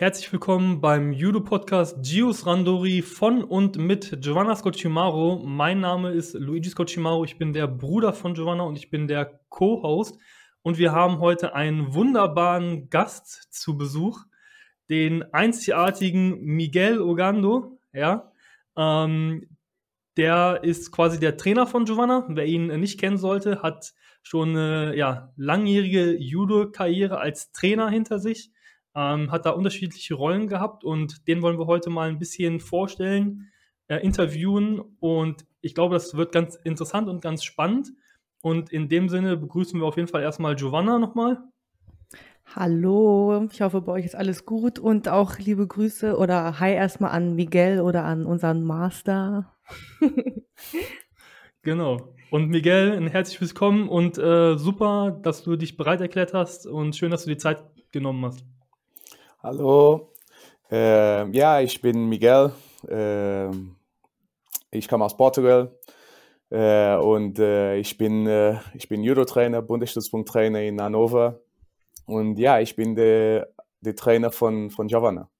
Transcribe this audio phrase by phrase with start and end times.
[0.00, 5.42] Herzlich willkommen beim Judo-Podcast Gius Randori von und mit Giovanna Scocimaro.
[5.44, 9.40] Mein Name ist Luigi Scocimaro, ich bin der Bruder von Giovanna und ich bin der
[9.50, 10.18] Co-Host.
[10.62, 14.24] Und wir haben heute einen wunderbaren Gast zu Besuch,
[14.88, 17.78] den einzigartigen Miguel Ogando.
[17.92, 18.32] Ja,
[18.78, 19.54] ähm,
[20.16, 22.24] der ist quasi der Trainer von Giovanna.
[22.30, 28.50] Wer ihn nicht kennen sollte, hat schon eine ja, langjährige Judo-Karriere als Trainer hinter sich
[28.94, 33.50] ähm, hat da unterschiedliche Rollen gehabt und den wollen wir heute mal ein bisschen vorstellen,
[33.88, 37.92] äh, interviewen und ich glaube, das wird ganz interessant und ganz spannend.
[38.42, 41.38] Und in dem Sinne begrüßen wir auf jeden Fall erstmal Giovanna nochmal.
[42.56, 47.12] Hallo, ich hoffe, bei euch ist alles gut und auch liebe Grüße oder Hi erstmal
[47.12, 49.54] an Miguel oder an unseren Master.
[51.62, 52.14] genau.
[52.30, 56.96] Und Miguel, ein herzlich willkommen und äh, super, dass du dich bereit erklärt hast und
[56.96, 58.44] schön, dass du die Zeit genommen hast.
[59.42, 60.12] Hallo,
[60.70, 62.52] äh, ja, ich bin Miguel.
[62.86, 63.48] Äh,
[64.70, 65.74] ich komme aus Portugal
[66.50, 71.40] äh, und äh, ich bin, äh, ich bin Judo-Trainer, Bundesstützpunkttrainer in Hannover.
[72.04, 73.48] Und ja, ich bin der,
[73.80, 75.30] der Trainer von, von Giovanna.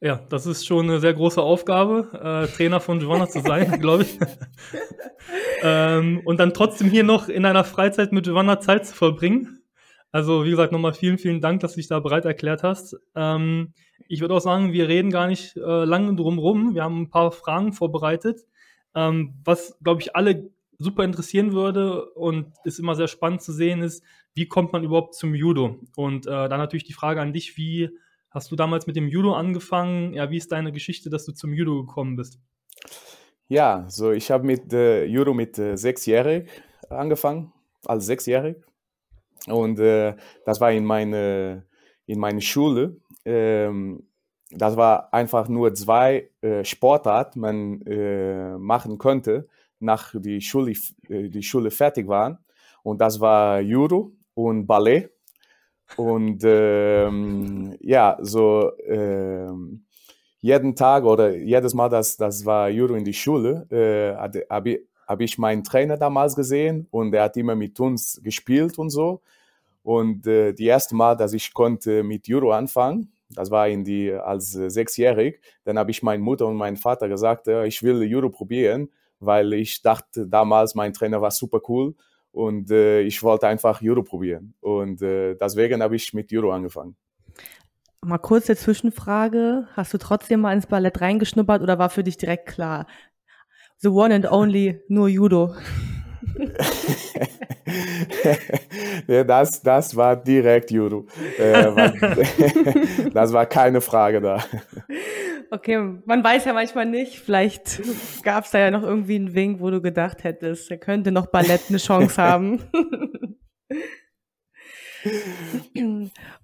[0.00, 4.04] Ja, das ist schon eine sehr große Aufgabe, äh, Trainer von Giovanna zu sein, glaube
[4.04, 4.20] ich.
[5.64, 9.59] ähm, und dann trotzdem hier noch in einer Freizeit mit Giovanna Zeit zu verbringen.
[10.12, 12.96] Also, wie gesagt, nochmal vielen, vielen Dank, dass du dich da bereit erklärt hast.
[13.14, 13.72] Ähm,
[14.08, 16.74] ich würde auch sagen, wir reden gar nicht äh, lange drum rum.
[16.74, 18.40] Wir haben ein paar Fragen vorbereitet,
[18.94, 23.82] ähm, was, glaube ich, alle super interessieren würde und ist immer sehr spannend zu sehen
[23.82, 24.02] ist,
[24.34, 25.78] wie kommt man überhaupt zum Judo?
[25.96, 27.90] Und äh, dann natürlich die Frage an dich, wie
[28.30, 30.14] hast du damals mit dem Judo angefangen?
[30.14, 32.38] Ja, wie ist deine Geschichte, dass du zum Judo gekommen bist?
[33.48, 36.48] Ja, so ich habe mit äh, Judo mit äh, sechsjährig
[36.88, 37.52] angefangen,
[37.84, 38.56] als sechsjährig.
[39.46, 40.14] Und äh,
[40.44, 41.64] das war in meine,
[42.06, 42.96] in meine Schule.
[43.24, 44.04] Ähm,
[44.50, 50.72] das war einfach nur zwei äh, Sportarten, man äh, machen konnte, nach die Schule,
[51.08, 52.42] äh, die Schule fertig war.
[52.82, 55.10] Und das war Judo und Ballet.
[55.96, 59.84] Und ähm, ja, so ähm,
[60.40, 65.24] jeden Tag oder jedes Mal, dass das war Judo in die Schule, äh, habe habe
[65.24, 69.22] ich meinen Trainer damals gesehen und er hat immer mit uns gespielt und so.
[69.82, 74.12] Und äh, die erste Mal, dass ich konnte mit Judo anfangen, das war in die
[74.12, 78.04] als äh, sechsjährig, dann habe ich meiner Mutter und meinem Vater gesagt, äh, ich will
[78.04, 78.88] Judo probieren,
[79.18, 81.96] weil ich dachte damals, mein Trainer war super cool
[82.30, 84.54] und äh, ich wollte einfach Judo probieren.
[84.60, 86.94] Und äh, deswegen habe ich mit Judo angefangen.
[88.02, 89.66] Mal kurze Zwischenfrage.
[89.74, 92.86] Hast du trotzdem mal ins Ballett reingeschnuppert oder war für dich direkt klar?
[93.82, 95.54] The one and only, nur Judo.
[99.06, 101.06] ja, das, das war direkt Judo.
[101.38, 101.90] Äh,
[103.14, 104.44] das war keine Frage da.
[105.50, 107.18] Okay, man weiß ja manchmal nicht.
[107.20, 107.80] Vielleicht
[108.22, 111.26] gab es da ja noch irgendwie einen Wink, wo du gedacht hättest, er könnte noch
[111.26, 112.60] Ballett eine Chance haben.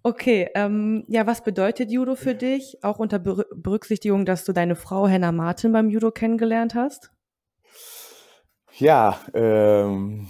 [0.02, 2.78] okay, ähm, ja, was bedeutet Judo für dich?
[2.82, 7.12] Auch unter Berücksichtigung, dass du deine Frau Henna Martin beim Judo kennengelernt hast?
[8.78, 10.28] Ja, ähm,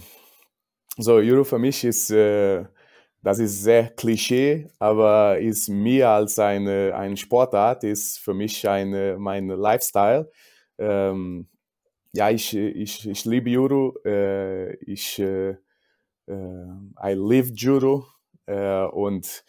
[0.97, 2.63] so Judo für mich ist, äh,
[3.21, 9.17] das ist sehr Klischee, aber ist mehr als eine, eine Sportart, ist für mich eine,
[9.19, 10.31] mein Lifestyle.
[10.77, 11.49] Ähm,
[12.13, 15.57] ja, ich, ich, ich liebe Judo, äh, ich, äh,
[16.27, 16.67] äh
[17.03, 18.07] I live Judo
[18.45, 19.43] äh, und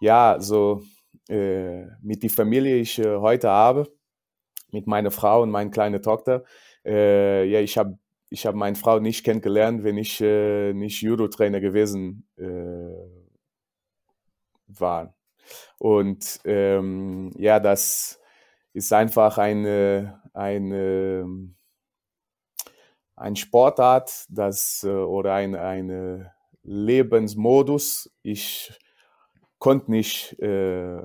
[0.00, 0.82] ja, so
[1.28, 3.92] äh, mit der Familie ich äh, heute habe,
[4.72, 6.44] mit meiner Frau und meiner kleinen Tochter,
[6.82, 7.98] ja, ich habe
[8.30, 12.94] ich habe meine Frau nicht kennengelernt, wenn ich äh, nicht Judo-Trainer gewesen äh,
[14.68, 15.14] war.
[15.78, 18.20] Und ähm, ja, das
[18.72, 21.26] ist einfach eine, eine,
[23.16, 26.32] ein Sportart das, äh, oder ein eine
[26.62, 28.12] Lebensmodus.
[28.22, 28.72] Ich
[29.58, 31.00] konnte nicht, äh,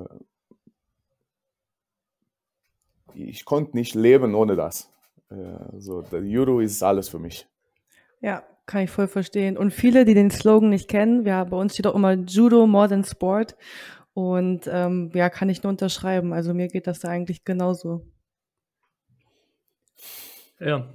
[3.16, 4.95] ich konnte nicht leben ohne das.
[5.30, 7.48] Äh, so, der Judo ist alles für mich.
[8.22, 9.58] Ja, kann ich voll verstehen.
[9.58, 12.90] Und viele, die den Slogan nicht kennen, ja, bei uns steht auch immer Judo more
[12.90, 13.56] than Sport.
[14.14, 16.34] Und ähm, ja, kann ich nur unterschreiben.
[16.34, 18.06] Also mir geht das da eigentlich genauso.
[20.60, 20.94] Ja.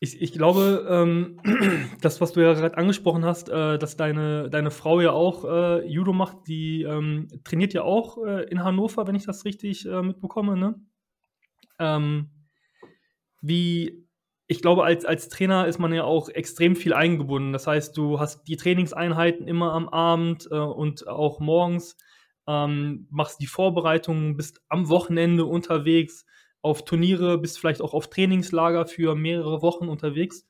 [0.00, 1.38] Ich, ich glaube, ähm,
[2.00, 5.86] das, was du ja gerade angesprochen hast, äh, dass deine, deine Frau ja auch äh,
[5.86, 10.02] Judo macht, die ähm, trainiert ja auch äh, in Hannover, wenn ich das richtig äh,
[10.02, 10.74] mitbekomme, ne?
[13.42, 14.06] Wie,
[14.46, 17.52] ich glaube, als, als Trainer ist man ja auch extrem viel eingebunden.
[17.52, 21.96] Das heißt, du hast die Trainingseinheiten immer am Abend äh, und auch morgens.
[22.46, 26.26] ähm, machst die Vorbereitungen, bist am Wochenende unterwegs,
[26.60, 30.46] auf Turniere, bist vielleicht auch auf Trainingslager für mehrere Wochen unterwegs.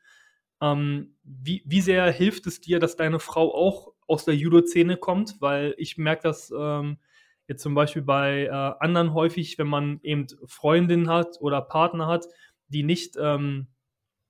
[0.60, 5.36] Ähm, wie, wie sehr hilft es dir, dass deine Frau auch aus der Judo-Szene kommt?
[5.40, 6.98] Weil ich merke das ähm,
[7.48, 12.26] jetzt zum Beispiel bei äh, anderen häufig, wenn man eben Freundinnen hat oder Partner hat,
[12.72, 13.68] die nicht ähm,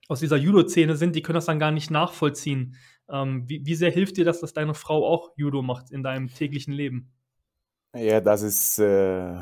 [0.08, 2.76] aus dieser Judo-Szene sind, die können das dann gar nicht nachvollziehen.
[3.08, 6.28] Ähm, wie, wie sehr hilft dir das, dass deine Frau auch Judo macht in deinem
[6.28, 7.12] täglichen Leben?
[7.94, 9.34] Ja, das ist, äh,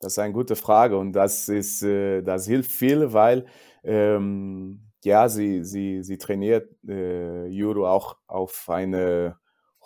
[0.00, 3.46] das ist eine gute Frage und das ist, äh, das hilft viel, weil
[3.84, 9.34] ähm, ja, sie, sie, sie trainiert äh, Judo auch auf einem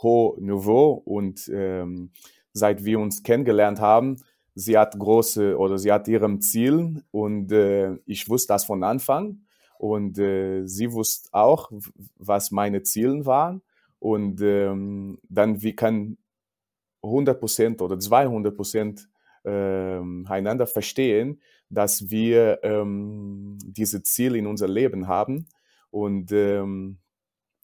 [0.02, 2.12] hohen Niveau und ähm,
[2.52, 4.16] seit wir uns kennengelernt haben,
[4.60, 9.40] sie hat große oder sie hat ihrem Ziel und äh, ich wusste das von Anfang
[9.78, 11.70] und äh, sie wusste auch,
[12.16, 13.62] was meine Ziele waren
[13.98, 16.18] und ähm, dann wir können
[17.02, 19.06] 100% oder 200%
[19.44, 21.40] ähm, einander verstehen,
[21.70, 25.46] dass wir ähm, diese Ziele in unser Leben haben
[25.90, 26.98] und ähm,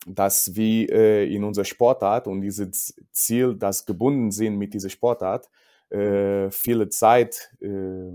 [0.07, 5.51] dass wir äh, in unserer Sportart und dieses Ziel, das gebunden sind mit dieser Sportart,
[5.91, 8.13] äh, viele Zeit äh,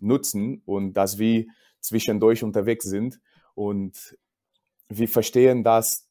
[0.00, 1.46] nutzen und dass wir
[1.80, 3.20] zwischendurch unterwegs sind
[3.54, 4.16] und
[4.88, 6.08] wir verstehen das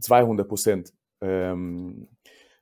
[0.00, 2.08] 200 Prozent, ähm,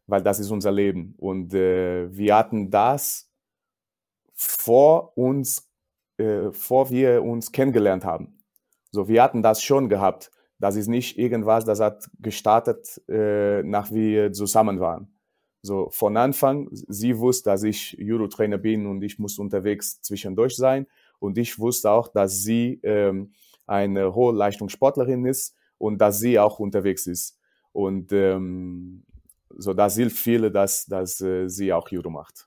[0.07, 3.31] weil das ist unser Leben und äh, wir hatten das
[4.35, 5.71] vor uns,
[6.19, 8.39] äh, vor wir uns kennengelernt haben.
[8.91, 10.31] So, wir hatten das schon gehabt.
[10.59, 15.14] Das ist nicht irgendwas, das hat gestartet, äh, nach wir zusammen waren.
[15.65, 20.87] So, von Anfang, sie wusste, dass ich Judo-Trainer bin und ich muss unterwegs zwischendurch sein.
[21.21, 23.33] Und ich wusste auch, dass sie ähm,
[23.67, 27.39] eine hohe Leistungssportlerin ist und dass sie auch unterwegs ist.
[27.73, 29.05] Und ähm,
[29.57, 32.47] so, das hilft viele, dass, dass äh, sie auch Judo macht.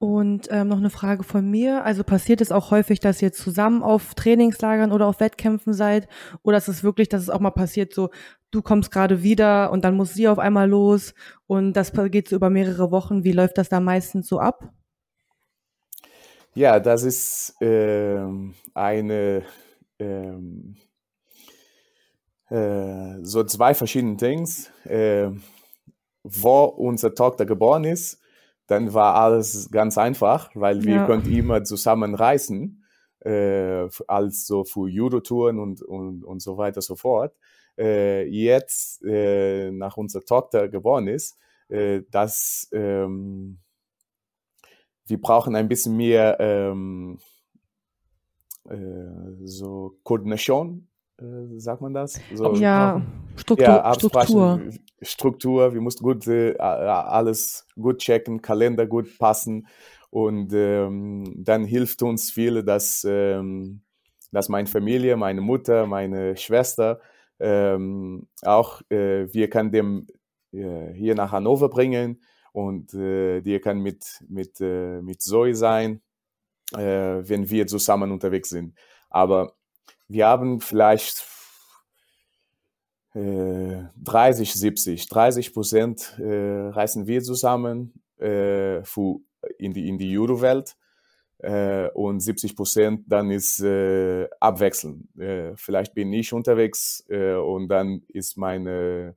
[0.00, 1.84] Und ähm, noch eine Frage von mir.
[1.84, 6.08] Also passiert es auch häufig, dass ihr zusammen auf Trainingslagern oder auf Wettkämpfen seid?
[6.42, 8.08] Oder ist es wirklich, dass es auch mal passiert, so
[8.50, 11.14] du kommst gerade wieder und dann muss sie auf einmal los
[11.46, 13.24] und das geht so über mehrere Wochen.
[13.24, 14.72] Wie läuft das da meistens so ab?
[16.54, 19.42] Ja, das ist ähm, eine
[19.98, 20.76] ähm,
[22.48, 24.48] äh, so zwei verschiedene Dinge.
[24.84, 25.30] Äh,
[26.22, 28.19] wo unsere Tochter geboren ist,
[28.70, 31.06] dann war alles ganz einfach, weil wir ja.
[31.06, 32.84] konnten immer zusammen reisen,
[33.20, 37.34] äh, als so für Judo-Touren und, und, und so weiter so fort.
[37.76, 41.36] Äh, jetzt, äh, nach unserer Tochter geboren ist,
[41.68, 43.58] äh, dass ähm,
[45.06, 47.18] wir brauchen ein bisschen mehr ähm,
[48.68, 50.86] äh, so Koordination
[51.20, 52.20] äh, sagt man das?
[52.34, 53.02] So, ja,
[53.36, 53.66] Struktur.
[53.66, 54.60] Ja, Struktur.
[55.02, 55.74] Struktur.
[55.74, 59.66] Wir mussten gut äh, alles gut checken, Kalender gut passen.
[60.10, 63.82] Und ähm, dann hilft uns viel, dass, ähm,
[64.32, 67.00] dass meine Familie, meine Mutter, meine Schwester
[67.38, 70.06] ähm, auch, äh, wir können dem
[70.52, 72.20] äh, hier nach Hannover bringen
[72.52, 76.02] und äh, die kann mit, mit, äh, mit Zoe sein,
[76.74, 76.78] äh,
[77.22, 78.74] wenn wir zusammen unterwegs sind.
[79.08, 79.54] Aber
[80.10, 81.24] wir haben vielleicht
[83.14, 89.20] äh, 30, 70, 30 Prozent äh, reisen wir zusammen äh, für,
[89.58, 90.76] in die, in die Judo-Welt
[91.38, 95.16] äh, und 70 Prozent dann ist äh, abwechselnd.
[95.16, 99.14] Äh, vielleicht bin ich unterwegs äh, und dann ist meine,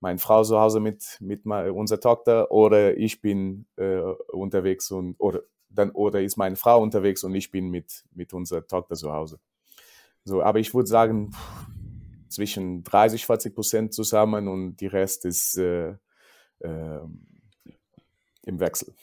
[0.00, 4.00] meine Frau zu Hause mit, mit unserer Tochter oder ich bin äh,
[4.32, 8.66] unterwegs und oder dann oder ist meine Frau unterwegs und ich bin mit, mit unserer
[8.66, 9.38] Tochter zu Hause.
[10.24, 11.32] So, aber ich würde sagen,
[12.28, 15.90] zwischen 30, 40 Prozent zusammen und die Rest ist äh,
[16.60, 17.00] äh,
[18.44, 18.94] im Wechsel.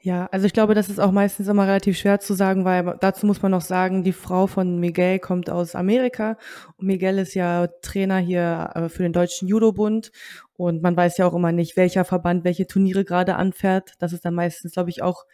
[0.00, 3.24] Ja, also ich glaube, das ist auch meistens immer relativ schwer zu sagen, weil dazu
[3.24, 6.36] muss man noch sagen, die Frau von Miguel kommt aus Amerika
[6.76, 10.12] und Miguel ist ja Trainer hier äh, für den Deutschen Judo-Bund
[10.58, 13.94] und man weiß ja auch immer nicht, welcher Verband welche Turniere gerade anfährt.
[13.98, 15.24] Das ist dann meistens, glaube ich, auch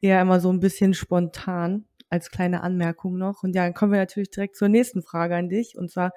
[0.00, 3.42] eher immer so ein bisschen spontan als kleine Anmerkung noch.
[3.42, 5.76] Und ja, dann kommen wir natürlich direkt zur nächsten Frage an dich.
[5.76, 6.12] Und zwar,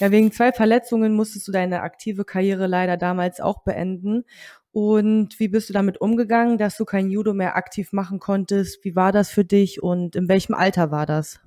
[0.00, 4.24] ja, wegen zwei Verletzungen musstest du deine aktive Karriere leider damals auch beenden.
[4.72, 8.84] Und wie bist du damit umgegangen, dass du kein Judo mehr aktiv machen konntest?
[8.84, 11.40] Wie war das für dich und in welchem Alter war das?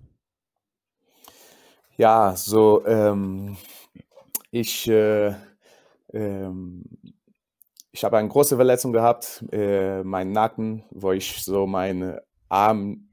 [1.97, 3.57] Ja, so ähm,
[4.51, 5.33] ich äh,
[6.13, 6.83] ähm,
[7.91, 13.06] ich habe eine große Verletzung gehabt, äh, meinen Nacken, wo ich so meinen Arm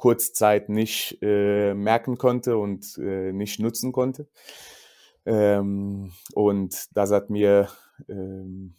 [0.00, 4.28] Kurzzeit nicht äh, merken konnte und äh, nicht nutzen konnte.
[5.26, 7.68] Ähm, und das hat mir
[8.08, 8.76] ähm,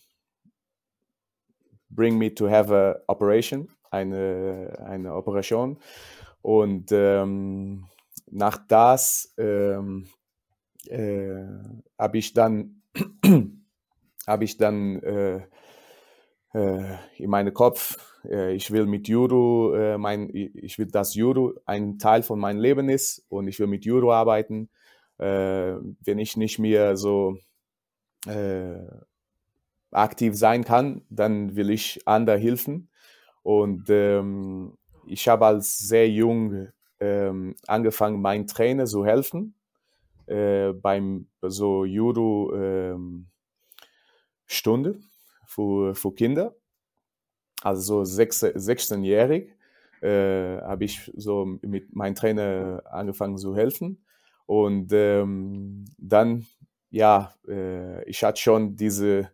[1.92, 5.78] bring me to have a operation, eine, eine Operation.
[6.42, 7.86] Und ähm,
[8.32, 10.08] nach das ähm,
[10.88, 11.46] äh,
[12.00, 12.82] habe ich dann
[14.26, 15.42] habe ich dann äh,
[16.54, 21.98] in meinem Kopf, äh, ich will mit Judo, äh, mein, ich will, dass Judo ein
[21.98, 24.70] Teil von meinem Leben ist und ich will mit Judo arbeiten.
[25.18, 27.38] Äh, wenn ich nicht mehr so
[28.28, 28.80] äh,
[29.92, 32.90] aktiv sein kann, dann will ich anderen helfen.
[33.44, 39.56] Und ähm, ich habe als sehr jung ähm, angefangen, meinen Trainer zu helfen
[40.28, 43.28] äh, beim so Judo ähm,
[44.46, 45.00] Stunde
[45.52, 46.56] für, für Kinder.
[47.62, 49.52] Also so 16-jährig
[50.02, 54.04] äh, habe ich so mit meinem Trainer angefangen zu helfen.
[54.46, 56.48] Und ähm, dann,
[56.90, 59.30] ja, äh, ich hatte schon diese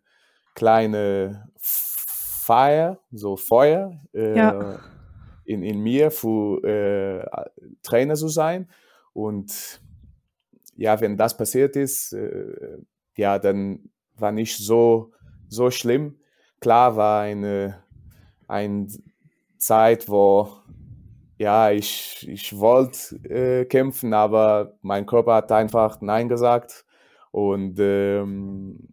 [0.56, 4.80] kleine Feier, so Feuer äh, ja.
[5.46, 7.26] in, in mir für äh,
[7.84, 8.70] Trainer zu sein.
[9.14, 9.82] Und
[10.76, 12.78] ja, wenn das passiert ist, äh,
[13.16, 15.14] ja, dann war nicht so,
[15.50, 16.18] so schlimm.
[16.60, 17.84] Klar war eine,
[18.48, 18.88] eine
[19.58, 20.50] Zeit, wo
[21.38, 26.86] ja, ich, ich wollte äh, kämpfen, aber mein Körper hat einfach Nein gesagt.
[27.32, 28.90] Und ähm,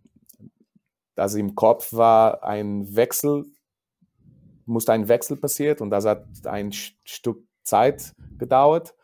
[1.16, 3.46] also im Kopf war ein Wechsel,
[4.66, 8.94] musste ein Wechsel passiert und das hat ein Stück Zeit gedauert.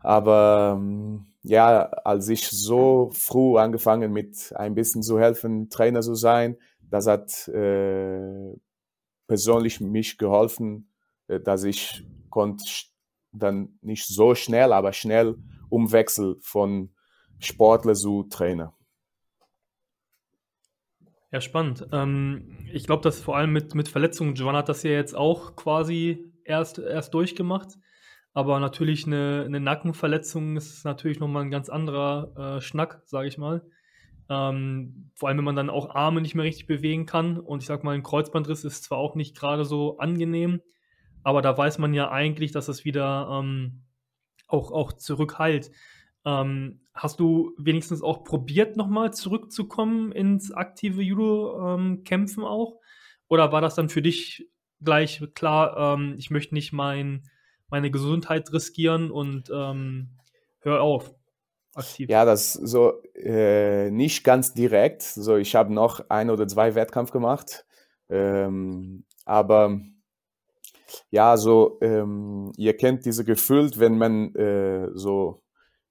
[0.00, 6.14] Aber ähm, ja, als ich so früh angefangen mit ein bisschen zu helfen, Trainer zu
[6.14, 8.54] sein, das hat äh,
[9.26, 10.92] persönlich mich geholfen,
[11.28, 12.64] äh, dass ich konnte
[13.32, 15.36] dann nicht so schnell, aber schnell
[15.68, 16.90] umwechseln von
[17.40, 18.74] Sportler zu Trainer.
[21.32, 21.88] Ja, spannend.
[21.92, 25.56] Ähm, ich glaube, dass vor allem mit, mit Verletzungen, Giovanna hat das ja jetzt auch
[25.56, 27.78] quasi erst, erst durchgemacht.
[28.34, 33.36] Aber natürlich eine, eine Nackenverletzung ist natürlich nochmal ein ganz anderer äh, Schnack, sage ich
[33.36, 33.62] mal.
[34.30, 37.38] Ähm, vor allem, wenn man dann auch Arme nicht mehr richtig bewegen kann.
[37.38, 40.62] Und ich sag mal, ein Kreuzbandriss ist zwar auch nicht gerade so angenehm,
[41.22, 43.82] aber da weiß man ja eigentlich, dass es wieder ähm,
[44.48, 45.70] auch, auch zurückheilt.
[46.24, 52.78] Ähm, hast du wenigstens auch probiert, nochmal zurückzukommen ins aktive Judo-Kämpfen ähm, auch?
[53.28, 54.48] Oder war das dann für dich
[54.80, 57.22] gleich klar, ähm, ich möchte nicht mein,
[57.72, 60.10] meine Gesundheit riskieren und ähm,
[60.60, 61.12] hör auf?
[61.74, 62.10] Aktiv.
[62.10, 65.00] Ja, das so äh, nicht ganz direkt.
[65.00, 67.64] So, ich habe noch ein oder zwei Wettkampf gemacht,
[68.10, 69.80] ähm, aber
[71.10, 75.42] ja, so ähm, ihr kennt diese Gefühl, wenn man äh, so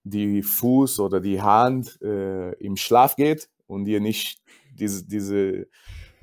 [0.04, 4.40] die Fuß oder die Hand äh, im Schlaf geht und ihr nicht
[4.76, 5.68] diese, diese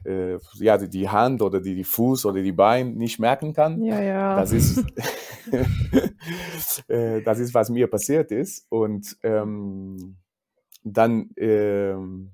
[0.05, 3.83] äh, ja, die, die Hand oder die, die Fuß oder die Beine nicht merken kann.
[3.83, 4.37] Ja, ja.
[4.37, 4.85] Das ist,
[6.89, 8.67] äh, das ist, was mir passiert ist.
[8.71, 10.17] Und ähm,
[10.85, 12.33] dann, ähm,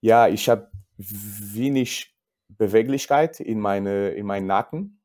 [0.00, 2.14] ja, ich habe wenig
[2.48, 5.00] Beweglichkeit in, meine, in meinen Nacken.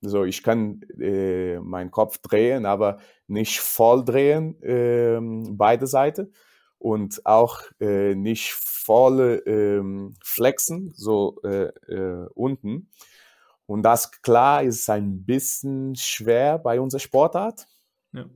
[0.00, 5.18] So, ich kann äh, meinen Kopf drehen, aber nicht voll drehen, äh,
[5.50, 6.32] beide Seiten.
[6.78, 12.90] Und auch äh, nicht voll ähm, flexen, so äh, äh, unten.
[13.66, 17.66] Und das, klar, ist ein bisschen schwer bei unserer Sportart.
[18.12, 18.26] Ja.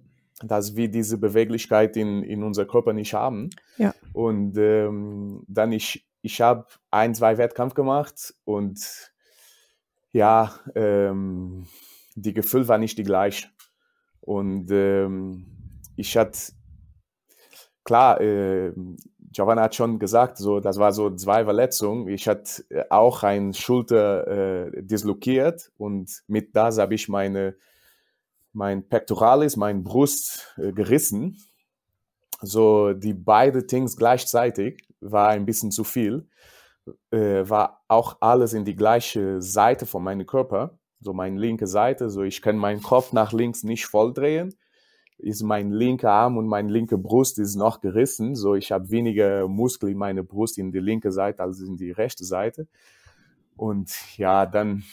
[0.40, 3.50] Dass wir diese Beweglichkeit in, in unser Körper nicht haben.
[3.76, 3.92] Ja.
[4.12, 9.12] Und ähm, dann ich, ich habe ein, zwei Wettkampf gemacht und
[10.12, 11.66] ja, ähm,
[12.14, 13.48] die Gefühl war nicht die gleiche.
[14.20, 15.46] Und ähm,
[15.96, 16.52] ich hatte,
[17.88, 18.72] klar, äh,
[19.32, 22.08] Giovanna hat schon gesagt, so, das war so zwei Verletzungen.
[22.08, 24.26] Ich hatte äh, auch ein Schulter
[24.66, 27.56] äh, dislokiert und mit das habe ich meine,
[28.52, 31.38] mein Pectoralis, mein Brust äh, gerissen.
[32.42, 36.28] So, die beide Things gleichzeitig war ein bisschen zu viel
[37.10, 42.10] äh, war auch alles in die gleiche Seite von meinem Körper, so meine linke Seite,
[42.10, 44.54] so ich kann meinen Kopf nach links nicht voll drehen,
[45.18, 49.48] ist mein linker Arm und meine linke Brust ist noch gerissen, so ich habe weniger
[49.48, 52.68] Muskel in meiner Brust in die linke Seite als in die rechte Seite.
[53.56, 54.84] Und ja, dann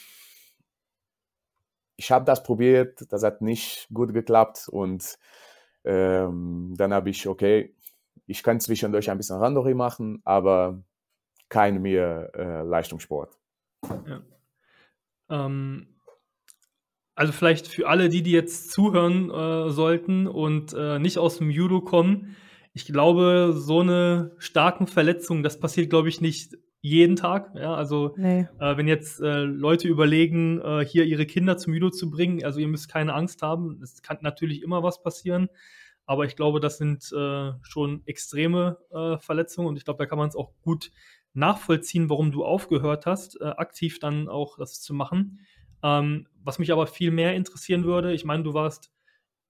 [1.96, 5.18] ich habe das probiert, das hat nicht gut geklappt und
[5.84, 7.74] ähm, dann habe ich, okay,
[8.26, 10.82] ich kann zwischendurch ein bisschen Randori machen, aber
[11.48, 13.38] kein mehr äh, Leistungssport.
[14.06, 14.22] Ja.
[15.28, 15.95] Ähm,
[17.16, 21.50] also vielleicht für alle, die, die jetzt zuhören äh, sollten und äh, nicht aus dem
[21.50, 22.36] Judo kommen,
[22.72, 27.52] ich glaube, so eine starken Verletzung, das passiert, glaube ich, nicht jeden Tag.
[27.56, 28.46] Ja, also Nee.
[28.60, 32.60] äh, wenn jetzt äh, Leute überlegen, äh, hier ihre Kinder zum Judo zu bringen, also
[32.60, 33.80] ihr müsst keine Angst haben.
[33.82, 35.48] Es kann natürlich immer was passieren,
[36.04, 40.18] aber ich glaube, das sind äh, schon extreme äh, Verletzungen und ich glaube, da kann
[40.18, 40.92] man es auch gut
[41.32, 45.40] nachvollziehen, warum du aufgehört hast, äh, aktiv dann auch das zu machen.
[45.82, 48.90] Ähm, was mich aber viel mehr interessieren würde, ich meine, du warst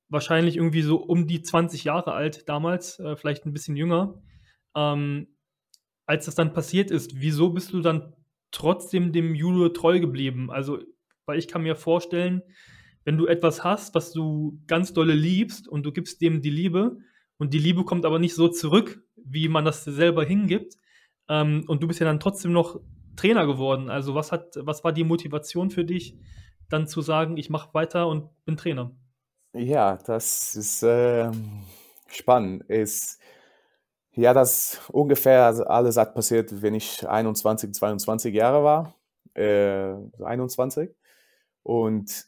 [0.09, 4.23] wahrscheinlich irgendwie so um die 20 Jahre alt damals, äh, vielleicht ein bisschen jünger.
[4.75, 5.29] Ähm,
[6.07, 8.15] als das dann passiert ist, wieso bist du dann
[8.53, 10.51] trotzdem dem Judo treu geblieben?
[10.51, 10.79] Also,
[11.27, 12.43] weil ich kann mir vorstellen,
[13.05, 16.99] wenn du etwas hast, was du ganz dolle liebst und du gibst dem die Liebe
[17.39, 20.77] und die Liebe kommt aber nicht so zurück, wie man das selber hingibt,
[21.29, 22.81] ähm, und du bist ja dann trotzdem noch
[23.17, 23.91] Trainer geworden.
[23.91, 26.19] Also, was hat, was war die Motivation für dich,
[26.69, 28.95] dann zu sagen, ich mache weiter und bin Trainer?
[29.53, 31.63] Ja, das ist ähm,
[32.09, 32.65] spannend.
[32.65, 33.21] Ist,
[34.13, 38.95] ja, das ungefähr alles hat passiert, wenn ich 21, 22 Jahre war.
[39.35, 40.91] Äh, 21.
[41.63, 42.27] Und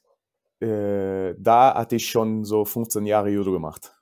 [0.61, 3.95] äh, da hatte ich schon so 15 Jahre Judo gemacht.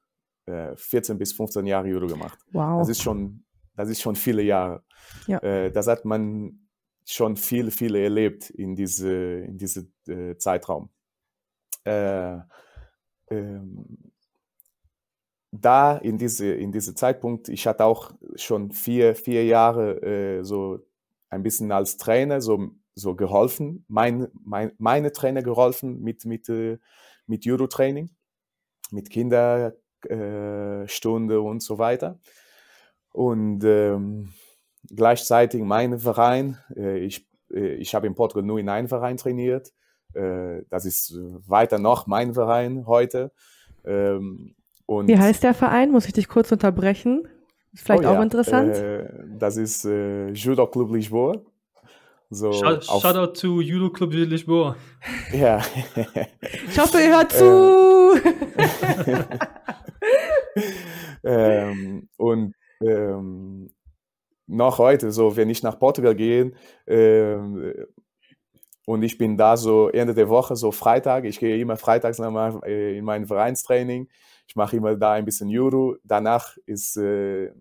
[0.47, 2.39] Äh, 14 bis 15 Jahre Judo gemacht.
[2.53, 2.79] Wow.
[2.79, 4.83] Das ist schon, das ist schon viele Jahre.
[5.27, 5.39] Ja.
[5.39, 6.66] Äh, das hat man
[7.07, 10.91] schon viele, viele erlebt in diese, in diese äh, Zeitraum.
[11.85, 12.39] Äh,
[13.31, 14.13] ähm,
[15.53, 20.81] da in diese, in diese Zeitpunkt, ich hatte auch schon vier, vier Jahre äh, so
[21.31, 26.79] ein bisschen als Trainer so, so geholfen, mein, mein, meine Trainer geholfen mit, mit, äh,
[27.27, 28.11] mit Judo-Training,
[28.91, 32.21] mit Kinderstunde und so weiter.
[33.13, 34.33] Und ähm,
[34.95, 39.73] gleichzeitig mein Verein, äh, ich, äh, ich habe in Portugal nur in einem Verein trainiert,
[40.15, 41.15] äh, das ist
[41.47, 43.33] weiter noch mein Verein heute.
[43.85, 44.55] Ähm,
[44.87, 45.91] und Wie heißt der Verein?
[45.91, 47.29] Muss ich dich kurz unterbrechen?
[47.73, 48.75] Ist vielleicht Oh auch ja, interessant.
[48.75, 49.09] Äh,
[49.39, 51.43] das ist äh, Judo Club Lisboa.
[52.31, 54.77] So Shout, auf, Shoutout to Judo Club Lisboa.
[55.33, 55.61] ja.
[56.69, 58.17] Ich hoffe, ihr hört zu.
[61.25, 63.71] ähm, und ähm,
[64.57, 66.53] noch heute, so wenn ich nach Portugal gehe
[66.87, 67.75] ähm,
[68.87, 72.61] und ich bin da so Ende der Woche, so Freitag, ich gehe immer freitags nochmal
[72.65, 74.09] äh, in mein Vereinstraining,
[74.49, 77.53] ich mache immer da ein bisschen Judo, danach ist, äh,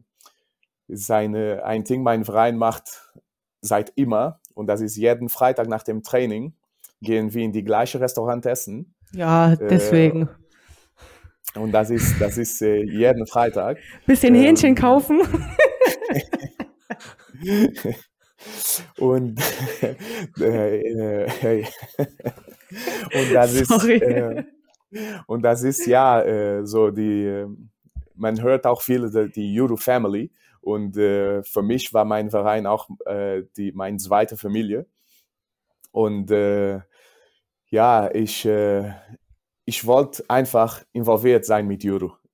[0.88, 3.14] ist eine, ein Ding, mein Verein macht
[3.62, 6.54] seit immer und das ist jeden Freitag nach dem Training,
[7.02, 10.30] gehen wir in die gleiche Restaurant essen ja, äh, deswegen.
[11.56, 13.78] und das ist, das ist äh, jeden Freitag.
[14.06, 15.22] Bisschen ähm, Hähnchen kaufen.
[19.00, 19.40] Und,
[20.40, 21.66] äh, äh,
[23.14, 23.96] und das ist Sorry.
[23.98, 24.44] äh,
[25.28, 27.48] und das ist ja äh, so die äh,
[28.16, 30.32] man hört auch viel die, die Judo Family
[30.62, 34.86] und äh, für mich war mein Verein auch äh, die meine zweite Familie
[35.92, 36.30] und
[37.70, 38.48] ja ich
[39.66, 41.84] ich wollte einfach involviert sein mit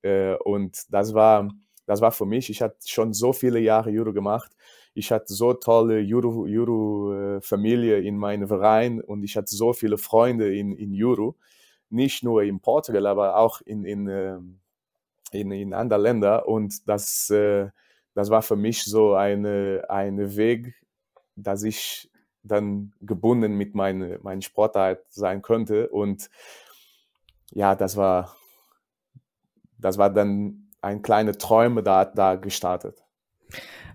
[0.02, 1.48] äh, und das war
[1.86, 4.52] das war für mich ich hatte schon so viele Jahre Judo gemacht
[4.94, 9.72] ich hatte so tolle Judo, Judo äh, Familie in meinem Verein und ich hatte so
[9.72, 11.36] viele Freunde in, in Judo,
[11.90, 14.60] nicht nur in Portugal, aber auch in, in, ähm,
[15.30, 17.70] in, in anderen Ländern und das, äh,
[18.14, 20.74] das war für mich so eine, eine Weg,
[21.36, 22.10] dass ich
[22.42, 25.88] dann gebunden mit meiner meine Sportart sein könnte.
[25.88, 26.28] Und
[27.52, 28.36] ja, das war,
[29.78, 33.02] das war dann ein kleiner Träume da, da gestartet.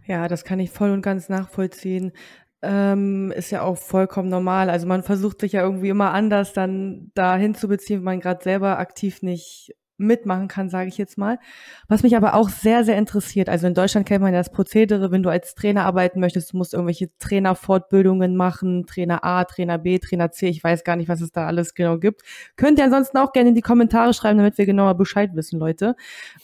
[0.08, 2.14] Ja, das kann ich voll und ganz nachvollziehen.
[2.62, 4.70] Ähm, ist ja auch vollkommen normal.
[4.70, 8.44] Also man versucht sich ja irgendwie immer anders dann dahin zu beziehen, wenn man gerade
[8.44, 11.40] selber aktiv nicht mitmachen kann, sage ich jetzt mal.
[11.88, 13.50] Was mich aber auch sehr, sehr interessiert.
[13.50, 16.58] Also in Deutschland kennt man ja das Prozedere, wenn du als Trainer arbeiten möchtest, du
[16.58, 20.48] musst irgendwelche Trainerfortbildungen machen, Trainer A, Trainer B, Trainer C.
[20.48, 22.22] Ich weiß gar nicht, was es da alles genau gibt.
[22.56, 25.96] Könnt ihr ansonsten auch gerne in die Kommentare schreiben, damit wir genauer Bescheid wissen, Leute.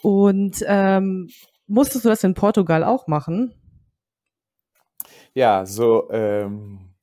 [0.02, 1.30] Und ähm,
[1.68, 3.54] Musstest du das in Portugal auch machen?
[5.34, 6.94] Ja, so, ähm,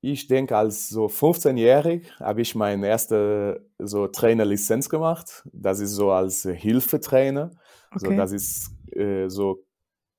[0.00, 5.44] ich denke, als so 15-jährig habe ich meine erste so Trainerlizenz gemacht.
[5.52, 7.50] Das ist so als Hilfetrainer.
[7.94, 8.16] So, Okay.
[8.16, 9.64] das ist äh, so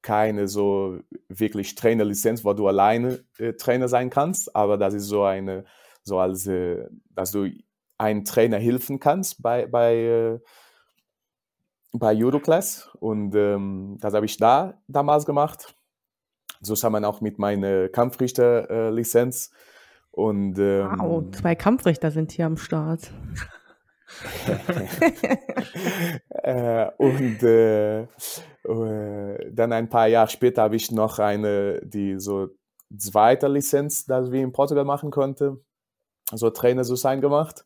[0.01, 0.99] keine so
[1.29, 5.65] wirklich Trainerlizenz, wo du alleine äh, Trainer sein kannst, aber das ist so eine,
[6.03, 7.49] so als, äh, dass du
[7.97, 10.39] einem Trainer helfen kannst bei, bei, äh,
[11.91, 15.75] bei Judo-Class und ähm, das habe ich da damals gemacht.
[16.61, 19.51] So zusammen auch mit meiner Kampfrichter-Lizenz
[20.11, 23.11] und Wow, ähm, zwei Kampfrichter sind hier am Start.
[26.29, 28.07] äh, und äh, äh,
[29.51, 32.49] dann ein paar Jahre später habe ich noch eine, die so
[32.97, 35.61] zweite Lizenz, das wir in Portugal machen konnte,
[36.31, 37.65] so Trainer zu sein gemacht.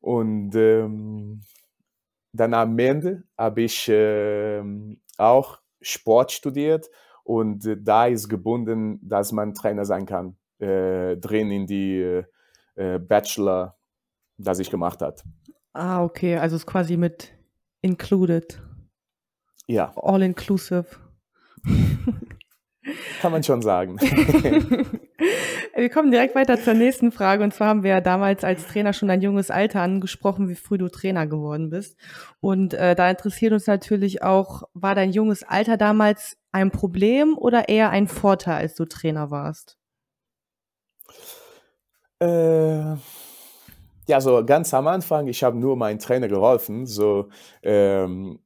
[0.00, 1.42] Und ähm,
[2.34, 4.62] dann am Ende habe ich äh,
[5.16, 6.90] auch Sport studiert
[7.22, 12.22] und da ist gebunden, dass man Trainer sein kann, äh, drin in die
[12.74, 13.76] äh, Bachelor,
[14.36, 15.16] das ich gemacht habe.
[15.72, 17.32] Ah, okay, also ist quasi mit
[17.82, 18.60] included.
[19.66, 19.92] Ja.
[19.96, 20.86] All inclusive.
[23.20, 23.96] Kann man schon sagen.
[25.76, 27.42] wir kommen direkt weiter zur nächsten Frage.
[27.42, 30.78] Und zwar haben wir ja damals als Trainer schon ein junges Alter angesprochen, wie früh
[30.78, 31.96] du Trainer geworden bist.
[32.40, 37.68] Und äh, da interessiert uns natürlich auch, war dein junges Alter damals ein Problem oder
[37.68, 39.76] eher ein Vorteil, als du Trainer warst?
[42.20, 42.96] Äh,
[44.06, 46.86] ja, so ganz am Anfang, ich habe nur meinen Trainer geholfen.
[46.86, 47.28] So,
[47.62, 48.38] ähm,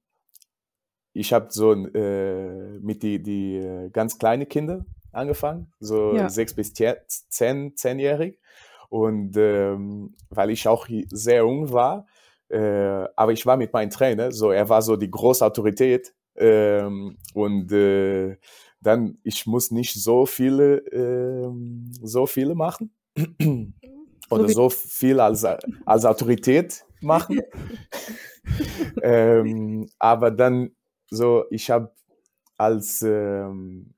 [1.12, 6.28] ich habe so äh, mit die, die äh, ganz kleinen Kinder angefangen, so ja.
[6.28, 8.38] sechs bis zehn, zehnjährig.
[8.88, 12.06] Und ähm, weil ich auch sehr jung war,
[12.48, 17.18] äh, aber ich war mit meinem Trainer, so er war so die große Autorität ähm,
[17.34, 18.38] und äh,
[18.80, 21.50] dann ich muss nicht so viele äh,
[22.02, 22.94] so viele machen
[24.30, 27.40] oder so viel als, als Autorität machen.
[29.02, 30.70] ähm, aber dann
[31.10, 31.92] so, ich habe
[32.56, 33.94] als ähm,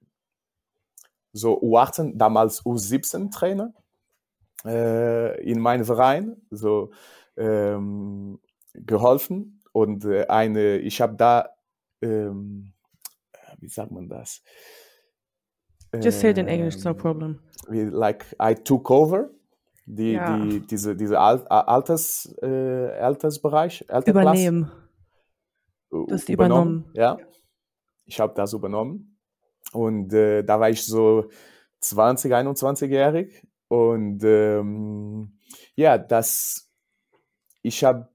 [1.33, 3.73] so U18, damals U17 Trainer
[4.65, 6.91] äh, in meinem Verein so
[7.37, 8.41] ähm,
[8.75, 11.51] geholfen und äh, eine, ich habe da,
[12.03, 12.73] ähm,
[13.59, 14.43] wie sagt man das?
[16.01, 17.41] Just say it in English, no ähm, problem.
[17.69, 19.31] Like I took over
[19.87, 20.39] die, ja.
[20.39, 24.71] die, diese, diese Alters, äh, Altersbereich, Übernehmen.
[25.91, 26.85] Du hast übernommen.
[26.85, 26.91] übernommen.
[26.95, 27.19] Ja,
[28.07, 29.10] ich habe das übernommen.
[29.73, 31.31] Und äh, da war ich so
[31.81, 33.47] 20, 21-jährig.
[33.69, 35.39] Und ähm,
[35.77, 36.71] ja, das,
[37.63, 38.09] ich habe,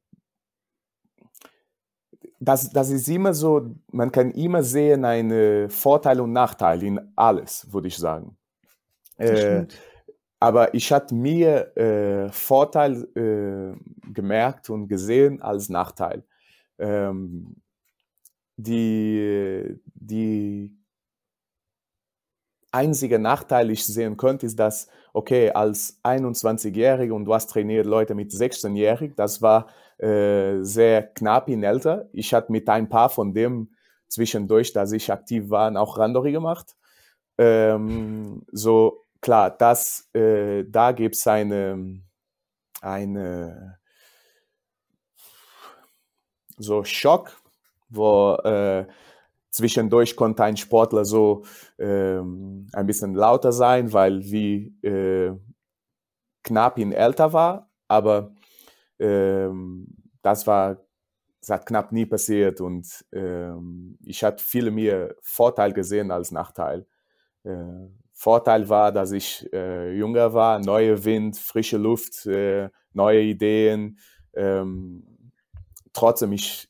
[2.39, 7.71] das, das ist immer so, man kann immer sehen eine Vorteil und Nachteil in alles,
[7.71, 8.37] würde ich sagen.
[9.17, 9.65] Äh,
[10.39, 16.25] aber ich hatte mir äh, Vorteil äh, gemerkt und gesehen als Nachteil.
[16.77, 17.55] Ähm,
[18.57, 20.77] die, die
[22.75, 28.15] einzige Nachteil, ich sehen könnte, ist, dass, okay, als 21-Jähriger und du hast trainiert Leute
[28.15, 32.09] mit 16-Jährigen, das war äh, sehr knapp in älter.
[32.11, 33.69] Ich hatte mit ein paar von dem
[34.09, 36.75] zwischendurch, dass ich aktiv war, auch Randori gemacht.
[37.37, 42.01] Ähm, so, klar, das, äh, da gibt es eine,
[42.81, 43.79] eine
[46.57, 47.37] so Schock,
[47.89, 48.85] wo äh,
[49.55, 51.45] zwischendurch konnte ein Sportler so
[51.79, 55.31] ähm, ein bisschen lauter sein, weil wie äh,
[56.43, 58.35] knapp ihn älter war, aber
[58.99, 59.87] ähm,
[60.21, 60.85] das war
[61.39, 66.85] das hat knapp nie passiert und ähm, ich hatte viel mehr Vorteil gesehen als Nachteil.
[67.43, 73.99] Äh, Vorteil war, dass ich äh, jünger war, neue Wind, frische Luft, äh, neue Ideen.
[74.33, 75.31] Ähm,
[75.93, 76.67] trotzdem, ich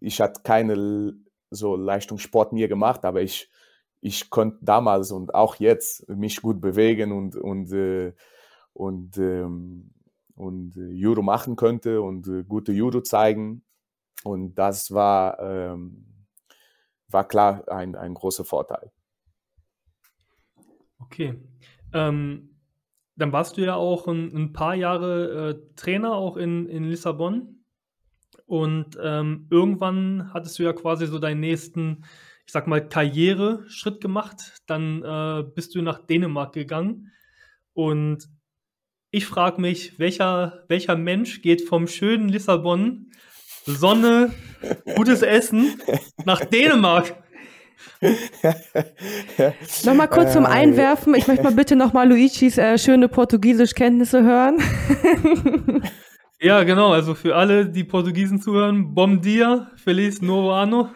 [0.00, 1.14] ich hatte keine
[1.54, 3.50] so Leistungssport mir gemacht, aber ich,
[4.00, 8.12] ich konnte damals und auch jetzt mich gut bewegen und, und, äh,
[8.72, 9.90] und, ähm,
[10.34, 13.64] und äh, Judo machen könnte und äh, gute Judo zeigen.
[14.24, 16.06] Und das war, ähm,
[17.08, 18.90] war klar ein, ein großer Vorteil.
[20.98, 21.34] Okay.
[21.92, 22.54] Ähm,
[23.16, 27.53] dann warst du ja auch ein, ein paar Jahre äh, Trainer auch in, in Lissabon.
[28.46, 32.04] Und ähm, irgendwann hattest du ja quasi so deinen nächsten,
[32.46, 34.62] ich sag mal, Karriereschritt gemacht.
[34.66, 37.12] Dann äh, bist du nach Dänemark gegangen.
[37.72, 38.28] Und
[39.10, 43.10] ich frage mich, welcher, welcher Mensch geht vom schönen Lissabon,
[43.64, 44.32] Sonne,
[44.96, 45.80] gutes Essen
[46.24, 47.16] nach Dänemark?
[49.84, 51.14] nochmal kurz zum äh, Einwerfen.
[51.14, 54.58] Ich möchte mal bitte nochmal Luigis äh, schöne Portugiesischkenntnisse hören.
[56.40, 56.92] Ja, genau.
[56.92, 60.90] Also für alle, die Portugiesen zuhören, Bom dia, feliz novo ano.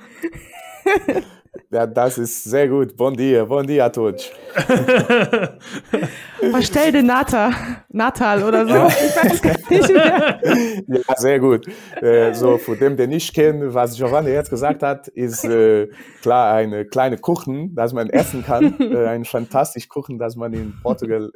[1.70, 2.96] Ja, das ist sehr gut.
[2.96, 4.30] Bom dia, bom dia todos.
[6.50, 7.52] Verstell den Nata,
[7.90, 8.86] Natal oder so.
[8.86, 10.40] Ich weiß gar nicht mehr.
[11.06, 11.66] Ja, sehr gut.
[12.00, 15.88] Äh, so, von dem, der nicht kennt, was Giovanni jetzt gesagt hat, ist äh,
[16.22, 18.76] klar eine kleine Kuchen, das man essen kann.
[18.88, 21.30] Äh, ein fantastisch Kuchen, das man in Portugal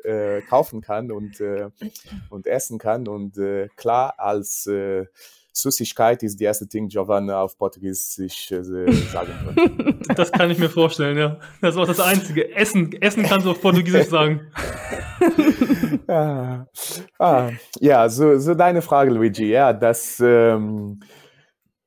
[0.48, 1.42] kaufen kann und,
[2.30, 3.06] und essen kann.
[3.06, 3.38] Und
[3.76, 4.68] klar, als
[5.52, 9.92] Süßigkeit ist die erste Ding, Giovanna auf Portugiesisch äh, sagen könnte.
[10.16, 11.38] Das kann ich mir vorstellen, ja.
[11.60, 12.54] Das ist auch das Einzige.
[12.54, 14.40] Essen, Essen kannst du auf Portugiesisch sagen.
[16.08, 16.66] ah,
[17.18, 19.46] ah, ja, so, so deine Frage, Luigi.
[19.46, 21.00] Ja, das, ähm,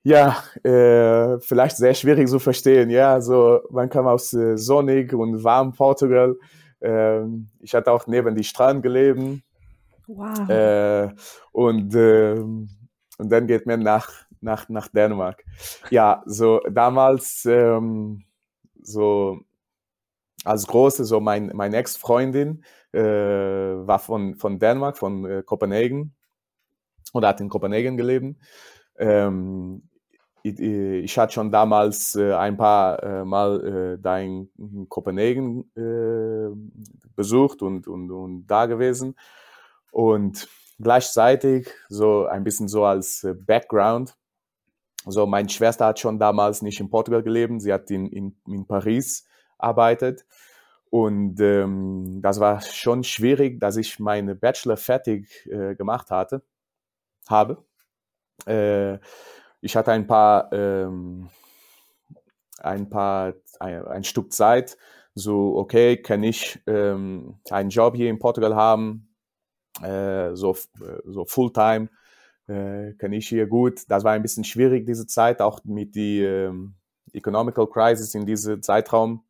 [0.03, 2.89] ja, äh, vielleicht sehr schwierig zu verstehen.
[2.89, 6.35] Ja, so man kam aus äh, sonnig und warm Portugal.
[6.81, 9.19] Ähm, ich hatte auch neben die Strand gelebt.
[10.07, 10.49] Wow.
[10.49, 11.09] Äh,
[11.51, 12.35] und, äh,
[13.17, 14.09] und dann geht man nach,
[14.41, 15.43] nach, nach Dänemark.
[15.89, 18.23] Ja, so damals, ähm,
[18.81, 19.39] so
[20.43, 26.15] als große, so mein, meine Ex-Freundin äh, war von, von Dänemark, von äh, Kopenhagen
[27.13, 28.37] oder hat in Kopenhagen gelebt.
[28.97, 29.89] Ähm,
[30.43, 34.49] ich, ich hatte schon damals äh, ein paar äh, Mal äh, da in,
[34.87, 36.55] Kopenhagen äh,
[37.15, 39.15] besucht und, und, und da gewesen.
[39.91, 40.47] Und
[40.79, 44.15] gleichzeitig, so ein bisschen so als äh, Background,
[45.05, 48.65] so meine Schwester hat schon damals nicht in Portugal gelebt, sie hat in, in, in
[48.65, 49.25] Paris
[49.57, 50.25] arbeitet.
[50.89, 56.41] Und ähm, das war schon schwierig, dass ich meine Bachelor fertig äh, gemacht hatte,
[57.27, 57.63] habe.
[58.45, 58.99] Äh,
[59.61, 61.29] ich hatte ein paar, ähm,
[62.59, 64.77] ein paar, ein, ein, Stück Zeit,
[65.15, 69.14] so, okay, kann ich ähm, einen Job hier in Portugal haben,
[69.81, 70.55] so,
[71.05, 71.89] so Fulltime,
[72.47, 73.81] äh, kann ich hier gut.
[73.89, 76.75] Das war ein bisschen schwierig, diese Zeit, auch mit die ähm,
[77.13, 79.23] Economical Crisis in diesem Zeitraum.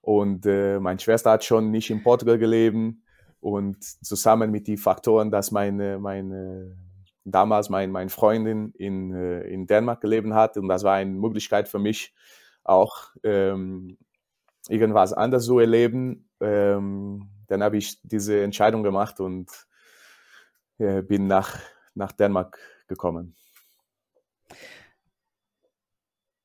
[0.00, 2.76] Und äh, meine Schwester hat schon nicht in Portugal gelebt
[3.40, 6.76] und zusammen mit den Faktoren, dass meine, meine
[7.24, 11.68] damals mein, meine Freundin in, äh, in Dänemark gelebt hat und das war eine Möglichkeit
[11.68, 12.12] für mich
[12.64, 13.96] auch ähm,
[14.68, 16.28] irgendwas anderes zu erleben.
[16.40, 19.50] Ähm, dann habe ich diese Entscheidung gemacht und
[20.78, 21.58] äh, bin nach,
[21.94, 23.36] nach Dänemark gekommen.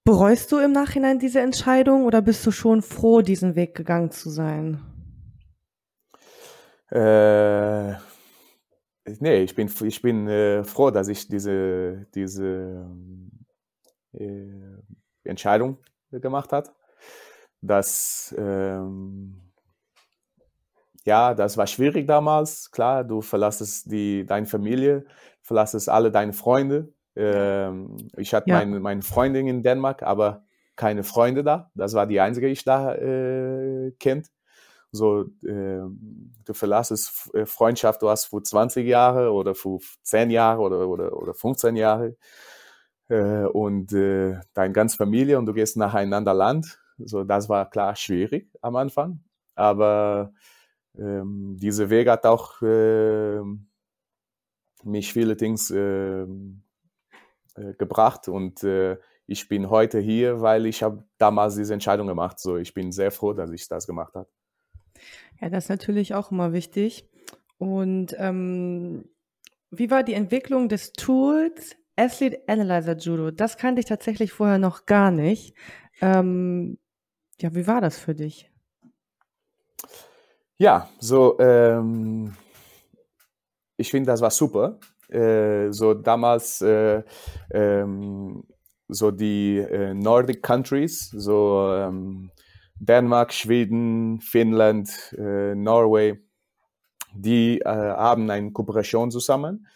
[0.03, 4.29] Bereust du im Nachhinein diese Entscheidung oder bist du schon froh, diesen Weg gegangen zu
[4.29, 4.81] sein?
[6.91, 7.93] Äh,
[9.05, 12.85] nee, ich bin, ich bin äh, froh, dass ich diese, diese
[14.11, 14.81] äh,
[15.23, 15.77] Entscheidung
[16.11, 16.69] gemacht habe.
[17.61, 19.46] Dass ähm,
[21.07, 22.69] ja, das war schwierig damals.
[22.69, 25.05] Klar, du verlässt die, deine Familie,
[25.41, 26.93] verlässt alle deine Freunde.
[27.15, 28.57] Ähm, ich hatte ja.
[28.57, 30.43] meine, meine Freundin in Dänemark, aber
[30.75, 31.71] keine Freunde da.
[31.75, 34.27] Das war die einzige, die ich da äh, kennt.
[34.91, 35.79] So, äh,
[36.45, 41.15] du verlässt äh, Freundschaft, du hast für 20 Jahre oder für 10 Jahre oder, oder,
[41.15, 42.17] oder 15 Jahre
[43.07, 46.79] äh, und äh, deine ganze Familie und du gehst nach ein anderes Land.
[46.97, 49.21] So, das war klar schwierig am Anfang,
[49.55, 50.33] aber
[50.97, 53.39] ähm, dieser Weg hat auch äh,
[54.83, 56.63] mich viele Dinge ähm,
[57.55, 62.39] äh, gebracht und äh, ich bin heute hier, weil ich habe damals diese Entscheidung gemacht.
[62.39, 64.29] So, ich bin sehr froh, dass ich das gemacht habe.
[65.41, 67.09] Ja, das ist natürlich auch immer wichtig.
[67.57, 69.09] Und ähm,
[69.69, 73.31] wie war die Entwicklung des Tools Athlete Analyzer Judo?
[73.31, 75.55] Das kannte ich tatsächlich vorher noch gar nicht.
[75.99, 76.77] Ähm,
[77.39, 78.49] ja, wie war das für dich?
[80.59, 82.35] Ja, so, ähm,
[83.77, 84.79] ich finde, das war super.
[85.09, 87.03] Äh, so damals, äh,
[87.51, 88.43] ähm,
[88.87, 92.31] so die äh, Nordic Countries, so ähm,
[92.79, 96.19] Dänemark, Schweden, Finnland, äh, Norway,
[97.13, 99.67] die äh, haben eine Kooperation zusammen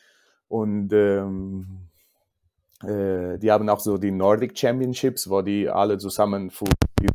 [0.48, 1.90] und ähm,
[2.84, 6.66] äh, die haben auch so die Nordic Championships, wo die alle zusammen für
[7.00, 7.08] die,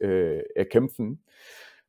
[0.00, 1.22] erkämpfen.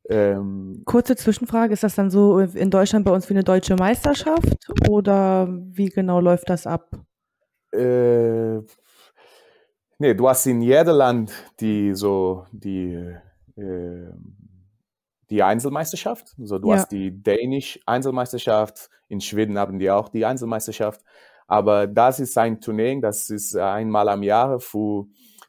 [0.08, 4.68] Ähm, Kurze Zwischenfrage, ist das dann so in Deutschland bei uns wie eine deutsche Meisterschaft
[4.88, 6.90] oder wie genau läuft das ab?
[7.72, 8.58] Äh,
[9.98, 13.14] nee, du hast in jedem Land die so die,
[13.56, 14.10] äh,
[15.30, 16.34] die Einzelmeisterschaft.
[16.38, 16.76] So, du ja.
[16.76, 21.00] hast die Dänisch Einzelmeisterschaft, in Schweden haben die auch die Einzelmeisterschaft.
[21.46, 25.06] Aber das ist ein Turnier, das ist einmal am Jahr für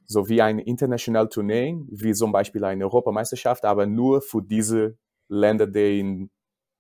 [0.08, 5.68] so wie ein international Turnier, wie zum Beispiel eine Europameisterschaft, aber nur für diese Länder,
[5.68, 6.30] die in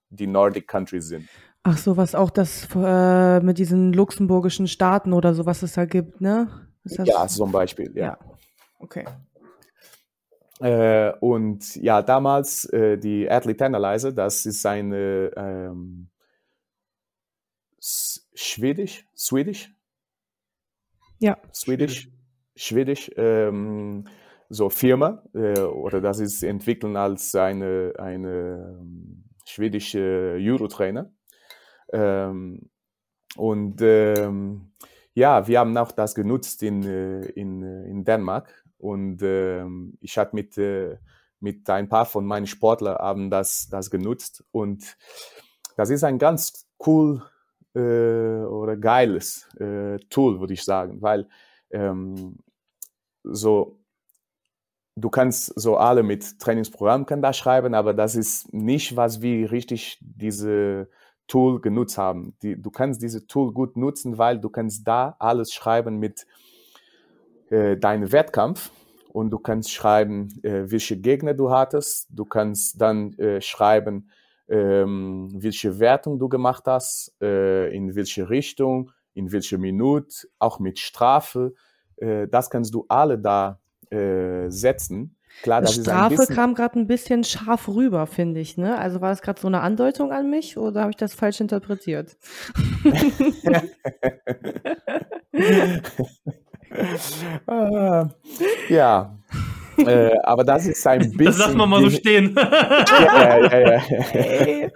[0.09, 1.27] die Nordic Countries sind.
[1.63, 5.85] Ach so, was auch das äh, mit diesen luxemburgischen Staaten oder so, was es da
[5.85, 6.47] gibt, ne?
[6.83, 8.05] ja, zum Beispiel, ja.
[8.05, 8.17] ja.
[8.79, 9.05] Okay.
[10.59, 16.09] Äh, und ja, damals äh, die Athlete Analyzer, das ist eine ähm,
[17.79, 19.73] Schwedisch, Swedish?
[21.19, 21.37] Ja.
[21.53, 22.09] Swedish
[22.55, 24.05] Schwedisch ähm,
[24.49, 31.11] so Firma äh, oder das ist entwickeln als eine, eine ähm, schwedische Judo-Trainer.
[31.91, 32.69] Ähm,
[33.35, 34.71] und ähm,
[35.13, 38.63] ja, wir haben auch das genutzt in, äh, in, äh, in Dänemark.
[38.77, 40.97] Und ähm, ich hatte mit, äh,
[41.39, 44.43] mit ein paar von meinen Sportlern haben das, das genutzt.
[44.51, 44.97] Und
[45.77, 47.23] das ist ein ganz cool
[47.73, 51.27] äh, oder geiles äh, Tool, würde ich sagen, weil
[51.71, 52.37] ähm,
[53.25, 53.79] so
[54.95, 59.51] du kannst so alle mit Trainingsprogramm kann da schreiben, aber das ist nicht, was wir
[59.51, 60.89] richtig diese
[61.27, 62.35] Tool genutzt haben.
[62.41, 66.25] Die, du kannst diese Tool gut nutzen, weil du kannst da alles schreiben mit
[67.49, 68.71] äh, deinem Wettkampf
[69.09, 72.07] und du kannst schreiben, äh, welche Gegner du hattest.
[72.09, 74.09] Du kannst dann äh, schreiben,
[74.47, 80.79] ähm, welche Wertung du gemacht hast, äh, in welche Richtung, in welche Minute, auch mit
[80.79, 81.53] Strafe.
[81.97, 85.15] Äh, das kannst du alle da äh, setzen.
[85.41, 88.55] Klar, das Strafe bisschen, kam gerade ein bisschen scharf rüber, finde ich.
[88.57, 88.77] Ne?
[88.77, 92.17] Also war das gerade so eine Andeutung an mich oder habe ich das falsch interpretiert?
[98.69, 99.17] ja,
[99.77, 101.17] äh, aber das ist ein bisschen.
[101.25, 102.33] Das lassen wir mal so stehen.
[102.35, 103.81] ja, ja, ja.
[104.45, 104.69] ja.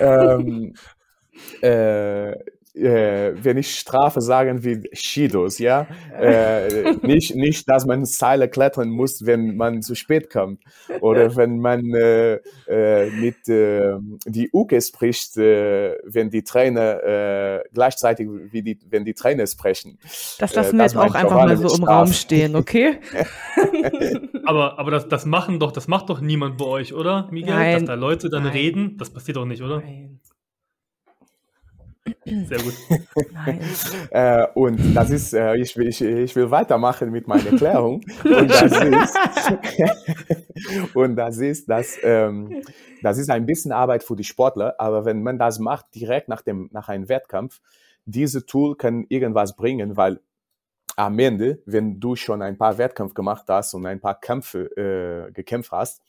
[0.38, 0.74] ähm,
[1.62, 2.32] äh,
[2.74, 5.86] äh, wenn ich Strafe sagen wie Shidos, ja,
[6.18, 10.62] äh, nicht, nicht, dass man Seile klettern muss, wenn man zu spät kommt
[11.00, 13.92] oder wenn man äh, äh mit äh,
[14.26, 19.98] die Uke spricht, äh, wenn die Trainer äh, gleichzeitig wie die, wenn die Trainer sprechen.
[20.38, 22.98] Das lassen wir jetzt auch einfach mal so im Raum stehen, okay?
[24.44, 27.54] aber aber das, das machen doch, das macht doch niemand bei euch, oder, Miguel?
[27.54, 27.72] Nein.
[27.72, 28.52] Dass da Leute dann Nein.
[28.52, 29.80] reden, das passiert doch nicht, oder?
[29.80, 30.20] Nein.
[32.46, 32.74] Sehr gut.
[34.10, 38.02] äh, und das ist, äh, ich, will, ich, ich will weitermachen mit meiner Erklärung.
[38.24, 39.18] und das ist,
[40.94, 42.62] und das ist, dass, ähm,
[43.02, 46.42] das ist ein bisschen Arbeit für die Sportler, aber wenn man das macht direkt nach,
[46.42, 47.60] dem, nach einem Wettkampf,
[48.04, 50.20] diese Tool kann irgendwas bringen, weil
[50.96, 55.32] am Ende, wenn du schon ein paar Wettkämpfe gemacht hast und ein paar Kämpfe äh,
[55.32, 56.02] gekämpft hast,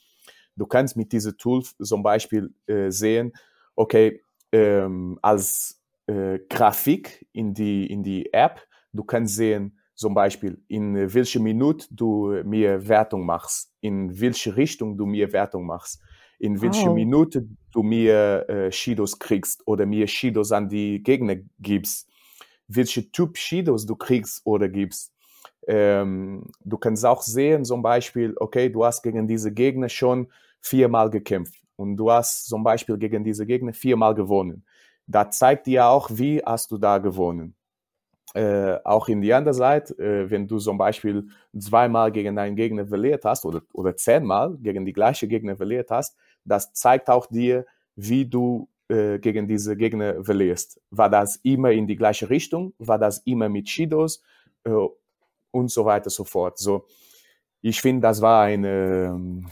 [0.56, 3.34] du kannst mit diesem Tool zum Beispiel äh, sehen,
[3.76, 8.62] okay, ähm, als äh, Grafik in die, in die App.
[8.92, 14.98] Du kannst sehen, zum Beispiel, in welche Minute du mir Wertung machst, in welche Richtung
[14.98, 16.02] du mir Wertung machst,
[16.40, 16.94] in welche oh.
[16.94, 22.10] Minute du mir äh, Shidos kriegst oder mir Shidos an die Gegner gibst,
[22.68, 25.14] welche Typ Shidos du kriegst oder gibst.
[25.68, 30.28] Ähm, du kannst auch sehen, zum Beispiel, okay, du hast gegen diese Gegner schon
[30.60, 34.66] viermal gekämpft und du hast zum Beispiel gegen diese Gegner viermal gewonnen
[35.08, 37.56] da zeigt dir auch, wie hast du da gewonnen.
[38.34, 42.88] Äh, auch in die andere Seite, äh, wenn du zum Beispiel zweimal gegen einen Gegner
[42.88, 47.66] verliert hast oder, oder zehnmal gegen die gleiche Gegner verliert hast, das zeigt auch dir,
[47.96, 50.82] wie du äh, gegen diese Gegner verlierst.
[50.90, 52.74] War das immer in die gleiche Richtung?
[52.80, 54.24] War das immer mit Shidos?
[54.64, 54.72] Äh,
[55.52, 56.58] und so weiter so fort.
[56.58, 56.88] So,
[57.62, 59.44] ich finde, das war eine,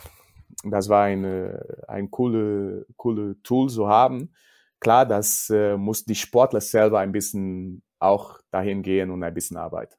[0.64, 4.32] das war eine, ein coole, coole Tool zu haben
[4.82, 9.56] klar, das äh, muss die Sportler selber ein bisschen auch dahin gehen und ein bisschen
[9.56, 9.96] arbeiten.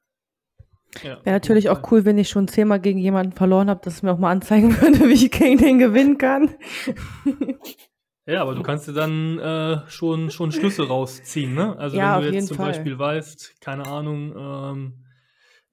[1.03, 4.03] Ja, Wäre natürlich auch cool, wenn ich schon zehnmal gegen jemanden verloren habe, dass es
[4.03, 6.55] mir auch mal anzeigen würde, wie ich gegen den gewinnen kann.
[8.27, 11.77] Ja, aber du kannst dir dann äh, schon, schon Schlüsse rausziehen, ne?
[11.77, 12.69] Also ja, wenn du jetzt zum Fall.
[12.69, 15.05] Beispiel weißt, keine Ahnung, ähm,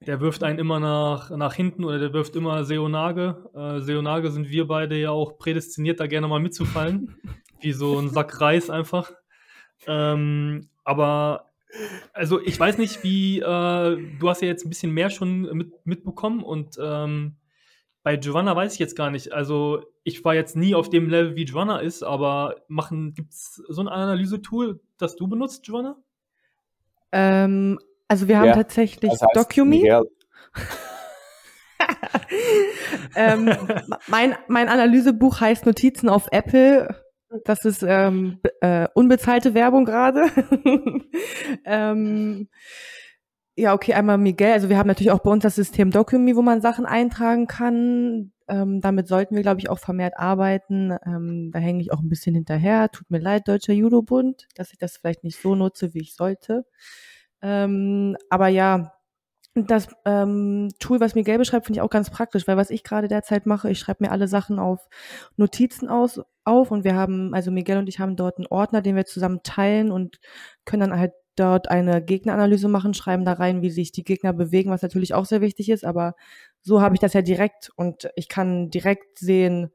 [0.00, 3.50] der wirft einen immer nach, nach hinten oder der wirft immer Seonage.
[3.54, 7.14] Äh, Seonage sind wir beide ja auch prädestiniert, da gerne mal mitzufallen.
[7.62, 9.12] Wie so ein Sack Reis einfach.
[9.86, 11.46] Ähm, aber
[12.12, 13.42] also ich weiß nicht, wie, äh,
[14.18, 17.36] du hast ja jetzt ein bisschen mehr schon mit, mitbekommen und ähm,
[18.02, 19.32] bei Giovanna weiß ich jetzt gar nicht.
[19.32, 23.62] Also ich war jetzt nie auf dem Level, wie Giovanna ist, aber machen, gibt es
[23.68, 25.96] so ein Analysetool, das du benutzt, Giovanna?
[27.12, 29.88] Ähm, also wir haben ja, tatsächlich das heißt Documi.
[33.14, 33.54] ähm,
[34.08, 36.88] mein, mein Analysebuch heißt Notizen auf Apple
[37.44, 40.26] das ist ähm, äh, unbezahlte Werbung gerade.
[41.64, 42.48] ähm,
[43.56, 44.52] ja, okay, einmal Miguel.
[44.52, 48.32] Also wir haben natürlich auch bei uns das System Documi, wo man Sachen eintragen kann.
[48.48, 50.96] Ähm, damit sollten wir, glaube ich, auch vermehrt arbeiten.
[51.04, 52.90] Ähm, da hänge ich auch ein bisschen hinterher.
[52.90, 56.64] Tut mir leid, Deutscher Judo-Bund, dass ich das vielleicht nicht so nutze, wie ich sollte.
[57.42, 58.92] Ähm, aber ja,
[59.66, 63.08] das ähm, Tool, was Miguel beschreibt, finde ich auch ganz praktisch, weil was ich gerade
[63.08, 64.88] derzeit mache, ich schreibe mir alle Sachen auf
[65.36, 68.96] Notizen aus, auf und wir haben, also Miguel und ich haben dort einen Ordner, den
[68.96, 70.20] wir zusammen teilen und
[70.64, 74.70] können dann halt dort eine Gegneranalyse machen, schreiben da rein, wie sich die Gegner bewegen,
[74.70, 76.14] was natürlich auch sehr wichtig ist, aber
[76.62, 79.70] so habe ich das ja direkt und ich kann direkt sehen,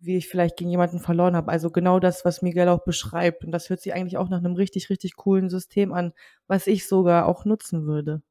[0.00, 1.50] wie ich vielleicht gegen jemanden verloren habe.
[1.50, 3.44] Also genau das, was Miguel auch beschreibt.
[3.44, 6.12] Und das hört sich eigentlich auch nach einem richtig, richtig coolen System an,
[6.46, 8.22] was ich sogar auch nutzen würde.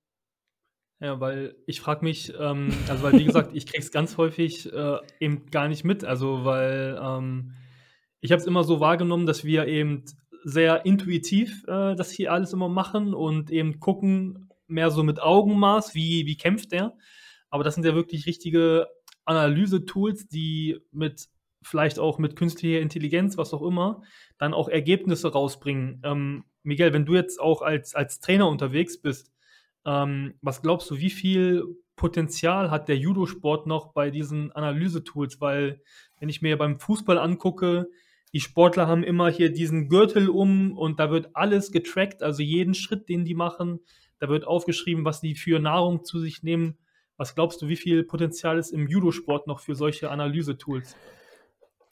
[0.99, 4.97] Ja, weil ich frage mich, ähm, also weil wie gesagt, ich krieg's ganz häufig äh,
[5.19, 6.03] eben gar nicht mit.
[6.03, 7.53] Also weil ähm,
[8.19, 10.05] ich habe es immer so wahrgenommen, dass wir eben
[10.43, 15.93] sehr intuitiv äh, das hier alles immer machen und eben gucken mehr so mit Augenmaß,
[15.93, 16.95] wie, wie kämpft der.
[17.49, 18.87] Aber das sind ja wirklich richtige
[19.25, 21.27] Analyse-Tools, die mit
[21.61, 24.01] vielleicht auch mit künstlicher Intelligenz, was auch immer,
[24.37, 26.01] dann auch Ergebnisse rausbringen.
[26.03, 29.31] Ähm, Miguel, wenn du jetzt auch als, als Trainer unterwegs bist,
[29.87, 31.63] ähm, was glaubst du, wie viel
[31.95, 35.39] Potenzial hat der Judo-Sport noch bei diesen Analyse-Tools?
[35.39, 35.81] Weil,
[36.19, 37.87] wenn ich mir beim Fußball angucke,
[38.33, 42.73] die Sportler haben immer hier diesen Gürtel um und da wird alles getrackt, also jeden
[42.73, 43.79] Schritt, den die machen,
[44.19, 46.77] da wird aufgeschrieben, was die für Nahrung zu sich nehmen.
[47.15, 50.95] Was glaubst du, wie viel Potenzial ist im Judo-Sport noch für solche Analyse-Tools?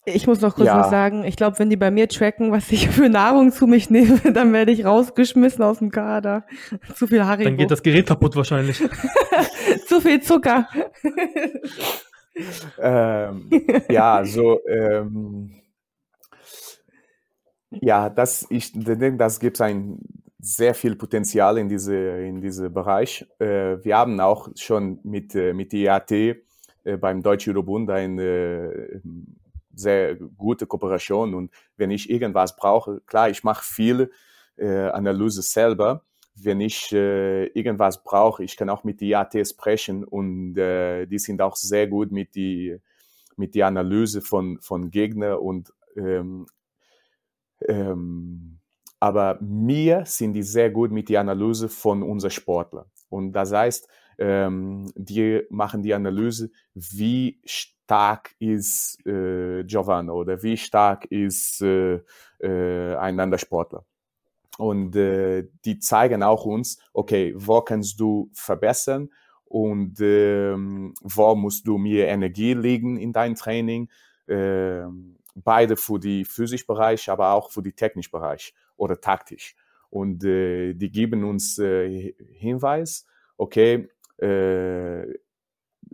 [0.08, 0.80] Ich muss noch kurz ja.
[0.80, 1.24] was sagen.
[1.24, 4.54] Ich glaube, wenn die bei mir tracken, was ich für Nahrung zu mich nehme, dann
[4.54, 6.46] werde ich rausgeschmissen aus dem Kader.
[6.96, 7.50] Zu viel Haribo.
[7.50, 8.78] Dann geht das Gerät kaputt wahrscheinlich.
[9.88, 10.68] zu viel Zucker.
[12.80, 13.50] ähm,
[13.90, 15.62] ja, so ähm,
[17.72, 20.00] ja, das ich denke, das gibt ein
[20.40, 23.26] sehr viel Potenzial in diese in diese Bereich.
[23.40, 26.36] Äh, wir haben auch schon mit äh, mit IAT äh,
[27.00, 29.02] beim Deutschen Judo Bund eine
[29.76, 34.12] sehr gute Kooperation und wenn ich irgendwas brauche, klar, ich mache viel
[34.58, 36.04] äh, Analyse selber.
[36.38, 41.20] Wenn ich äh, irgendwas brauche, ich kann auch mit die AT sprechen und äh, die
[41.20, 42.78] sind auch sehr gut mit die
[43.38, 46.46] mit die Analyse von von Gegner und ähm,
[47.68, 48.60] ähm,
[49.00, 53.88] aber mir sind die sehr gut mit die Analyse von unseren Sportler und das heißt,
[54.18, 57.40] ähm, die machen die Analyse, wie
[57.86, 62.02] stark ist äh, Giovanna oder wie stark ist äh,
[62.40, 63.86] äh, ein anderer Sportler.
[64.58, 69.10] Und äh, die zeigen auch uns, okay, wo kannst du verbessern
[69.46, 73.90] und ähm, wo musst du mehr Energie legen in dein Training.
[74.28, 74.86] Äh,
[75.36, 79.56] beide für die physischen Bereich, aber auch für die technischen Bereich oder taktisch.
[79.90, 83.06] Und äh, die geben uns äh, Hinweis,
[83.38, 85.04] okay, äh,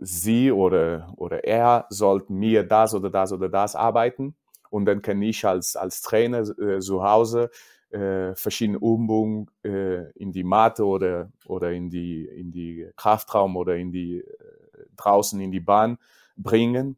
[0.04, 4.34] sie oder, oder er sollten mir das oder das oder das arbeiten.
[4.70, 7.50] Und dann kann ich als, als Trainer äh, zu Hause
[7.90, 13.76] äh, verschiedene Übungen äh, in die Matte oder, oder in, die, in die Kraftraum oder
[13.76, 15.98] in die, äh, draußen in die Bahn
[16.36, 16.96] bringen,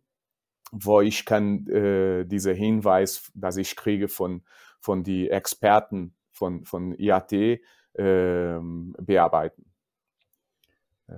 [0.71, 4.43] wo ich kann äh, dieser Hinweis, dass ich kriege von,
[4.81, 7.61] von die Experten von, von IAT äh,
[8.99, 9.65] bearbeiten.
[11.09, 11.15] Äh,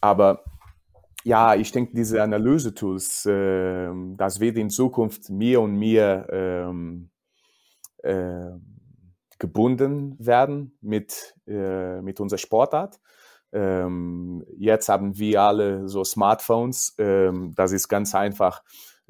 [0.00, 0.44] aber
[1.24, 7.10] ja, ich denke, diese Analyse-Tools, äh, das wird in Zukunft mehr und mehr ähm,
[8.02, 8.50] äh,
[9.38, 13.00] gebunden werden mit, äh, mit unserer Sportart.
[13.52, 16.94] Ähm, jetzt haben wir alle so Smartphones.
[16.98, 18.62] Ähm, das ist ganz einfach,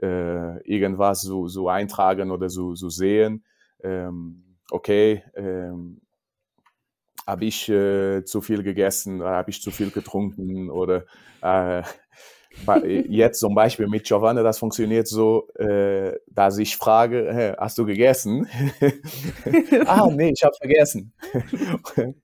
[0.03, 3.45] äh, irgendwas so, so eintragen oder so, so sehen.
[3.83, 6.01] Ähm, okay, ähm,
[7.27, 11.05] habe ich äh, zu viel gegessen, habe ich zu viel getrunken oder
[11.43, 11.83] äh,
[13.09, 17.85] jetzt zum Beispiel mit Giovanna, das funktioniert so, äh, dass ich frage, hey, hast du
[17.85, 18.49] gegessen?
[19.87, 21.13] ah, nee, ich habe vergessen.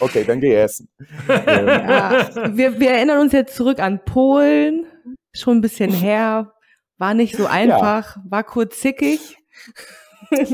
[0.00, 0.88] okay, dann geh essen.
[1.28, 4.86] Ja, wir, wir erinnern uns jetzt zurück an Polen,
[5.32, 6.52] schon ein bisschen her,
[6.98, 8.22] war nicht so einfach, ja.
[8.28, 9.36] war kurz zickig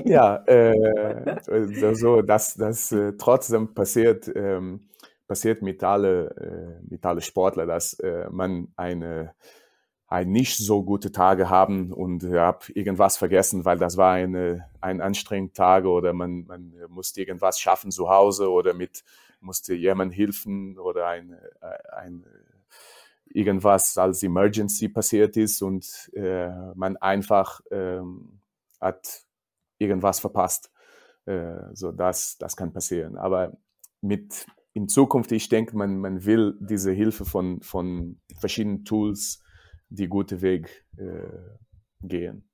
[0.05, 4.81] ja, äh, so, dass das äh, trotzdem passiert, ähm,
[5.27, 9.35] passiert mit alle, äh, mit alle Sportler, dass äh, man eine,
[10.07, 14.67] ein nicht so gute Tage haben und äh, habe irgendwas vergessen, weil das war eine,
[14.81, 19.05] ein anstrengender Tag oder man, man musste irgendwas schaffen zu Hause oder mit
[19.41, 22.25] musste jemand helfen oder ein, äh, ein
[23.35, 28.41] irgendwas als Emergency passiert ist und äh, man einfach ähm,
[28.81, 29.23] hat
[29.83, 30.71] irgendwas verpasst.
[31.27, 33.17] Äh, so das, das kann passieren.
[33.17, 33.57] Aber
[34.01, 39.43] mit in Zukunft, ich denke, man, man will diese Hilfe von, von verschiedenen Tools
[39.89, 41.29] die gute Weg äh,
[42.01, 42.49] gehen.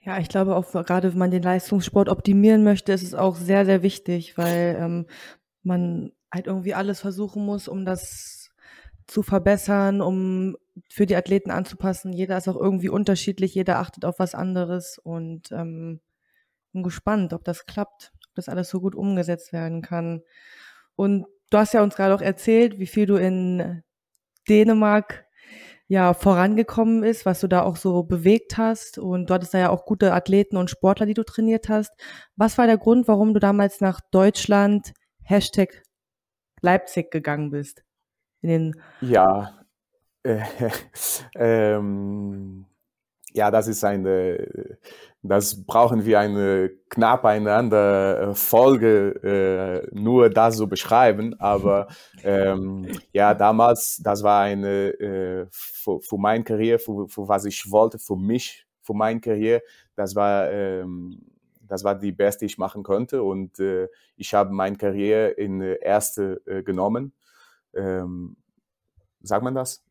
[0.00, 3.64] Ja, ich glaube auch gerade, wenn man den Leistungssport optimieren möchte, ist es auch sehr,
[3.64, 5.06] sehr wichtig, weil ähm,
[5.62, 8.50] man halt irgendwie alles versuchen muss, um das
[9.06, 10.56] zu verbessern, um
[10.90, 12.12] für die Athleten anzupassen.
[12.12, 16.00] Jeder ist auch irgendwie unterschiedlich, jeder achtet auf was anderes und ähm,
[16.74, 20.22] bin gespannt, ob das klappt, ob das alles so gut umgesetzt werden kann.
[20.96, 23.82] Und du hast ja uns gerade auch erzählt, wie viel du in
[24.48, 25.24] Dänemark
[25.86, 28.98] ja vorangekommen ist, was du da auch so bewegt hast.
[28.98, 31.92] Und dort ist da ja auch gute Athleten und Sportler, die du trainiert hast.
[32.36, 35.82] Was war der Grund, warum du damals nach Deutschland Hashtag
[36.60, 37.84] Leipzig gegangen bist?
[38.40, 39.64] In den ja,
[40.22, 40.42] äh,
[41.36, 42.66] ähm,
[43.34, 44.78] ja, das ist eine,
[45.22, 51.34] das brauchen wir eine knapp eine äh, Folge, äh, nur das zu beschreiben.
[51.40, 51.88] Aber
[52.22, 57.70] ähm, ja, damals, das war eine äh, für, für meine Karriere, für, für was ich
[57.70, 59.62] wollte, für mich, für meine Karriere,
[59.96, 61.20] das war ähm,
[61.66, 63.22] das war die beste, die ich machen konnte.
[63.22, 67.12] Und äh, ich habe meine Karriere in erste äh, genommen.
[67.74, 68.36] Ähm,
[69.22, 69.82] sagt man das?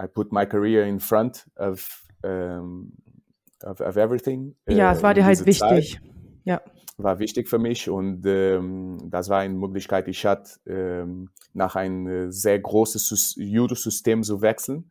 [0.00, 2.92] I put my career in front of, um,
[3.62, 4.54] of, of everything.
[4.68, 5.94] Ja, es war dir halt wichtig.
[5.94, 6.02] Zeit.
[6.44, 6.62] Ja.
[6.96, 12.32] War wichtig für mich und ähm, das war eine Möglichkeit, ich hatte, ähm, nach ein
[12.32, 14.90] sehr großes Judo-System zu wechseln,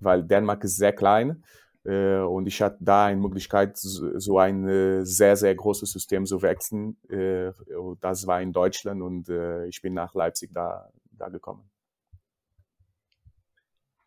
[0.00, 1.42] weil Dänemark ist sehr klein
[1.86, 6.42] äh, und ich hatte da eine Möglichkeit, so ein äh, sehr, sehr großes System zu
[6.42, 6.96] wechseln.
[7.08, 7.52] Äh,
[8.00, 11.70] das war in Deutschland und äh, ich bin nach Leipzig da, da gekommen.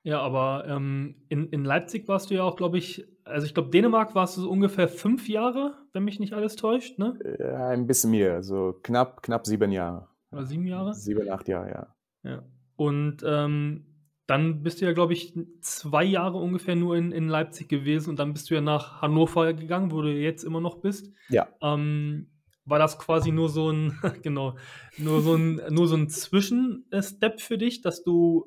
[0.03, 3.69] Ja, aber ähm, in, in Leipzig warst du ja auch, glaube ich, also ich glaube,
[3.69, 7.19] Dänemark warst du so ungefähr fünf Jahre, wenn mich nicht alles täuscht, ne?
[7.39, 10.07] Ja, ein bisschen mehr, so knapp, knapp sieben Jahre.
[10.31, 10.93] Oder sieben Jahre?
[10.93, 11.95] Sieben, acht Jahre, ja.
[12.23, 12.43] Ja.
[12.75, 13.85] Und ähm,
[14.25, 18.19] dann bist du ja, glaube ich, zwei Jahre ungefähr nur in, in Leipzig gewesen und
[18.19, 21.11] dann bist du ja nach Hannover gegangen, wo du jetzt immer noch bist.
[21.29, 21.49] Ja.
[21.61, 22.29] Ähm,
[22.63, 24.55] war das quasi nur so ein, genau,
[24.97, 28.45] nur so ein, nur so ein Zwischenstep für dich, dass du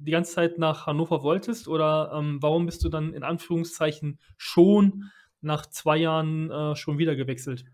[0.00, 5.10] die ganze Zeit nach Hannover wolltest oder ähm, warum bist du dann in Anführungszeichen schon
[5.40, 7.64] nach zwei Jahren äh, schon wieder gewechselt?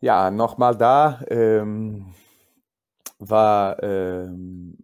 [0.00, 2.14] Ja, nochmal da ähm,
[3.18, 4.76] war ähm,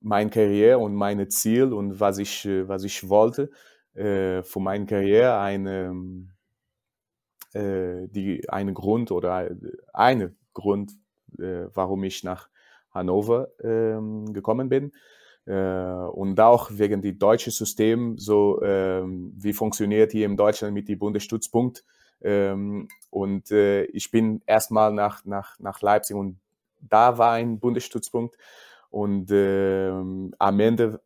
[0.00, 3.50] mein Karriere und meine Ziel und was ich, was ich wollte
[3.94, 6.26] äh, für meine Karriere eine,
[7.52, 9.50] äh, die, eine Grund oder
[9.92, 10.92] eine Grund,
[11.38, 12.48] äh, warum ich nach
[12.90, 14.92] Hannover ähm, gekommen bin.
[15.48, 20.88] Äh, und auch wegen die deutsche System, so ähm, wie funktioniert hier in Deutschland mit
[20.88, 21.84] dem Bundesstützpunkt.
[22.20, 26.38] Ähm, und äh, ich bin erstmal nach, nach, nach Leipzig und
[26.80, 28.36] da war ein Bundesstützpunkt.
[28.90, 31.00] Und äh, am Ende,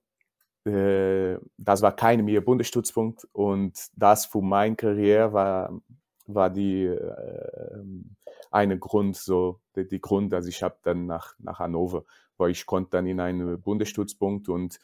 [0.65, 3.29] äh, das war kein mehr Bundesstützpunkt.
[3.33, 5.81] Und das für meine Karriere war,
[6.27, 6.87] war die
[8.53, 12.05] eine Grund, so die, die Grund, dass ich habe dann nach, nach Hannover
[12.43, 14.79] weil ich konnte dann in einen Bundesstützpunkt und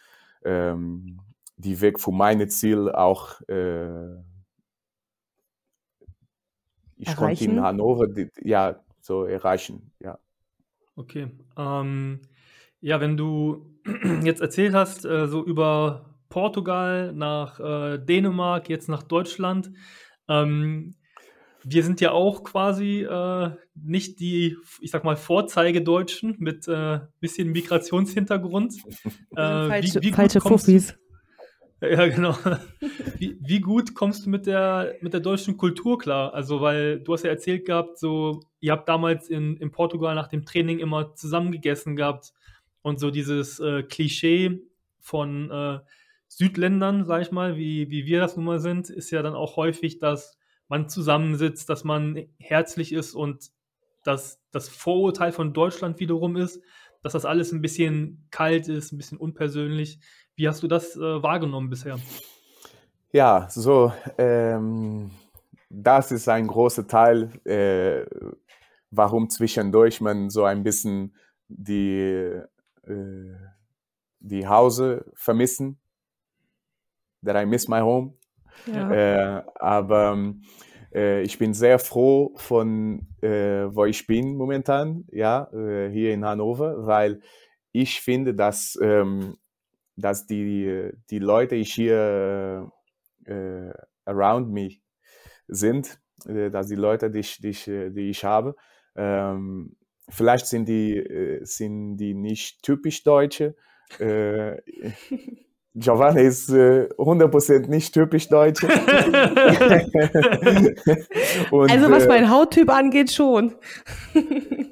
[0.44, 1.20] ähm,
[1.56, 4.14] die Weg für meine Ziel auch äh,
[6.96, 7.16] ich erreichen?
[7.16, 10.18] konnte in Hannover die, ja so erreichen, ja.
[10.94, 11.30] Okay.
[11.56, 12.20] Ähm,
[12.80, 13.78] ja, wenn du
[14.22, 19.72] jetzt erzählt hast, äh, so über Portugal nach äh, Dänemark, jetzt nach Deutschland,
[20.28, 20.94] ähm,
[21.64, 27.50] wir sind ja auch quasi äh, nicht die, ich sag mal, Vorzeigedeutschen mit äh, bisschen
[27.50, 28.74] Migrationshintergrund.
[29.32, 30.98] Äh, falsche, wie, wie falsche Fuffis.
[31.80, 32.36] Ja, genau.
[33.18, 36.34] Wie, wie, gut kommst du mit der, mit der deutschen Kultur klar?
[36.34, 40.26] Also, weil du hast ja erzählt gehabt, so, ihr habt damals in, in Portugal nach
[40.26, 42.32] dem Training immer zusammen gegessen gehabt
[42.82, 44.60] und so dieses äh, Klischee
[44.98, 45.78] von äh,
[46.26, 49.56] Südländern, sag ich mal, wie, wie wir das nun mal sind, ist ja dann auch
[49.56, 50.37] häufig, dass
[50.68, 53.50] man zusammensitzt, dass man herzlich ist und
[54.04, 56.62] dass das Vorurteil von Deutschland wiederum ist,
[57.02, 59.98] dass das alles ein bisschen kalt ist, ein bisschen unpersönlich.
[60.36, 61.98] Wie hast du das äh, wahrgenommen bisher?
[63.12, 65.10] Ja, so, ähm,
[65.70, 68.04] das ist ein großer Teil, äh,
[68.90, 71.14] warum zwischendurch man so ein bisschen
[71.48, 72.40] die,
[72.86, 73.34] äh,
[74.20, 75.78] die Hause vermissen.
[77.24, 78.17] That I miss my home.
[78.66, 79.38] Ja.
[79.38, 80.34] Äh, aber
[80.94, 86.24] äh, ich bin sehr froh von, äh, wo ich bin momentan, ja, äh, hier in
[86.24, 87.20] Hannover, weil
[87.72, 89.36] ich finde, dass, ähm,
[89.96, 92.70] dass die, die Leute, die hier
[93.24, 93.72] äh,
[94.04, 94.70] around me
[95.48, 98.56] sind, äh, dass die Leute, die ich, die ich, die ich habe,
[98.96, 99.76] ähm,
[100.08, 103.54] vielleicht sind die, sind die nicht typisch Deutsche.
[105.78, 108.64] Giovanni ist äh, 100% nicht typisch deutsch.
[111.50, 113.54] Und, also was äh, mein Hauttyp angeht, schon.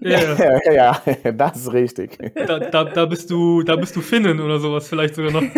[0.00, 1.02] ja, ja,
[1.32, 2.18] das ist richtig.
[2.34, 5.42] Da, da, da, bist du, da bist du Finnen oder sowas vielleicht sogar noch.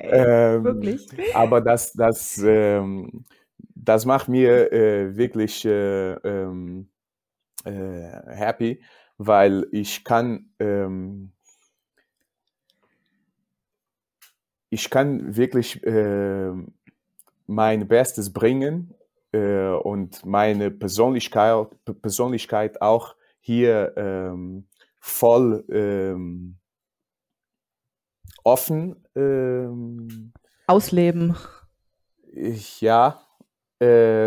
[0.00, 1.08] ähm, Wirklich?
[1.34, 3.24] Aber das, das, ähm,
[3.74, 6.88] das macht mir äh, wirklich äh, ähm,
[7.64, 8.80] äh, happy,
[9.18, 11.32] weil ich kann ähm,
[14.70, 16.52] ich kann wirklich äh,
[17.46, 18.94] mein Bestes bringen
[19.32, 21.68] äh, und meine Persönlichkeit,
[22.02, 24.66] Persönlichkeit auch hier ähm,
[24.98, 26.58] voll ähm,
[28.42, 30.32] offen ähm,
[30.66, 31.36] ausleben.
[32.32, 33.20] Ich, ja,
[33.78, 33.86] äh,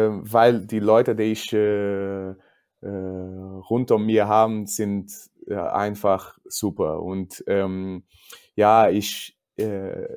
[0.09, 2.35] weil die Leute, die ich äh, äh,
[2.81, 5.11] rund um mir haben, sind
[5.47, 7.01] äh, einfach super.
[7.01, 8.03] Und ähm,
[8.55, 10.07] ja, ich, äh,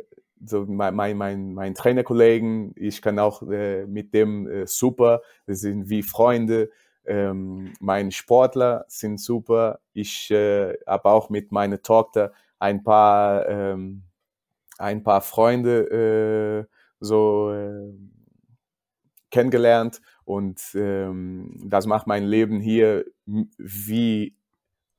[0.45, 5.57] so mein, mein, mein, mein Trainerkollegen, ich kann auch äh, mit dem äh, super, wir
[5.57, 6.71] sind wie Freunde.
[7.05, 9.81] Ähm, meine Sportler sind super.
[9.93, 14.05] Ich äh, habe auch mit meiner Tochter ein paar, ähm,
[14.79, 17.93] ein paar Freunde äh, so äh,
[19.31, 24.37] kennengelernt und ähm, das macht mein Leben hier wie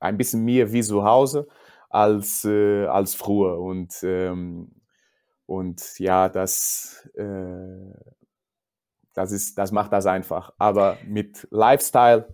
[0.00, 1.46] ein bisschen mehr wie zu Hause
[1.88, 4.72] als, äh, als früher und ähm,
[5.46, 7.94] und ja, das, äh,
[9.12, 10.52] das, ist, das macht das einfach.
[10.58, 12.28] Aber mit Lifestyle,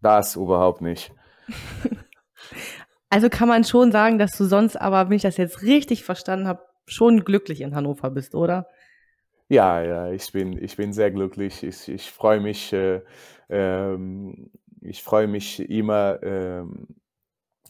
[0.00, 1.12] das überhaupt nicht.
[3.10, 6.48] Also kann man schon sagen, dass du sonst aber, wenn ich das jetzt richtig verstanden
[6.48, 8.66] habe, schon glücklich in Hannover bist, oder?
[9.50, 11.62] Ja, ja, ich bin, ich bin sehr glücklich.
[11.62, 13.02] Ich, ich freue mich, äh,
[13.50, 16.86] ähm, ich freue mich immer, ähm,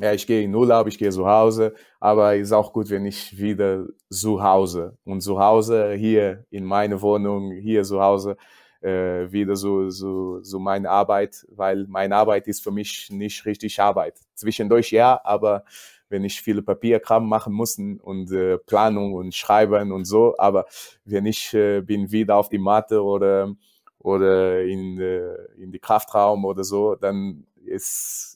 [0.02, 3.38] ja, ich gehe in Urlaub, ich gehe zu Hause, aber ist auch gut, wenn ich
[3.38, 8.36] wieder zu Hause und zu Hause hier in meine Wohnung, hier zu Hause
[8.80, 13.78] äh, wieder so, so, so meine Arbeit, weil meine Arbeit ist für mich nicht richtig
[13.80, 14.18] Arbeit.
[14.34, 15.62] Zwischendurch ja, aber
[16.08, 20.66] wenn ich viele Papierkram machen muss und äh, Planung und Schreiben und so, aber
[21.04, 23.54] wenn ich äh, bin wieder auf die Matte oder
[24.00, 28.31] oder in, äh, in die Kraftraum oder so, dann ist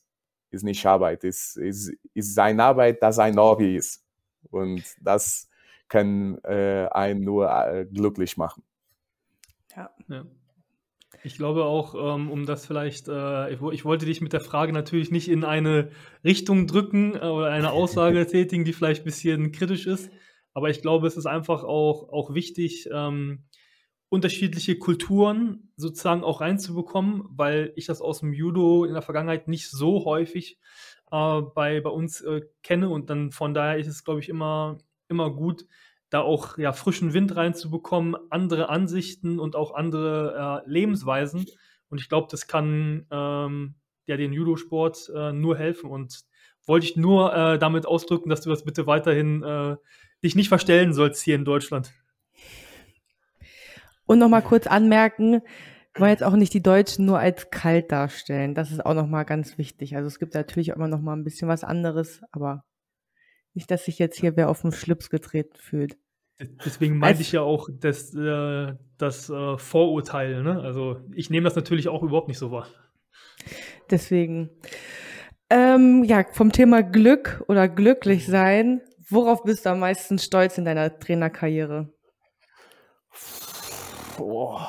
[0.50, 4.04] ist nicht Arbeit, ist, ist, ist seine Arbeit, das ein Hobby ist.
[4.50, 5.48] Und das
[5.88, 8.62] kann äh, einen nur äh, glücklich machen.
[9.76, 9.90] Ja.
[10.08, 10.24] ja.
[11.22, 14.72] Ich glaube auch, ähm, um das vielleicht, äh, ich, ich, wollte dich mit der Frage
[14.72, 15.90] natürlich nicht in eine
[16.24, 20.10] Richtung drücken äh, oder eine Aussage tätigen, die vielleicht ein bisschen kritisch ist.
[20.54, 23.44] Aber ich glaube, es ist einfach auch, auch wichtig, ähm,
[24.08, 29.70] unterschiedliche Kulturen sozusagen auch reinzubekommen, weil ich das aus dem Judo in der Vergangenheit nicht
[29.70, 30.58] so häufig
[31.10, 34.78] äh, bei, bei uns äh, kenne und dann von daher ist es, glaube ich, immer,
[35.08, 35.66] immer gut,
[36.10, 41.46] da auch ja, frischen Wind reinzubekommen, andere Ansichten und auch andere äh, Lebensweisen.
[41.88, 43.74] Und ich glaube, das kann ähm,
[44.06, 45.90] ja den Judo-Sport äh, nur helfen.
[45.90, 46.24] Und
[46.66, 49.76] wollte ich nur äh, damit ausdrücken, dass du das bitte weiterhin äh,
[50.22, 51.92] dich nicht verstellen sollst hier in Deutschland.
[54.06, 55.42] Und nochmal kurz anmerken,
[55.94, 58.54] wollen jetzt auch nicht die Deutschen nur als kalt darstellen.
[58.54, 59.96] Das ist auch nochmal ganz wichtig.
[59.96, 62.64] Also es gibt natürlich immer nochmal ein bisschen was anderes, aber
[63.54, 65.96] nicht, dass sich jetzt hier wer auf den Schlips getreten fühlt.
[66.64, 70.42] Deswegen meinte ich ja auch das, äh, das äh, Vorurteil.
[70.42, 70.60] Ne?
[70.60, 72.68] Also ich nehme das natürlich auch überhaupt nicht so wahr.
[73.90, 74.50] Deswegen.
[75.48, 80.64] Ähm, ja, vom Thema Glück oder glücklich sein, worauf bist du am meisten stolz in
[80.64, 81.95] deiner Trainerkarriere?
[84.16, 84.66] Boah,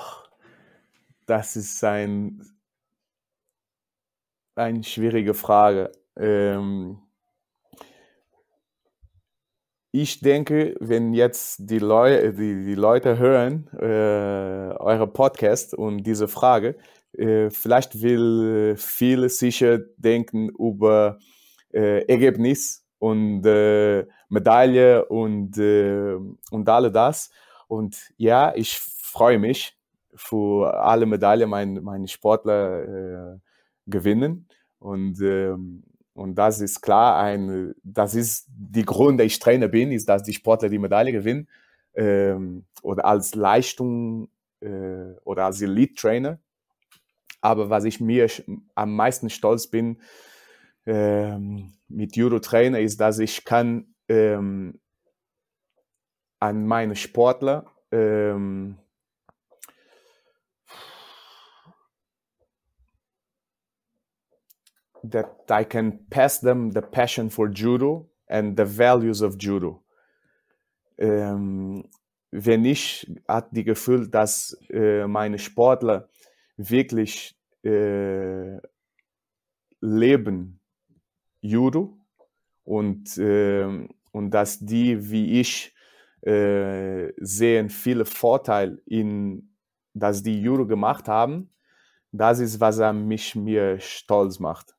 [1.25, 2.45] das ist ein,
[4.55, 5.91] eine schwierige Frage.
[6.17, 6.99] Ähm,
[9.91, 16.27] ich denke, wenn jetzt die, Leu die, die Leute hören, äh, eure Podcast und diese
[16.27, 16.75] Frage,
[17.13, 21.19] äh, vielleicht will viele sicher denken über
[21.73, 26.15] äh, Ergebnis und äh, Medaille und, äh,
[26.51, 27.31] und all das.
[27.69, 28.81] Und ja, ich
[29.17, 29.75] freue mich
[30.13, 33.39] für alle Medaillen, meine, meine Sportler äh,
[33.87, 34.47] gewinnen.
[34.77, 39.91] Und, ähm, und das ist klar, ein, das ist die Grund, dass ich Trainer bin,
[39.91, 41.47] ist, dass die Sportler die Medaille gewinnen
[41.95, 46.39] ähm, oder als Leistung äh, oder als Elite-Trainer.
[47.41, 48.27] Aber was ich mir
[48.75, 49.99] am meisten stolz bin
[50.85, 54.79] ähm, mit Judo-Trainer, ist, dass ich kann ähm,
[56.39, 58.77] an meine Sportler ähm,
[65.03, 69.83] that I can pass them the passion for judo and the values of judo.
[70.97, 71.85] Ähm,
[72.31, 76.09] wenn ich hat die Gefühl, dass äh, meine Sportler
[76.57, 78.57] wirklich äh,
[79.79, 80.59] leben
[81.41, 81.97] Judo
[82.63, 85.73] und, äh, und dass die wie ich
[86.21, 89.55] äh, sehen viele Vorteile in,
[89.93, 91.49] dass die Judo gemacht haben,
[92.11, 94.76] das ist, was mich mir stolz macht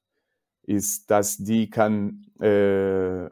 [0.68, 3.28] ist, dass die kann äh,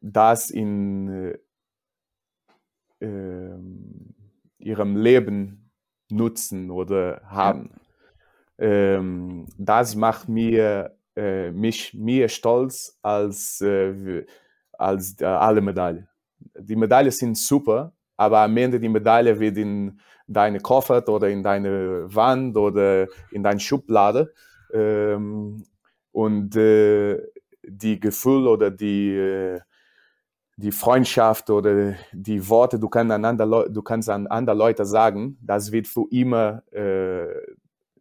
[0.00, 1.34] das in,
[3.00, 3.54] äh,
[4.58, 5.70] ihrem Leben
[6.10, 7.70] nutzen oder haben.
[8.58, 14.24] Ähm, das macht mir, äh, mich mir stolz als, äh,
[14.72, 16.08] als äh, alle Medaillen.
[16.58, 21.42] Die Medaillen sind super, aber am Ende die Medaille wird in deine Koffer oder in
[21.42, 24.32] deine Wand oder in deine Schublade.
[24.72, 25.64] Ähm,
[26.12, 27.20] und äh,
[27.62, 29.60] die Gefühl oder die, äh,
[30.56, 35.72] die Freundschaft oder die Worte, du kannst, einander, du kannst an andere Leute sagen, das
[35.72, 37.26] wird für immer äh,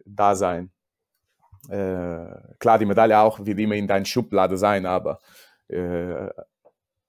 [0.05, 0.72] da sein.
[1.70, 2.26] Äh,
[2.59, 5.20] klar, die Medaille auch wird immer in deiner Schublade sein, aber
[5.68, 6.30] äh,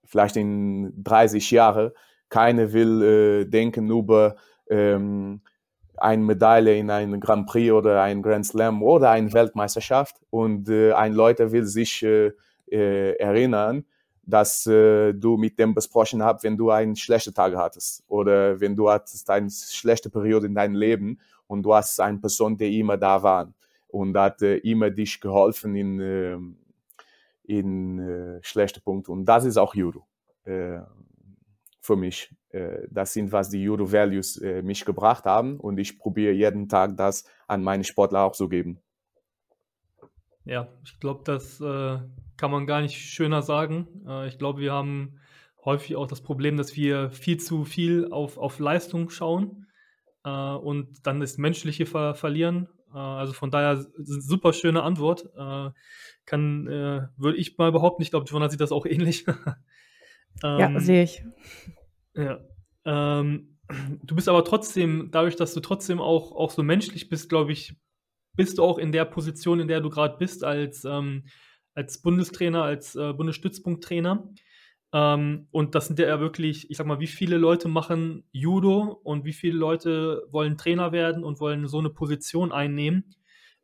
[0.05, 1.91] vielleicht in 30 Jahren,
[2.29, 4.37] keiner will äh, denken über
[4.69, 5.43] ähm,
[5.97, 10.17] eine Medaille in einem Grand Prix oder ein Grand Slam oder eine Weltmeisterschaft.
[10.31, 12.33] Und äh, ein Leute will sich äh,
[12.71, 13.85] äh, erinnern,
[14.25, 18.77] dass äh, du mit dem besprochen hast, wenn du einen schlechten Tag hattest oder wenn
[18.77, 22.97] du hattest eine schlechte Periode in deinem Leben und du hast eine Person, die immer
[22.97, 23.53] da war
[23.89, 26.39] und hat äh, immer dich geholfen in, äh,
[27.45, 29.13] in äh, schlechte Punkte.
[29.13, 30.07] Und das ist auch Judo.
[30.45, 30.81] Äh,
[31.83, 32.35] für mich.
[32.51, 36.69] Äh, das sind, was die Judo Values äh, mich gebracht haben und ich probiere jeden
[36.69, 38.79] Tag das an meine Sportler auch zu geben.
[40.45, 41.99] Ja, ich glaube, das äh,
[42.37, 43.89] kann man gar nicht schöner sagen.
[44.07, 45.21] Äh, ich glaube, wir haben
[45.65, 49.67] häufig auch das Problem, dass wir viel zu viel auf, auf Leistung schauen
[50.25, 52.69] äh, und dann das Menschliche ver verlieren.
[52.95, 55.29] Äh, also von daher super schöne Antwort.
[56.25, 59.27] kann, würde ich mal behaupten, ich glaube, Jonas sieht das auch ähnlich.
[60.43, 61.25] ähm, ja, sehe ich.
[62.15, 62.41] Ja.
[62.85, 63.59] Ähm,
[64.03, 67.77] du bist aber trotzdem, dadurch, dass du trotzdem auch, auch so menschlich bist, glaube ich,
[68.35, 71.25] bist du auch in der Position, in der du gerade bist, als, ähm,
[71.75, 74.29] als Bundestrainer, als äh, Bundesstützpunkttrainer.
[74.95, 79.25] Ähm, und das sind ja wirklich, ich sag mal, wie viele Leute machen Judo und
[79.25, 83.15] wie viele Leute wollen Trainer werden und wollen so eine Position einnehmen,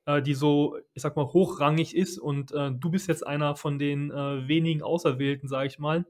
[0.07, 2.19] äh, die so, ich sag mal, hochrangig ist.
[2.19, 6.07] Und äh, du bist jetzt einer von den äh, wenigen Auserwählten, sage ich mal.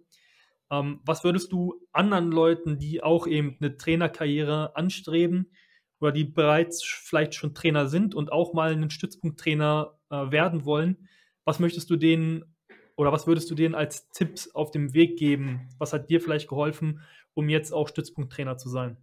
[0.70, 5.50] Ähm, was würdest du anderen Leuten, die auch eben eine Trainerkarriere anstreben
[6.00, 11.08] oder die bereits vielleicht schon Trainer sind und auch mal einen Stützpunkttrainer äh, werden wollen,
[11.44, 12.44] was möchtest du denen
[12.96, 15.68] oder was würdest du denen als Tipps auf dem Weg geben?
[15.78, 17.00] Was hat dir vielleicht geholfen,
[17.32, 18.96] um jetzt auch Stützpunkttrainer zu sein?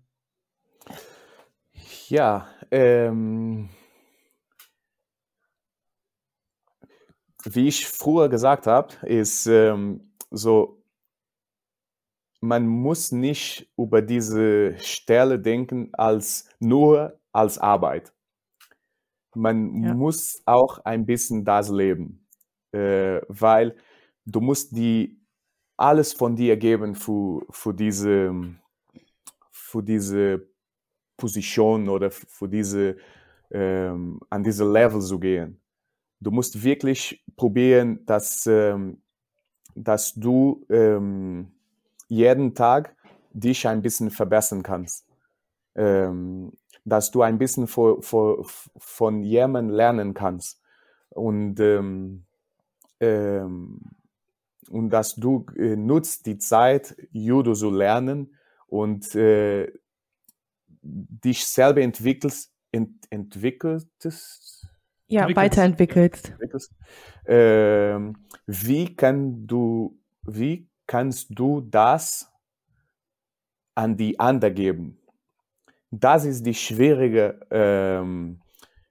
[2.08, 3.70] Ja, ähm,
[7.46, 10.75] wie ich früher gesagt habe, ist ähm, so
[12.46, 18.14] man muss nicht über diese Stelle denken als nur als Arbeit.
[19.36, 19.94] Man ja.
[19.94, 22.26] muss auch ein bisschen das leben,
[22.72, 23.76] äh, weil
[24.26, 25.20] du musst die
[25.76, 28.32] alles von dir geben für, für, diese,
[29.52, 30.48] für diese
[31.18, 32.96] Position oder für diese,
[33.52, 35.60] ähm, an diese Level zu gehen.
[36.22, 39.02] Du musst wirklich probieren, dass, ähm,
[39.76, 41.55] dass du ähm,
[42.08, 42.96] jeden Tag
[43.32, 45.06] dich ein bisschen verbessern kannst.
[45.76, 46.52] Ähm,
[46.86, 48.46] dass du ein bisschen vor, vor,
[48.78, 50.62] von jemandem lernen kannst.
[51.10, 52.26] Und, ähm,
[53.00, 53.82] ähm,
[54.70, 58.36] und dass du äh, nutzt die Zeit, Judo zu lernen
[58.68, 59.72] und äh,
[60.82, 64.68] dich selber entwickelst, ent, entwickelst.
[65.08, 66.72] Ja, weiterentwickelst.
[67.26, 72.32] Ähm, wie kann du, wie kannst du das
[73.76, 75.00] an die anderen geben.
[75.92, 78.42] Das ist die schwierige, ähm,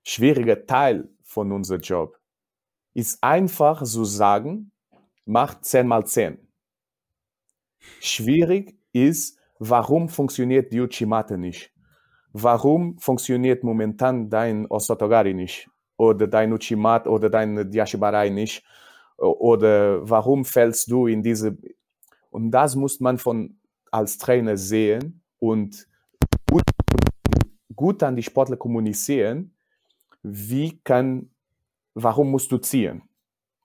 [0.03, 2.18] schwierige Teil von unserem Job.
[2.95, 4.70] Ist einfach zu sagen,
[5.24, 6.38] mach 10 mal 10.
[8.01, 11.72] Schwierig ist, warum funktioniert die Uchimate nicht?
[12.32, 15.68] Warum funktioniert momentan dein Osotogari nicht?
[15.97, 18.64] Oder dein Uchimat oder dein Diashibarai nicht?
[19.16, 21.57] Oder warum fällst du in diese
[22.35, 23.57] und das muss man von,
[23.93, 25.87] als Trainer sehen und
[26.51, 26.64] gut,
[27.76, 29.55] gut an die Sportler kommunizieren,
[30.24, 31.30] wie kann,
[31.95, 33.03] warum musst du ziehen?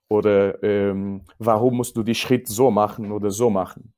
[0.08, 3.92] Oder ähm, warum musst du die Schritt so machen oder so machen?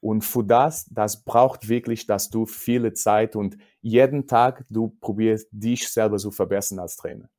[0.00, 5.46] Und für das, das braucht wirklich, dass du viele Zeit und jeden Tag du probierst,
[5.52, 7.30] dich selber zu verbessern als Trainer.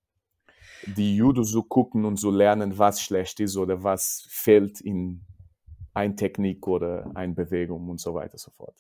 [0.86, 5.26] Die Judo zu gucken und zu lernen, was schlecht ist oder was fehlt in
[5.98, 8.76] ein Technik oder eine Bewegung und so weiter und so fort.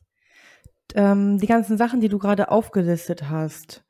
[0.95, 3.83] Ähm, die ganzen Sachen, die du gerade aufgelistet hast,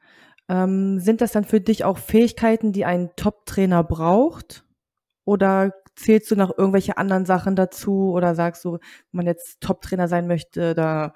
[0.50, 4.66] ähm, sind das dann für dich auch Fähigkeiten, die ein Top-Trainer braucht?
[5.26, 8.12] Oder zählst du noch irgendwelche anderen Sachen dazu?
[8.14, 8.80] Oder sagst du, wenn
[9.12, 11.14] man jetzt Top-Trainer sein möchte, da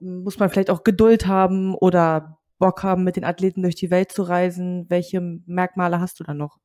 [0.00, 4.10] muss man vielleicht auch Geduld haben oder Bock haben, mit den Athleten durch die Welt
[4.10, 4.86] zu reisen?
[4.88, 6.58] Welche Merkmale hast du da noch?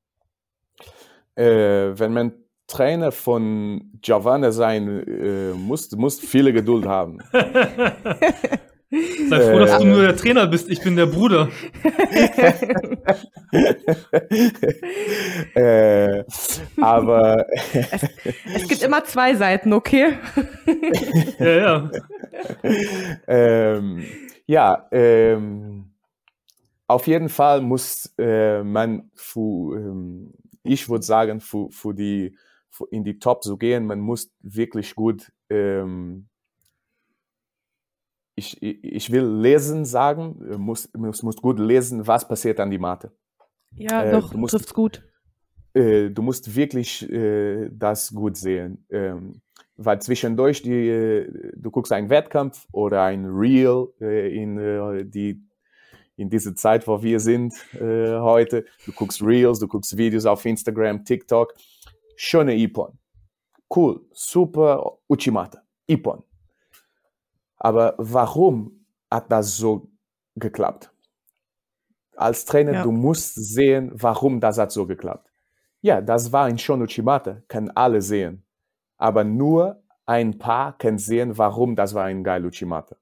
[1.36, 2.34] Äh, wenn man
[2.68, 7.20] Trainer von Giovanna sein äh, muss, muss viele Geduld haben.
[8.90, 11.50] Sei froh, dass du nur der Trainer bist, ich bin der Bruder.
[15.56, 16.24] äh,
[16.80, 18.06] aber es,
[18.56, 20.14] es, gibt immer zwei Seiten, okay?
[21.40, 21.92] ja, ja.
[23.28, 24.06] Ähm,
[24.46, 25.92] ja, ähm,
[26.88, 32.38] auf jeden Fall muss äh, man, für, ähm, ich würde sagen, für, für die,
[32.92, 36.28] in die Top zu gehen, man muss wirklich gut ähm,
[38.38, 43.12] ich, ich will lesen sagen, muss, muss, muss gut lesen, was passiert an die Matte.
[43.72, 45.04] Ja, äh, doch, musst, trifft's gut.
[45.74, 48.86] Äh, du musst wirklich äh, das gut sehen.
[48.92, 49.42] Ähm,
[49.76, 55.44] weil zwischendurch, die, äh, du guckst einen Wettkampf oder ein Reel äh, in, äh, die,
[56.16, 61.06] in diese Zeit, wo wir sind heute, du guckst Reels, du guckst Videos auf Instagram,
[61.06, 61.54] TikTok,
[62.18, 62.98] schöne Ipon.
[63.74, 66.24] Cool, super Uchimata, Ipon.
[67.58, 69.90] Aber warum hat das so
[70.36, 70.92] geklappt?
[72.16, 72.84] Als Trainer, ja.
[72.84, 75.30] du musst sehen, warum das hat so geklappt.
[75.82, 78.44] Ja, das war ein Shon Uchimata, können alle sehen.
[78.98, 82.96] Aber nur ein paar können sehen, warum das war ein geil Uchimata.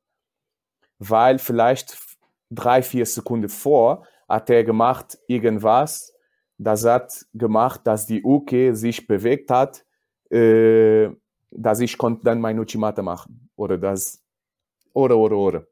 [0.99, 1.97] Weil vielleicht
[2.49, 6.14] drei, vier Sekunden vor hat er gemacht irgendwas,
[6.57, 9.85] das hat gemacht, dass die Uke sich bewegt hat,
[10.31, 11.09] äh,
[11.51, 13.49] dass ich konnte dann mein Uchimata machen.
[13.55, 14.23] Oder dass
[14.93, 15.67] oder, oder, oder.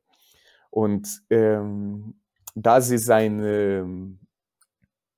[0.69, 2.15] Und ähm,
[2.55, 4.19] das ist ein ähm,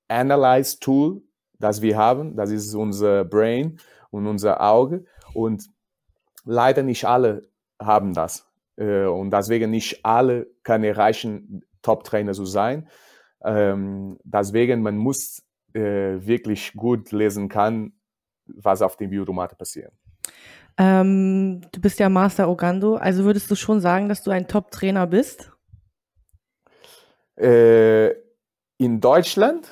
[0.08, 1.24] Analyze-Tool,
[1.60, 2.36] das wir haben.
[2.36, 3.80] Das ist unser Brain
[4.12, 5.06] und unser Auge.
[5.34, 5.70] Und
[6.44, 7.50] leider nicht alle
[7.80, 8.48] haben das.
[8.78, 12.88] Äh, und deswegen nicht alle können erreichen, Top-Trainer zu sein.
[13.44, 15.45] Ähm, deswegen, man muss
[15.76, 17.94] äh, wirklich gut lesen kann,
[18.48, 19.92] was auf dem Biodomate passiert.
[20.78, 25.08] Ähm, du bist ja Master Ogando, also würdest du schon sagen, dass du ein Top-Trainer
[25.08, 25.52] bist?
[27.38, 28.12] Äh,
[28.78, 29.70] in Deutschland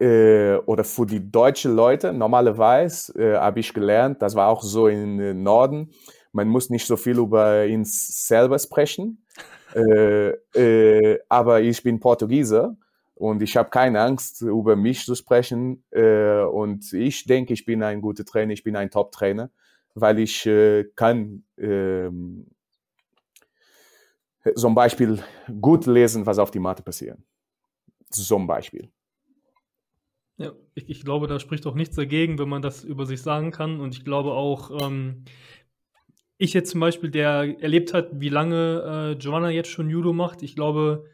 [0.00, 4.88] äh, oder für die deutschen Leute, normalerweise äh, habe ich gelernt, das war auch so
[4.88, 5.90] im Norden,
[6.32, 9.24] man muss nicht so viel über ihn selber sprechen.
[9.72, 12.76] Äh, äh, aber ich bin Portugieser
[13.20, 15.84] und ich habe keine Angst, über mich zu sprechen.
[15.90, 19.50] Äh, und ich denke, ich bin ein guter Trainer, ich bin ein Top-Trainer
[19.94, 22.46] weil ich äh, kann ähm,
[24.54, 25.22] zum Beispiel
[25.60, 27.18] gut lesen, was auf die Matte passiert.
[28.10, 28.90] Zum Beispiel.
[30.36, 33.50] Ja, ich, ich, glaube, da spricht auch nichts dagegen, wenn man das über sich sagen
[33.50, 33.78] kann.
[33.78, 35.24] Und ich glaube auch, ähm,
[36.38, 40.42] ich jetzt zum Beispiel, der erlebt hat, wie lange äh, Joanna jetzt schon Judo macht,
[40.42, 41.04] ich glaube,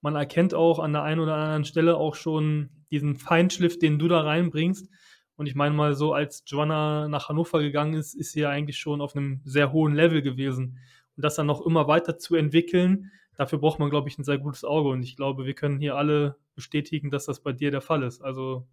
[0.00, 4.08] man erkennt auch an der einen oder anderen Stelle auch schon diesen Feinschliff, den du
[4.08, 4.88] da reinbringst.
[5.36, 8.78] Und ich meine mal, so als Joanna nach Hannover gegangen ist, ist sie ja eigentlich
[8.78, 10.78] schon auf einem sehr hohen Level gewesen.
[11.16, 14.38] Und das dann noch immer weiter zu entwickeln, dafür braucht man, glaube ich, ein sehr
[14.38, 14.88] gutes Auge.
[14.88, 18.22] Und ich glaube, wir können hier alle bestätigen, dass das bei dir der Fall ist.
[18.22, 18.66] Also,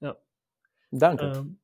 [0.00, 0.16] ja.
[0.90, 1.32] Danke.
[1.36, 1.58] Ähm,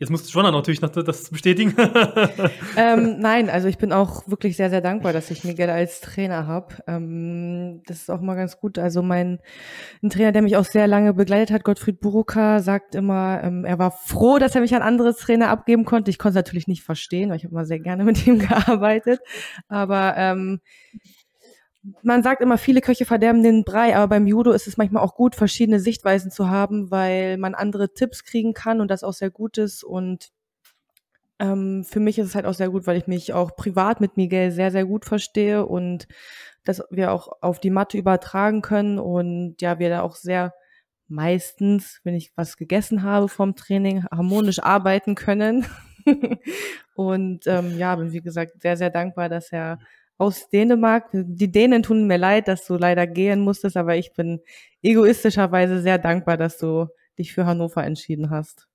[0.00, 1.74] Jetzt musst du schon natürlich noch das bestätigen.
[2.78, 6.46] ähm, nein, also ich bin auch wirklich sehr, sehr dankbar, dass ich Miguel als Trainer
[6.46, 6.76] habe.
[6.86, 8.78] Ähm, das ist auch mal ganz gut.
[8.78, 9.40] Also mein
[10.02, 13.78] ein Trainer, der mich auch sehr lange begleitet hat, Gottfried Buruka, sagt immer, ähm, er
[13.78, 16.10] war froh, dass er mich an andere Trainer abgeben konnte.
[16.10, 19.20] Ich konnte es natürlich nicht verstehen, weil ich habe immer sehr gerne mit ihm gearbeitet.
[19.68, 20.60] Aber ähm,
[22.02, 25.14] man sagt immer, viele Köche verderben den Brei, aber beim Judo ist es manchmal auch
[25.14, 29.30] gut, verschiedene Sichtweisen zu haben, weil man andere Tipps kriegen kann und das auch sehr
[29.30, 29.82] gut ist.
[29.82, 30.30] Und
[31.38, 34.16] ähm, für mich ist es halt auch sehr gut, weil ich mich auch privat mit
[34.16, 36.06] Miguel sehr, sehr gut verstehe und
[36.64, 40.52] dass wir auch auf die Matte übertragen können und ja, wir da auch sehr
[41.08, 45.66] meistens, wenn ich was gegessen habe vom Training, harmonisch arbeiten können.
[46.94, 49.78] und ähm, ja, bin wie gesagt sehr, sehr dankbar, dass er
[50.20, 51.08] aus Dänemark.
[51.12, 54.40] Die Dänen tun mir leid, dass du leider gehen musstest, aber ich bin
[54.82, 58.68] egoistischerweise sehr dankbar, dass du dich für Hannover entschieden hast.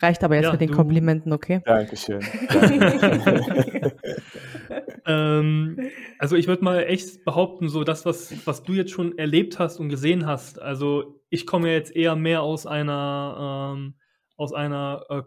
[0.00, 1.60] Reicht aber jetzt ja, mit den du, Komplimenten, okay?
[1.64, 2.20] Dankeschön.
[5.06, 5.80] ähm,
[6.18, 9.80] also ich würde mal echt behaupten, so das, was, was du jetzt schon erlebt hast
[9.80, 13.94] und gesehen hast, also ich komme jetzt eher mehr aus einer, ähm,
[14.36, 15.22] aus einer äh,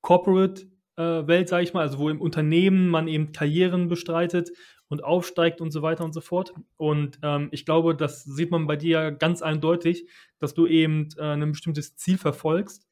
[0.00, 0.66] Corporate
[1.02, 4.50] Welt, sage ich mal, also wo im Unternehmen man eben Karrieren bestreitet
[4.88, 6.54] und aufsteigt und so weiter und so fort.
[6.76, 11.22] Und ähm, ich glaube, das sieht man bei dir ganz eindeutig, dass du eben äh,
[11.22, 12.86] ein bestimmtes Ziel verfolgst.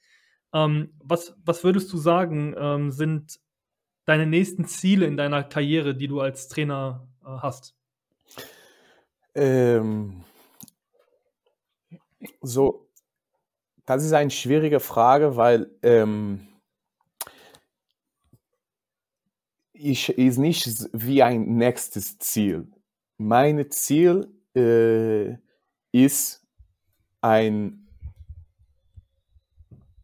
[0.53, 3.41] Ähm, was, was würdest du sagen, ähm, sind
[4.05, 7.75] deine nächsten Ziele in deiner Karriere, die du als Trainer äh, hast?
[9.35, 10.25] Ähm,
[12.41, 12.89] so,
[13.87, 16.49] das ist eine schwierige Frage, weil ähm,
[19.75, 22.69] ich ist nicht wie ein nächstes Ziel.
[23.19, 25.37] Mein Ziel äh,
[25.93, 26.47] ist
[27.21, 27.89] ein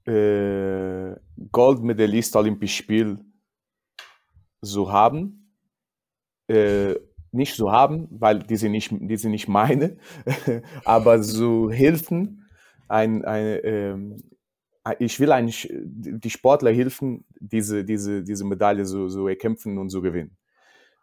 [0.07, 1.14] äh,
[1.53, 3.25] Goldmedaillist Olympisch Spiel
[4.62, 5.55] zu haben.
[6.49, 6.97] Äh,
[7.33, 9.97] nicht zu haben, weil die sind nicht, die sind nicht meine,
[10.85, 12.51] aber zu helfen,
[12.89, 14.16] ein, ein, ähm,
[14.99, 20.03] ich will eigentlich die Sportler helfen, diese, diese, diese Medaille so, so erkämpfen und zu
[20.03, 20.36] gewinnen.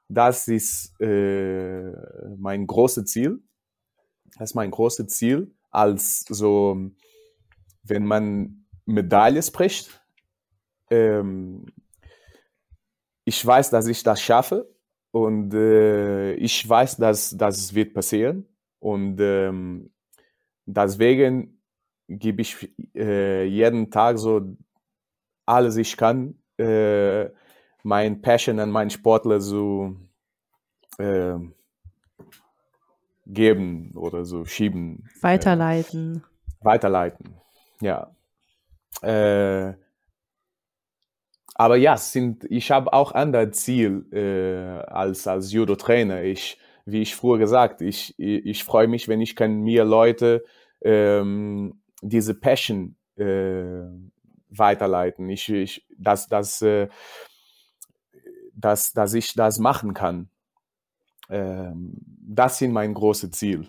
[0.09, 1.91] Das ist äh,
[2.37, 3.39] mein großes Ziel.
[4.37, 6.91] Das ist mein großes Ziel, als so,
[7.83, 10.01] wenn man Medaille spricht.
[10.89, 11.65] Ähm,
[13.25, 14.73] ich weiß, dass ich das schaffe
[15.11, 18.47] und äh, ich weiß, dass das wird passieren
[18.79, 19.91] und ähm,
[20.65, 21.56] deswegen
[22.07, 24.55] gebe ich äh, jeden Tag so
[25.45, 27.29] alles ich kann, äh,
[27.83, 29.95] mein Passion an meinen Sportler so
[30.97, 31.35] äh,
[33.25, 35.09] geben oder so schieben.
[35.21, 36.23] Weiterleiten.
[36.61, 37.35] Weiterleiten,
[37.81, 38.15] ja.
[39.01, 39.73] Äh,
[41.55, 46.23] aber ja, sind, ich habe auch andere Ziel äh, als, als Judo-Trainer.
[46.23, 50.43] Ich, wie ich früher gesagt, ich, ich, ich freue mich, wenn ich kann mir Leute
[50.81, 53.85] ähm, diese Passion äh,
[54.49, 55.29] weiterleiten.
[55.29, 56.87] Ich, ich, dass, dass, äh,
[58.53, 60.29] dass, dass ich das machen kann.
[61.29, 63.67] Ähm, das sind mein großes Ziel.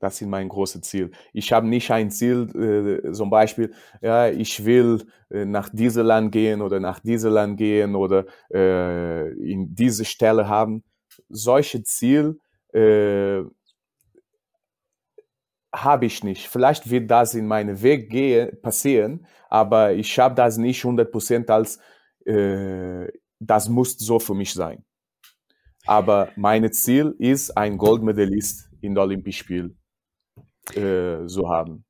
[0.00, 1.10] Das sind mein großes Ziel.
[1.32, 6.30] Ich habe nicht ein Ziel, äh, zum Beispiel, ja, ich will äh, nach diesem Land
[6.30, 10.84] gehen oder nach diesem Land gehen oder äh, in diese Stelle haben.
[11.28, 12.38] Solche Ziel
[12.72, 13.42] äh,
[15.82, 16.48] habe ich nicht.
[16.48, 21.78] Vielleicht wird das in meinem Weg gehen, passieren, aber ich habe das nicht 100% als,
[22.26, 23.06] äh,
[23.40, 24.84] das muss so für mich sein.
[25.86, 29.76] Aber mein Ziel ist, ein Goldmedaillist in der Olympischen Spiel
[30.74, 31.84] äh, zu haben.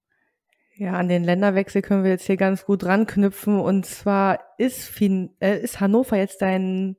[0.76, 3.58] Ja, an den Länderwechsel können wir jetzt hier ganz gut ranknüpfen.
[3.58, 6.96] Und zwar ist, fin äh, ist Hannover jetzt dein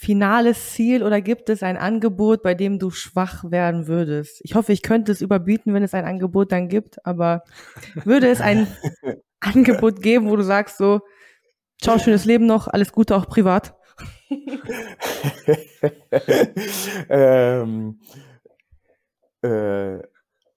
[0.00, 4.40] finales Ziel oder gibt es ein Angebot, bei dem du schwach werden würdest?
[4.42, 7.44] Ich hoffe, ich könnte es überbieten, wenn es ein Angebot dann gibt, aber
[8.04, 8.66] würde es ein
[9.40, 11.00] Angebot geben, wo du sagst so,
[11.82, 13.76] ciao, schönes Leben noch, alles Gute auch privat?
[17.10, 18.00] um,
[19.44, 19.98] uh,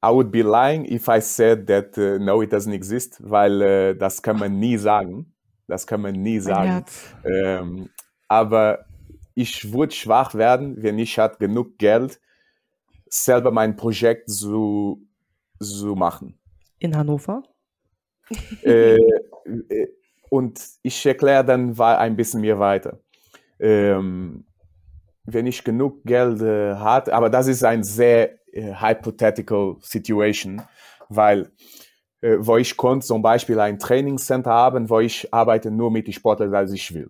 [0.01, 3.93] I would be lying if I said that uh, no, it doesn't exist, weil uh,
[3.93, 5.33] das kann man nie sagen.
[5.67, 6.85] Das kann man nie sagen.
[7.25, 7.89] Ähm,
[8.29, 8.85] aber
[9.35, 12.19] ich würde schwach werden, wenn ich hat genug Geld,
[13.07, 15.07] selber mein Projekt zu,
[15.59, 16.39] zu machen.
[16.79, 17.43] In Hannover?
[18.63, 19.87] Äh, äh,
[20.29, 22.99] und ich erkläre dann ein bisschen mehr weiter
[23.63, 24.45] ähm,
[25.25, 30.61] wenn ich genug Geld äh, hatte, aber das ist ein sehr äh, hypothetical Situation,
[31.07, 31.51] weil
[32.21, 36.13] äh, wo ich konnte zum Beispiel ein Trainingscenter haben, wo ich arbeite nur mit den
[36.13, 37.09] Sportlern, als ich will.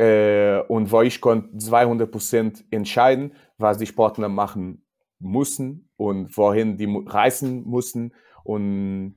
[0.00, 4.82] Äh, und wo ich konnte 200% entscheiden, was die Sportler machen
[5.18, 9.16] mussten und wohin die reisen mussten und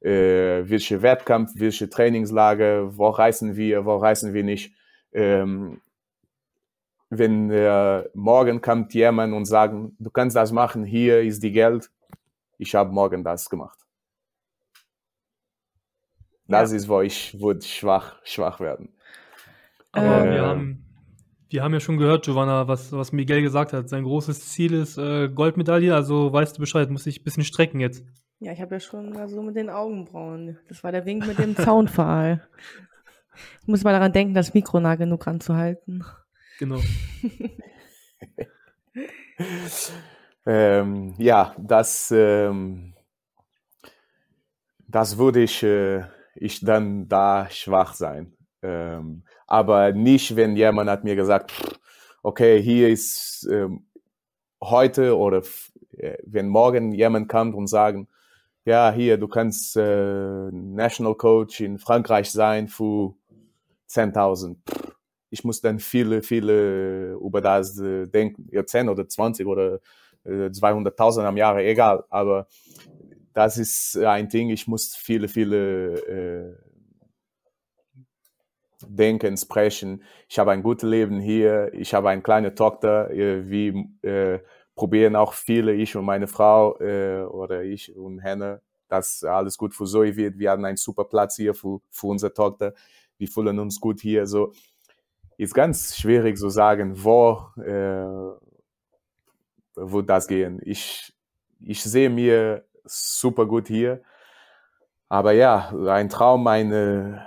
[0.00, 4.74] äh, welche Wettkampf, welche Trainingslage, wo reisen wir, wo reisen wir nicht.
[5.12, 5.80] Ähm,
[7.10, 11.92] wenn äh, morgen kommt jemand und sagt, du kannst das machen, hier ist die Geld,
[12.58, 13.78] ich habe morgen das gemacht.
[16.48, 16.76] Das ja.
[16.76, 18.93] ist, wo ich würde schwach, schwach werden.
[19.94, 20.84] Aber äh, wir, haben,
[21.48, 23.88] wir haben ja schon gehört, Giovanna, was, was Miguel gesagt hat.
[23.88, 27.80] Sein großes Ziel ist äh, Goldmedaille, also weißt du Bescheid, muss ich ein bisschen strecken
[27.80, 28.04] jetzt.
[28.40, 30.58] Ja, ich habe ja schon mal so mit den Augenbrauen.
[30.68, 32.46] Das war der Wink mit dem Zaunpfahl.
[33.62, 36.04] Ich muss mal daran denken, das Mikro nah genug ranzuhalten.
[36.58, 36.80] Genau.
[40.46, 42.94] ähm, ja, das, ähm,
[44.86, 46.04] das würde ich, äh,
[46.36, 48.36] ich dann da schwach sein.
[48.62, 51.52] Ähm, aber nicht, wenn jemand hat mir gesagt,
[52.22, 53.86] okay, hier ist ähm,
[54.62, 55.42] heute oder
[55.96, 58.08] äh, wenn morgen jemand kommt und sagen,
[58.64, 63.14] ja, hier, du kannst äh, National Coach in Frankreich sein für
[63.90, 64.56] 10.000.
[65.30, 68.48] Ich muss dann viele, viele über das äh, denken.
[68.50, 69.80] Ja, 10 oder 20 oder
[70.24, 72.04] äh, 200.000 am Jahre, egal.
[72.08, 72.46] Aber
[73.34, 76.56] das ist ein Ding, ich muss viele, viele, äh,
[78.88, 80.02] denken, sprechen.
[80.28, 81.72] Ich habe ein gutes Leben hier.
[81.74, 83.10] Ich habe eine kleine Tochter.
[83.10, 84.38] Äh, wir äh,
[84.74, 89.74] probieren auch viele, ich und meine Frau äh, oder ich und Henne, dass alles gut
[89.74, 90.38] für Zoe wird.
[90.38, 92.74] Wir haben einen super Platz hier für, für unsere Tochter.
[93.18, 94.26] Wir fühlen uns gut hier.
[94.26, 94.52] So
[95.36, 98.36] ist ganz schwierig zu sagen, wo, äh,
[99.76, 100.60] wo das gehen.
[100.64, 101.12] Ich,
[101.60, 104.02] ich sehe mir super gut hier.
[105.08, 107.26] Aber ja, ein Traum, eine,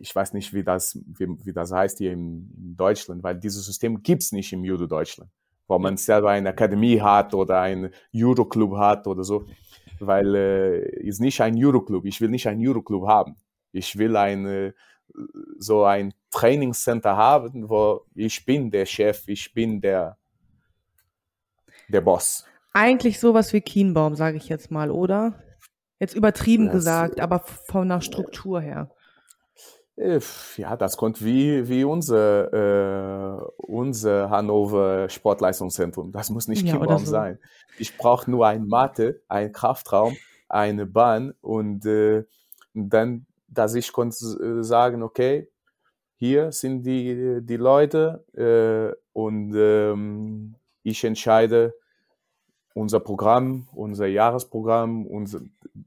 [0.00, 3.66] ich weiß nicht, wie das, wie, wie das heißt hier in, in Deutschland, weil dieses
[3.66, 5.30] System gibt es nicht im Judo Deutschland,
[5.68, 9.46] wo man selber eine Akademie hat oder einen Judo-Club hat oder so,
[10.00, 12.06] weil äh, ist nicht ein Judo-Club.
[12.06, 13.36] Ich will nicht ein Judo-Club haben.
[13.72, 14.74] Ich will eine,
[15.58, 20.16] so ein Trainingscenter haben, wo ich bin der Chef, ich bin der,
[21.88, 22.46] der Boss.
[22.72, 25.34] Eigentlich sowas wie Kienbaum, sage ich jetzt mal, oder?
[25.98, 28.90] Jetzt übertrieben das, gesagt, aber von der Struktur her.
[30.00, 30.20] Äh,
[30.56, 36.10] ja, das kommt wie, wie unser, äh, unser Hannover Sportleistungszentrum.
[36.10, 37.04] Das muss nicht ja, so.
[37.04, 37.38] sein.
[37.78, 40.16] Ich brauche nur ein Matte, einen Kraftraum,
[40.48, 42.24] eine Bahn und äh,
[42.72, 45.48] dann, dass ich konnte äh, sagen, okay,
[46.16, 51.74] hier sind die, die Leute äh, und ähm, ich entscheide,
[52.72, 55.40] unser Programm, unser Jahresprogramm, unser,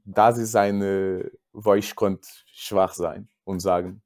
[0.04, 4.02] das ist eine, wo ich konnte schwach sein und sagen,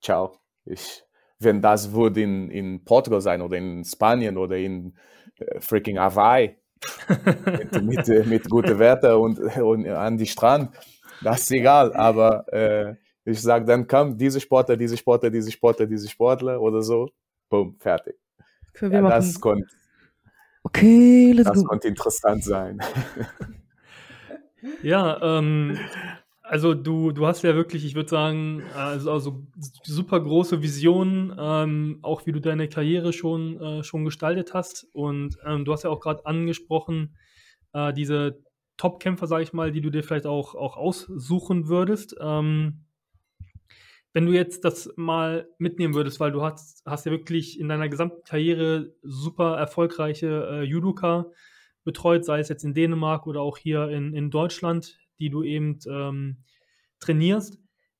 [0.00, 0.38] ciao.
[0.64, 1.02] Ich,
[1.38, 4.94] wenn das würde in, in Portugal sein oder in Spanien oder in
[5.38, 6.56] äh, freaking Hawaii
[7.46, 10.70] mit, mit, äh, mit guten Wetter und, und an die Strand,
[11.22, 12.94] das ist egal, aber äh,
[13.24, 17.10] ich sage dann, komm, diese Sportler, diese Sportler, diese Sportler, diese Sportler oder so,
[17.48, 18.16] boom, fertig.
[18.72, 19.66] Können wir ja, das konnte
[20.62, 21.68] Okay, let's das go.
[21.68, 22.80] könnte interessant sein.
[24.82, 25.78] ja, ähm,
[26.50, 29.46] also du, du hast ja wirklich, ich würde sagen, also, also
[29.84, 34.88] super große Visionen, ähm, auch wie du deine Karriere schon, äh, schon gestaltet hast.
[34.92, 37.16] Und ähm, du hast ja auch gerade angesprochen,
[37.72, 38.42] äh, diese
[38.78, 42.16] Top-Kämpfer, sage ich mal, die du dir vielleicht auch, auch aussuchen würdest.
[42.20, 42.80] Ähm,
[44.12, 47.88] wenn du jetzt das mal mitnehmen würdest, weil du hast, hast ja wirklich in deiner
[47.88, 51.26] gesamten Karriere super erfolgreiche äh, Judoka
[51.84, 55.78] betreut, sei es jetzt in Dänemark oder auch hier in, in Deutschland, die du eben
[55.88, 56.44] ähm,
[56.98, 57.58] trainierst.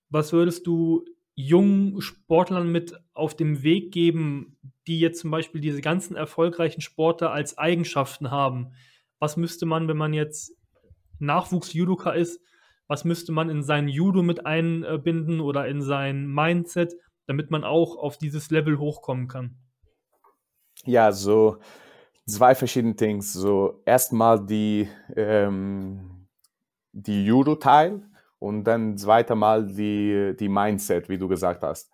[0.08, 1.04] Was würdest du
[1.34, 7.32] jungen Sportlern mit auf dem Weg geben, die jetzt zum Beispiel diese ganzen erfolgreichen Sportler
[7.32, 8.72] als Eigenschaften haben?
[9.18, 10.56] Was müsste man, wenn man jetzt
[11.18, 12.40] Nachwuchs-Judoka ist,
[12.88, 16.94] was müsste man in sein Judo mit einbinden oder in sein Mindset,
[17.26, 19.56] damit man auch auf dieses Level hochkommen kann?
[20.84, 21.58] Ja, so
[22.26, 23.22] zwei verschiedene Dinge.
[23.22, 26.09] So erstmal die, ähm,
[26.92, 28.02] die Judo-Teil
[28.38, 31.90] und dann zweiter Mal die, die Mindset, wie du gesagt hast.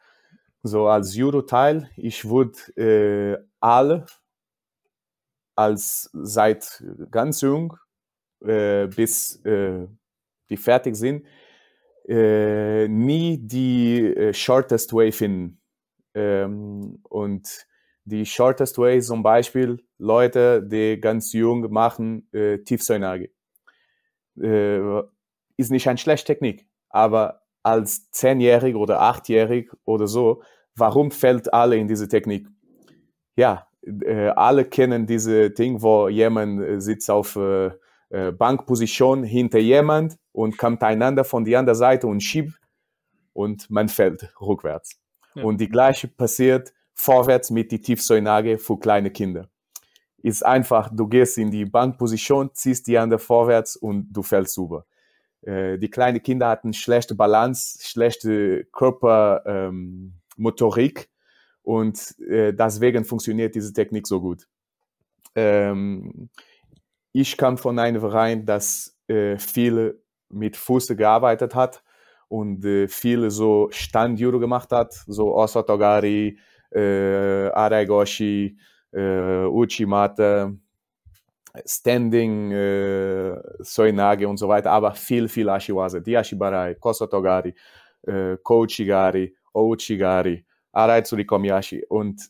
[0.63, 4.07] So als Judo-Teil, ich würde äh, alle
[5.55, 7.77] als seit ganz jung
[8.45, 9.87] äh, bis äh,
[10.51, 11.27] die fertig sind,
[12.09, 15.61] äh, nie die äh, shortest way finden.
[16.15, 17.67] Ähm, und
[18.05, 23.31] die shortest way zum Beispiel Leute, die ganz jung machen äh, Tiefseinlage.
[24.41, 25.03] Äh,
[25.57, 30.43] ist nicht eine schlechte Technik, aber als zehnjährig oder achtjährig oder so,
[30.77, 32.47] warum fällt alle in diese Technik?
[33.37, 37.71] Ja, äh, alle kennen diese Ding, wo jemand äh, sitzt auf äh,
[38.11, 42.61] äh, Bankposition hinter jemand und kommt einander von der anderen Seite und schiebt
[43.33, 45.01] und man fällt rückwärts.
[45.35, 45.43] Ja.
[45.43, 49.49] Und die gleiche passiert vorwärts mit die Tiefsäunage für kleine Kinder.
[50.23, 54.85] Ist einfach, du gehst in die Bankposition, ziehst die andere vorwärts und du fällst super.
[55.43, 61.07] Äh, die kleinen Kinder hatten schlechte Balance, schlechte Körpermotorik ähm,
[61.63, 64.47] und äh, deswegen funktioniert diese Technik so gut.
[65.35, 66.31] Ähm,
[67.13, 71.83] ich kam von einem Verein, das äh, viele mit Fuß gearbeitet hat
[72.29, 76.39] und äh, viele so Stand-Judo gemacht hat, so Osotogari,
[76.73, 78.59] äh, Araigoshi,
[78.97, 80.53] äh, Uchimata,
[81.65, 87.55] Standing, äh, Soinage und so weiter, aber viel, viel Ashiwaza, die Ashibarai, Kosotogari,
[88.03, 92.21] äh, Kochigari, Ouchigari, Arai Tsurikomiyashi und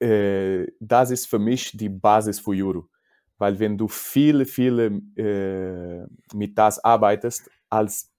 [0.00, 2.88] äh, das ist für mich die Basis für Judo.
[3.38, 8.12] Weil wenn du viele, viele äh, mit das arbeitest als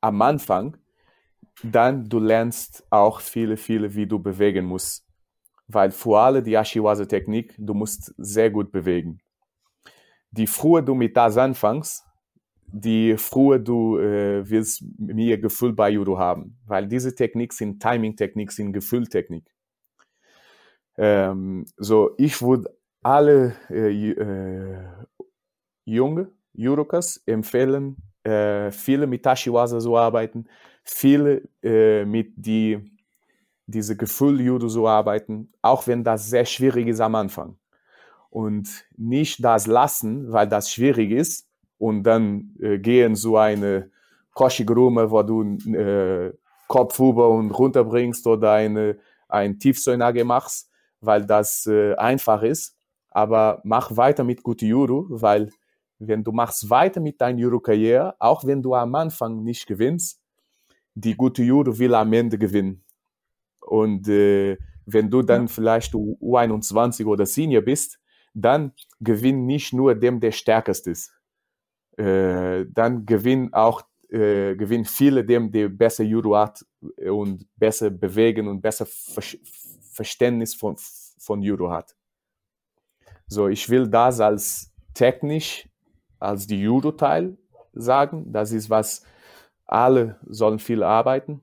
[0.00, 0.76] am Anfang,
[1.62, 5.07] dann du lernst auch viele, viele, wie du bewegen musst.
[5.68, 9.20] Weil für alle die Ashiwaza-Technik, du musst sehr gut bewegen.
[10.30, 12.04] Die früher du mit das anfängst,
[12.66, 18.52] die früher du äh, willst mehr Gefühl bei Judo haben, weil diese Technik sind Timing-Technik,
[18.52, 19.44] sind Gefühltechnik.
[20.96, 24.84] Ähm, so, ich würde alle äh, äh,
[25.84, 30.48] junge Judokas empfehlen, äh, viele mit Tashiwaza zu arbeiten,
[30.84, 32.97] viele äh, mit die,
[33.68, 37.56] diese Gefühl Judo zu arbeiten, auch wenn das sehr schwierig ist am Anfang.
[38.30, 43.90] Und nicht das lassen, weil das schwierig ist, und dann äh, gehen so eine
[44.34, 45.42] Koshi-Grumme, wo du
[45.72, 46.32] äh,
[46.66, 50.70] Kopf über und runter bringst oder eine, ein Tiefsäunage machst,
[51.00, 52.76] weil das äh, einfach ist.
[53.10, 55.50] Aber mach weiter mit Gute Juro, weil
[55.98, 60.20] wenn du machst weiter mit deiner Juro-Karriere, auch wenn du am Anfang nicht gewinnst,
[60.94, 62.84] die Gute Juro will am Ende gewinnen.
[63.68, 67.98] Und äh, wenn du dann vielleicht U21 oder Senior bist,
[68.34, 71.12] dann gewinn nicht nur dem, der stärkst ist,
[71.96, 76.64] äh, dann gewinnen auch äh, gewinnen viele dem, die besser Judo hat
[77.10, 79.22] und besser bewegen und besser Ver
[79.92, 80.76] Verständnis von,
[81.18, 81.96] von Judo hat.
[83.26, 85.68] So, ich will das als technisch,
[86.20, 87.36] als die Judo-Teil
[87.72, 88.32] sagen.
[88.32, 89.02] Das ist was,
[89.66, 91.40] alle sollen viel arbeiten,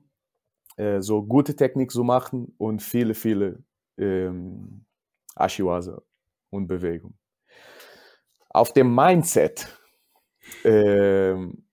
[0.76, 3.62] äh, so gute Technik zu machen und viele, viele
[3.98, 4.84] ähm,
[5.34, 6.02] Ashiwaza
[6.50, 7.14] und Bewegung.
[8.50, 9.68] Auf dem Mindset
[10.64, 11.64] ähm,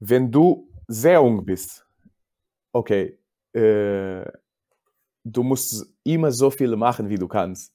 [0.00, 1.86] wenn du sehr jung bist,
[2.72, 3.18] okay,
[3.52, 4.24] äh,
[5.24, 7.72] du musst immer so viel machen, wie du kannst.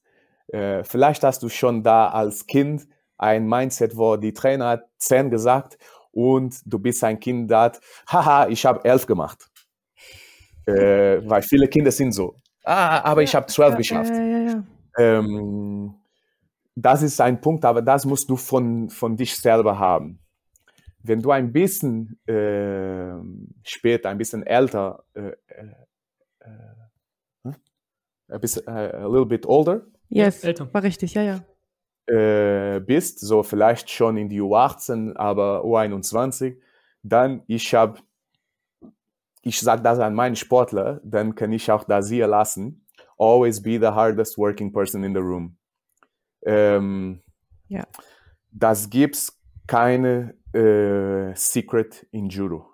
[0.48, 2.86] Äh, vielleicht hast du schon da als Kind
[3.18, 5.78] ein Mindset, wo die Trainer hat 10 gesagt
[6.12, 9.49] und du bist ein Kind, das, haha, ich habe 11 gemacht.
[10.66, 12.34] Äh, weil viele Kinder sind so.
[12.64, 14.14] Ah, aber ich habe 12 geschafft.
[14.14, 14.64] Ja, ja, ja,
[14.98, 15.94] ähm,
[16.74, 20.20] das ist ein Punkt, aber das musst du von, von dich selber haben.
[21.02, 23.14] Wenn du ein bisschen äh,
[23.62, 25.74] später, ein bisschen älter, äh, äh,
[27.44, 27.54] hm?
[28.28, 30.72] ein bisschen, äh, a little bit older, yes, älter.
[30.72, 31.44] war richtig, ja, ja.
[32.06, 36.56] Äh, bist, so vielleicht schon in die U18, aber U21,
[37.02, 37.98] dann ich habe,
[39.42, 42.86] ich sage das an meinen Sportler, dann kann ich auch das hier lassen.
[43.18, 45.56] Always be the hardest working person in the room.
[46.42, 47.22] Ähm,
[47.68, 47.86] ja.
[48.50, 52.66] Das gibt's keine äh, Secret in Judo.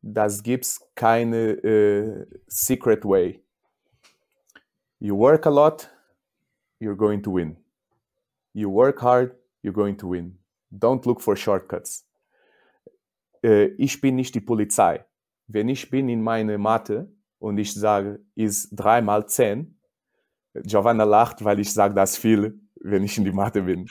[0.00, 3.42] Das gibt's keine äh, Secret Way.
[5.00, 5.90] You work a lot,
[6.80, 7.56] you're going to win.
[8.52, 10.38] You work hard, you're going to win.
[10.72, 12.06] Don't look for shortcuts.
[13.42, 15.04] Äh, ich bin nicht die Polizei.
[15.48, 19.80] Wenn ich bin in meine Mathe und ich sage, ist 3 mal 10,
[20.54, 23.88] Giovanna lacht, weil ich sage das viel wenn ich in die Mathe bin.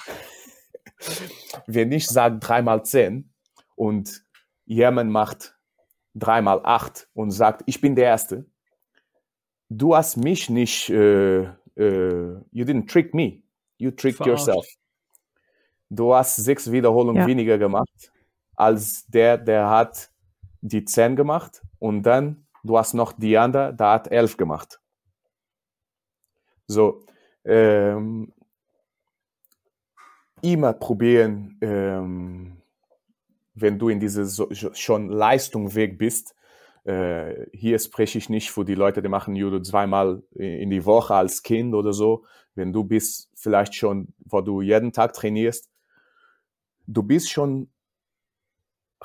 [1.67, 3.31] wenn ich sage 3 mal 10
[3.75, 4.23] und
[4.65, 5.55] jemand macht
[6.15, 8.45] 3 mal 8 und sagt, ich bin der Erste,
[9.69, 11.43] du hast mich nicht, äh,
[11.75, 13.43] äh, you didn't trick me,
[13.77, 14.47] you tricked Verarscht.
[14.47, 14.67] yourself.
[15.89, 17.27] Du hast sechs Wiederholungen ja.
[17.27, 18.11] weniger gemacht
[18.55, 20.09] als der, der hat
[20.61, 24.79] die 10 gemacht und dann du hast noch die andere, der hat 11 gemacht.
[26.67, 27.05] So,
[27.45, 28.33] ähm,
[30.41, 32.57] immer probieren, ähm,
[33.55, 36.35] wenn du in diese so, schon Leistung weg bist.
[36.83, 41.15] Äh, hier spreche ich nicht für die Leute, die machen Judo zweimal in die Woche
[41.15, 42.25] als Kind oder so.
[42.53, 45.69] Wenn du bist vielleicht schon, wo du jeden Tag trainierst,
[46.85, 47.69] du bist schon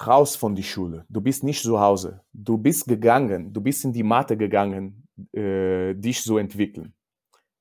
[0.01, 1.05] raus von die Schule.
[1.09, 2.23] Du bist nicht zu Hause.
[2.33, 6.95] Du bist gegangen, du bist in die Mathe gegangen, äh, dich zu entwickeln.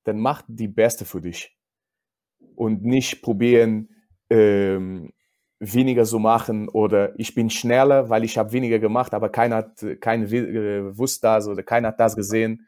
[0.04, 1.56] Dann mach die Beste für dich
[2.56, 3.88] und nicht probieren,
[4.30, 5.12] ähm,
[5.60, 9.84] weniger zu machen oder ich bin schneller, weil ich habe weniger gemacht, aber keiner hat,
[10.00, 12.66] keiner äh, das oder keiner hat das gesehen.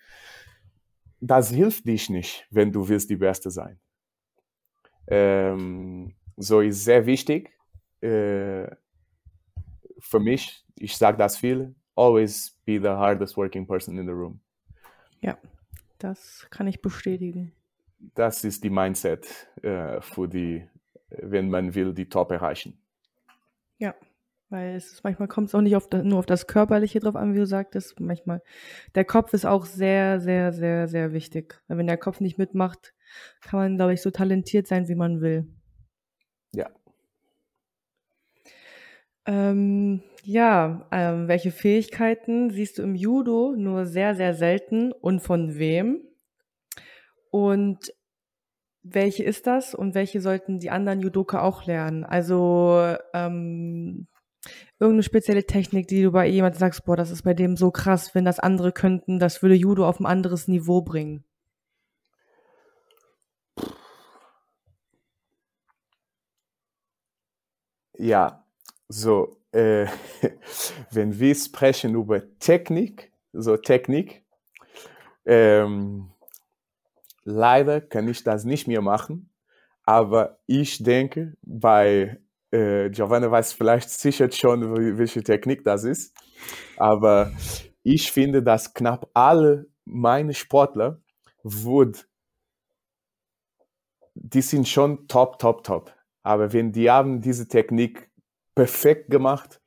[1.20, 3.80] Das hilft dich nicht, wenn du willst die Beste sein.
[5.06, 7.50] Ähm, so ist sehr wichtig
[8.00, 8.66] äh,
[9.98, 10.64] für mich.
[10.78, 11.74] Ich sage das viel.
[11.96, 14.40] Always be the hardest working person in the room.
[15.20, 15.38] Ja,
[15.98, 17.52] das kann ich bestätigen
[18.14, 20.68] das ist die Mindset äh, für die,
[21.08, 22.78] wenn man will, die Top erreichen.
[23.78, 23.94] Ja,
[24.50, 27.16] weil es ist, manchmal kommt es auch nicht auf das, nur auf das Körperliche drauf
[27.16, 27.98] an, wie du sagtest.
[27.98, 28.42] Manchmal,
[28.94, 31.60] der Kopf ist auch sehr, sehr, sehr, sehr wichtig.
[31.66, 32.94] Weil wenn der Kopf nicht mitmacht,
[33.40, 35.46] kann man, glaube ich, so talentiert sein, wie man will.
[36.54, 36.70] Ja.
[39.26, 45.58] Ähm, ja, ähm, welche Fähigkeiten siehst du im Judo nur sehr, sehr selten und von
[45.58, 46.00] wem?
[47.30, 47.92] Und
[48.82, 52.04] welche ist das und welche sollten die anderen Judoka auch lernen?
[52.04, 54.06] Also ähm,
[54.80, 58.14] irgendeine spezielle Technik, die du bei jemandem sagst, boah, das ist bei dem so krass,
[58.14, 61.24] wenn das andere könnten, das würde Judo auf ein anderes Niveau bringen.
[67.98, 68.43] Ja,
[68.88, 69.86] so, äh,
[70.90, 74.24] wenn wir sprechen über Technik, so Technik,
[75.24, 76.10] ähm,
[77.24, 79.30] leider kann ich das nicht mehr machen,
[79.84, 82.18] aber ich denke, bei
[82.50, 86.14] äh, Giovanna weiß vielleicht sicher schon, welche Technik das ist,
[86.76, 87.32] aber
[87.82, 91.00] ich finde, dass knapp alle meine Sportler
[91.42, 91.98] wurden,
[94.14, 95.92] die sind schon top, top, top.
[96.22, 98.10] Aber wenn die haben diese Technik
[98.54, 99.60] perfekt gemacht,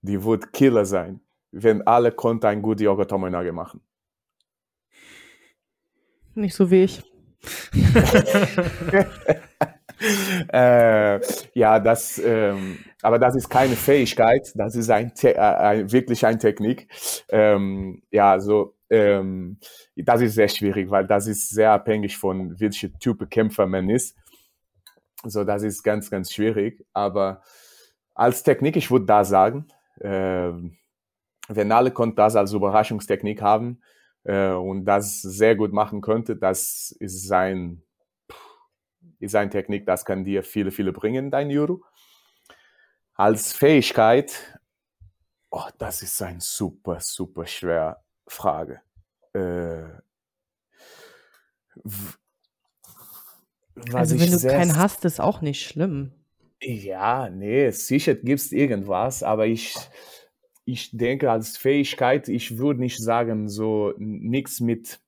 [0.00, 3.80] die wird Killer sein, wenn alle konnten ein gutes Yoga Tomoinage machen.
[6.34, 7.02] Nicht so wie ich.
[10.52, 11.20] äh,
[11.54, 16.38] ja, das, ähm, aber das ist keine Fähigkeit, das ist ein, äh, ein wirklich eine
[16.38, 16.88] Technik.
[17.28, 19.58] Ähm, ja, so, ähm,
[19.96, 24.16] das ist sehr schwierig, weil das ist sehr abhängig von welcher Typ Kämpfer man ist.
[25.24, 26.84] So, das ist ganz, ganz schwierig.
[26.92, 27.42] Aber
[28.22, 29.66] als Technik, ich würde da sagen,
[29.98, 30.52] äh,
[31.48, 33.82] wenn alle konnten das als Überraschungstechnik haben
[34.22, 37.82] äh, und das sehr gut machen könnte, das ist sein,
[39.18, 41.82] ist eine Technik, das kann dir viele, viele bringen, dein Judo.
[43.14, 44.56] Als Fähigkeit,
[45.50, 47.96] oh, das ist eine super, super schwere
[48.28, 48.82] Frage.
[49.32, 49.82] Äh,
[53.92, 56.21] also wenn du keinen hast, ist auch nicht schlimm.
[56.62, 59.74] Ja, nee, sicher gibt es irgendwas, aber ich,
[60.64, 65.00] ich denke als Fähigkeit, ich würde nicht sagen, so nichts mit,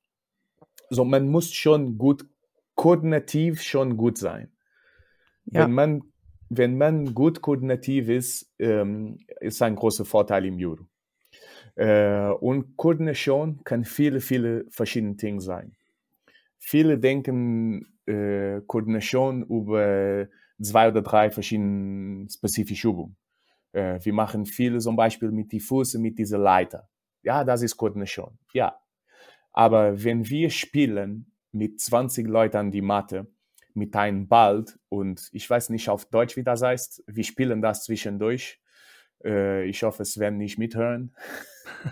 [0.91, 2.27] so man muss schon gut,
[2.75, 4.51] koordinativ schon gut sein.
[5.47, 5.65] Ja.
[5.65, 6.03] Wenn man,
[6.49, 10.87] wenn man gut koordinativ ist, ähm, ist ein großer Vorteil im Judo.
[11.77, 15.77] Äh, und Koordination kann viele, viele verschiedene Dinge sein.
[16.59, 20.27] Viele denken äh, Koordination über
[20.61, 23.17] zwei oder drei verschiedene spezifische Übungen.
[23.73, 26.89] Äh, wir machen viele zum Beispiel mit die Füße, mit dieser Leiter.
[27.23, 28.39] Ja, das ist Koordination.
[28.53, 28.79] Ja.
[29.53, 33.29] Aber wenn wir spielen mit 20 Leuten an die Matte,
[33.75, 37.85] mit einem Ball und ich weiß nicht auf Deutsch, wie das heißt, wir spielen das
[37.85, 38.61] zwischendurch.
[39.25, 41.15] Äh, ich hoffe, es werden nicht mithören.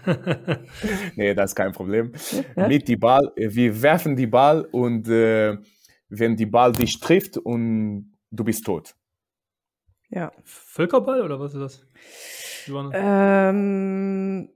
[1.17, 2.13] nee, das ist kein Problem.
[2.57, 5.59] Mit die Ball, äh, wir werfen die Ball und äh,
[6.09, 8.95] wenn die Ball dich trifft und du bist tot.
[10.11, 10.33] Ja.
[10.45, 11.87] Völkerball oder was ist das?
[12.93, 14.51] Ähm,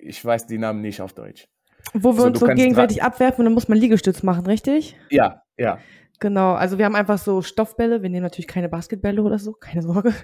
[0.00, 1.48] ich weiß die Namen nicht auf Deutsch.
[1.94, 4.96] Wo wir also, uns so gegenseitig abwerfen und dann muss man Liegestütz machen, richtig?
[5.10, 5.78] Ja, ja.
[6.20, 9.82] Genau, also wir haben einfach so Stoffbälle, wir nehmen natürlich keine Basketbälle oder so, keine
[9.82, 10.14] Sorge.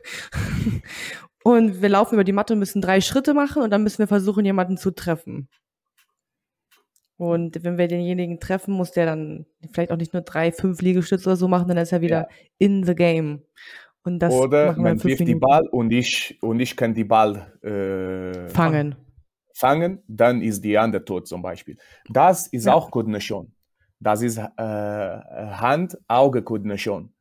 [1.42, 4.06] und wir laufen über die Matte und müssen drei Schritte machen und dann müssen wir
[4.06, 5.48] versuchen, jemanden zu treffen.
[7.18, 11.28] Und wenn wir denjenigen treffen, muss der dann vielleicht auch nicht nur drei, fünf Liegestütze
[11.28, 12.28] oder so machen, dann ist er wieder ja.
[12.58, 13.42] in the game.
[14.04, 18.48] Und das oder man wirft die Ball und ich, und ich kann die Ball äh,
[18.48, 18.94] fangen.
[19.52, 21.76] fangen, dann ist die andere tot zum Beispiel.
[22.08, 22.74] Das ist ja.
[22.74, 23.50] auch Koordination.
[23.98, 27.12] Das ist äh, Hand-Auge-Koordination.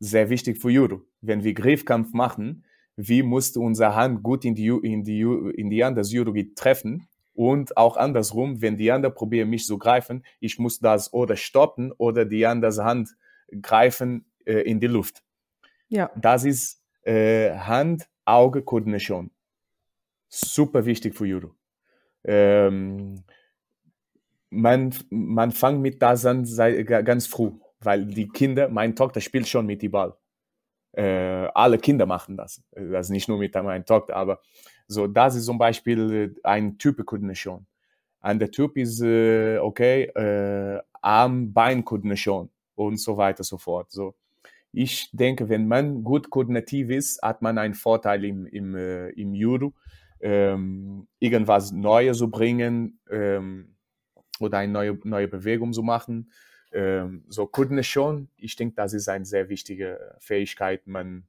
[0.00, 1.00] Sehr wichtig für Judo.
[1.22, 5.82] Wenn wir Griffkampf machen, wie muss unsere Hand gut in die, in die, in die
[5.82, 7.08] andere Judo treffen
[7.40, 11.90] und auch andersrum, wenn die andere probieren, mich zu greifen, ich muss das oder stoppen
[11.90, 13.16] oder die andere Hand
[13.62, 15.22] greifen äh, in die Luft.
[15.88, 16.10] Ja.
[16.16, 19.30] Das ist äh, Hand-Auge-Koordination.
[20.28, 21.56] Super wichtig für Judo.
[22.24, 23.24] Ähm,
[24.50, 29.64] man, man fängt mit das an ganz früh, weil die Kinder, mein Tochter spielt schon
[29.64, 30.14] mit dem Ball.
[30.92, 32.62] Äh, alle Kinder machen das.
[32.72, 34.42] Das ist nicht nur mit meiner Tochter, aber
[34.90, 37.64] so, das ist zum Beispiel äh, ein Typ Koordination.
[38.22, 43.90] Und der Typ ist, äh, okay, äh, Arm-Bein-Koordination und so weiter so fort.
[43.92, 44.14] So,
[44.72, 49.32] ich denke, wenn man gut koordinativ ist, hat man einen Vorteil im, im, äh, im
[49.32, 49.74] Judo,
[50.20, 53.76] ähm, irgendwas Neues zu bringen ähm,
[54.40, 56.32] oder eine neue, neue Bewegung zu machen.
[56.72, 61.24] Ähm, so Koordination, ich denke, das ist eine sehr wichtige Fähigkeit, man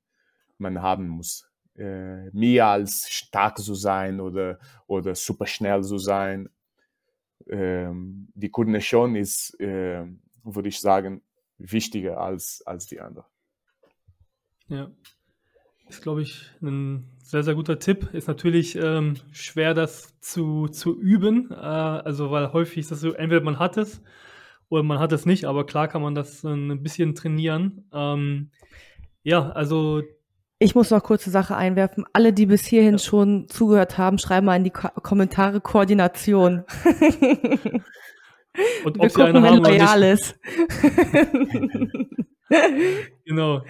[0.57, 6.49] man haben muss äh, mehr als stark zu sein oder, oder super schnell zu sein.
[7.47, 10.05] Ähm, die Koordination ist, äh,
[10.43, 11.21] würde ich sagen,
[11.57, 13.25] wichtiger als, als die andere.
[14.67, 14.89] Ja,
[15.87, 18.13] ist, glaube ich, ein sehr, sehr guter Tipp.
[18.13, 21.51] Ist natürlich ähm, schwer, das zu, zu üben.
[21.51, 24.01] Äh, also, weil häufig ist das so, entweder man hat es
[24.69, 27.85] oder man hat es nicht, aber klar kann man das ein bisschen trainieren.
[27.91, 28.51] Ähm,
[29.23, 30.01] ja, also
[30.61, 32.05] ich muss noch kurze Sache einwerfen.
[32.13, 32.99] Alle, die bis hierhin ja.
[32.99, 36.63] schon zugehört haben, schreiben mal in die Ko Kommentare Koordination.
[38.85, 40.39] Und ob Wir sie eine haben loyal ist.
[43.25, 43.63] genau.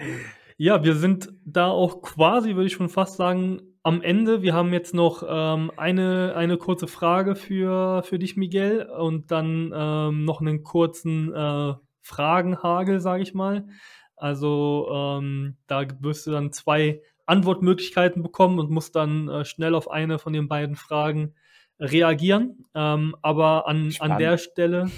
[0.58, 4.42] Ja, wir sind da auch quasi, würde ich schon fast sagen, am Ende.
[4.42, 9.72] Wir haben jetzt noch ähm, eine, eine kurze Frage für, für dich, Miguel, und dann
[9.74, 13.66] ähm, noch einen kurzen äh, Fragenhagel, sage ich mal.
[14.22, 19.90] Also ähm, da wirst du dann zwei Antwortmöglichkeiten bekommen und musst dann äh, schnell auf
[19.90, 21.34] eine von den beiden Fragen
[21.80, 22.64] reagieren.
[22.72, 24.92] Ähm, aber an, an der Stelle,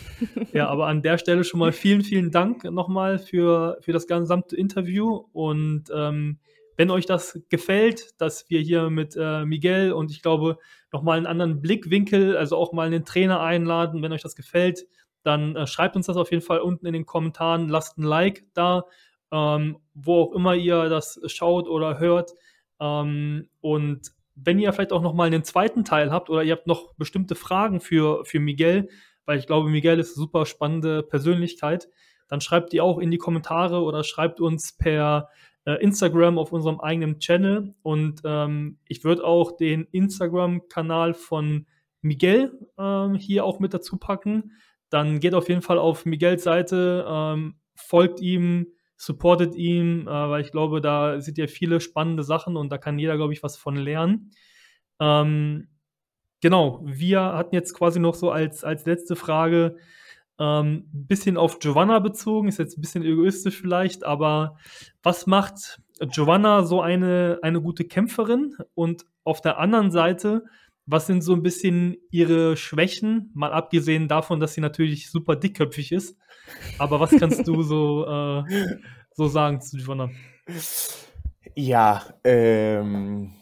[0.53, 4.57] ja, aber an der Stelle schon mal vielen, vielen Dank nochmal für, für das gesamte
[4.57, 5.25] Interview.
[5.33, 6.39] Und ähm,
[6.77, 10.59] wenn euch das gefällt, dass wir hier mit äh, Miguel und ich glaube
[10.93, 14.87] nochmal einen anderen Blickwinkel, also auch mal einen Trainer einladen, wenn euch das gefällt,
[15.23, 18.45] dann äh, schreibt uns das auf jeden Fall unten in den Kommentaren, lasst ein Like
[18.53, 18.85] da
[19.33, 22.35] ähm, wo auch immer ihr das schaut oder hört.
[22.81, 26.67] Ähm, und wenn ihr vielleicht auch noch mal einen zweiten Teil habt oder ihr habt
[26.67, 28.89] noch bestimmte Fragen für, für Miguel,
[29.27, 31.89] weil ich glaube, Miguel ist eine super spannende Persönlichkeit,
[32.29, 35.29] dann schreibt die auch in die Kommentare oder schreibt uns per
[35.65, 37.75] äh, Instagram auf unserem eigenen Channel.
[37.83, 41.67] Und ähm, ich würde auch den Instagram-Kanal von
[42.01, 44.53] Miguel ähm, hier auch mit dazu packen.
[44.91, 48.67] Dann geht auf jeden Fall auf Miguels Seite, ähm, folgt ihm,
[48.97, 52.99] supportet ihn, äh, weil ich glaube, da sind ja viele spannende Sachen und da kann
[52.99, 54.31] jeder, glaube ich, was von lernen.
[55.01, 55.69] Ähm,
[56.41, 59.77] genau, wir hatten jetzt quasi noch so als, als letzte Frage
[60.37, 64.57] ein ähm, bisschen auf Giovanna bezogen, ist jetzt ein bisschen egoistisch vielleicht, aber
[65.03, 68.57] was macht Giovanna so eine, eine gute Kämpferin?
[68.75, 70.45] Und auf der anderen Seite,
[70.87, 75.93] was sind so ein bisschen ihre Schwächen, mal abgesehen davon, dass sie natürlich super dickköpfig
[75.93, 76.17] ist?
[76.79, 78.07] Aber was kannst du so,
[78.49, 78.77] äh,
[79.13, 80.11] so sagen zu Giovanna?
[81.55, 83.33] Ja, ähm,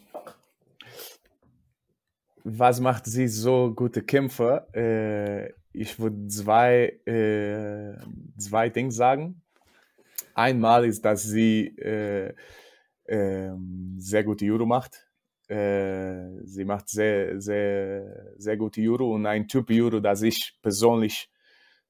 [2.43, 4.67] was macht sie so gute Kämpfer?
[4.75, 7.97] Äh, ich würde zwei, äh,
[8.37, 9.41] zwei Dinge sagen.
[10.35, 12.33] Einmal ist, dass sie äh,
[13.07, 15.07] ähm, sehr gute Judo macht.
[15.47, 21.29] Äh, sie macht sehr, sehr, sehr gute Judo und ein Typ Judo, das ich persönlich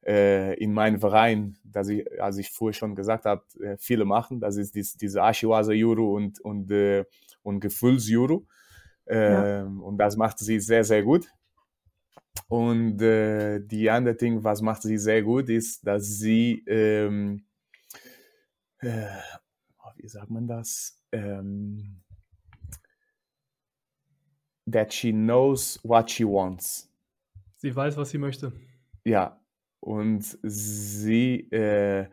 [0.06, 4.40] äh, in meinem Verein, dass ich, als ich vorher schon gesagt habe, äh, viele machen.
[4.40, 7.06] Das ist dies, diese Ashiwaza Juro und, und, äh,
[7.42, 8.46] und Gefühlsjuro.
[9.08, 9.62] Ja.
[9.62, 11.30] Ähm, und das macht sie sehr, sehr gut.
[12.48, 17.46] Und äh, die andere Ding, was macht sie sehr gut, ist, dass sie, ähm,
[18.80, 19.08] äh,
[19.98, 21.00] wie sagt man das?
[21.12, 22.03] Ähm,
[24.66, 26.90] that she knows what she wants.
[27.58, 28.52] Sie weiß, was sie möchte.
[29.06, 29.40] Ja,
[29.80, 32.08] und sie äh,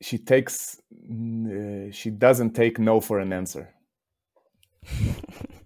[0.00, 3.68] she takes äh, she doesn't take no for an answer.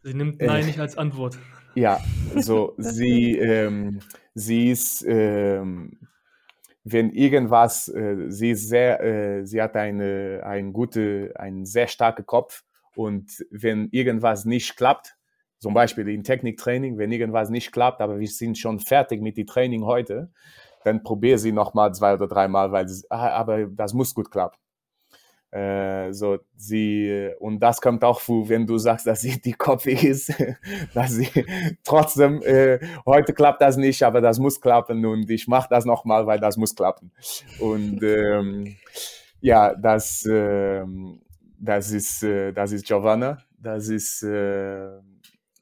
[0.02, 1.39] Sie nimmt Nein äh, nicht als Antwort.
[1.74, 2.01] Ja,
[2.36, 4.01] so sie ähm,
[4.35, 6.09] sie ist ähm,
[6.85, 12.27] wenn irgendwas äh, sie ist sehr äh, sie hat eine ein gute einen sehr starken
[12.27, 12.65] Kopf
[13.01, 15.16] und wenn irgendwas nicht klappt
[15.59, 19.47] zum Beispiel im Techniktraining, wenn irgendwas nicht klappt, aber wir sind schon fertig mit dem
[19.47, 20.31] Training heute,
[20.85, 24.59] dann probiere sie nochmal zwei oder dreimal, weil das, ah, aber das muss gut klappen.
[25.51, 30.05] Äh, so sie und das kommt auch vor, wenn du sagst, dass sie die kopfig
[30.05, 30.32] ist,
[30.94, 31.28] dass sie
[31.82, 36.27] trotzdem äh, heute klappt das nicht, aber das muss klappen und ich mache das nochmal,
[36.27, 37.12] weil das muss klappen.
[37.59, 38.77] Und ähm,
[39.40, 40.85] ja, das äh,
[41.60, 44.88] das ist äh, das ist Giovanna, das ist äh,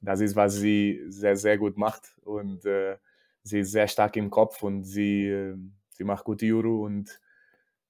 [0.01, 2.15] das ist, was sie sehr, sehr gut macht.
[2.23, 2.97] Und äh,
[3.43, 5.57] sie ist sehr stark im Kopf und sie, äh,
[5.91, 7.21] sie macht gute Juro und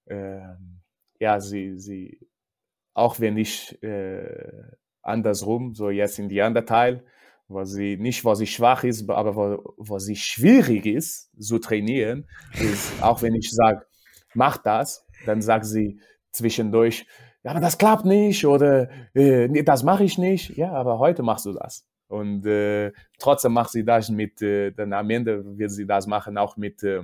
[0.05, 0.41] äh,
[1.19, 2.19] ja, sie, sie,
[2.93, 4.63] auch wenn ich äh,
[5.01, 7.05] andersrum, so jetzt in die andere Teil,
[7.47, 12.27] wo sie nicht, wo sie schwach ist, aber wo, wo sie schwierig ist zu trainieren,
[12.53, 13.85] ist, auch wenn ich sage,
[14.33, 15.99] mach das, dann sagt sie
[16.31, 17.05] zwischendurch,
[17.43, 20.57] ja, aber das klappt nicht oder äh, das mache ich nicht.
[20.57, 21.85] Ja, aber heute machst du das.
[22.07, 26.37] Und äh, trotzdem macht sie das mit, äh, dann am Ende wird sie das machen,
[26.37, 27.03] auch mit, äh,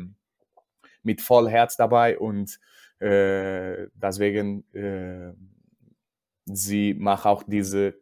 [1.03, 2.17] mit voll Herz dabei.
[2.17, 2.59] Und
[2.99, 5.33] äh, deswegen, äh,
[6.45, 7.95] sie macht auch diese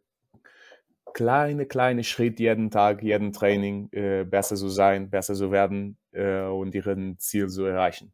[1.12, 6.42] kleine, kleine Schritt jeden Tag, jeden Training, äh, besser zu sein, besser zu werden äh,
[6.42, 8.12] und ihren Ziel zu erreichen.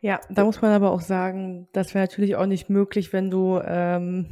[0.00, 3.60] Ja, da muss man aber auch sagen, das wäre natürlich auch nicht möglich, wenn du
[3.64, 4.26] ähm,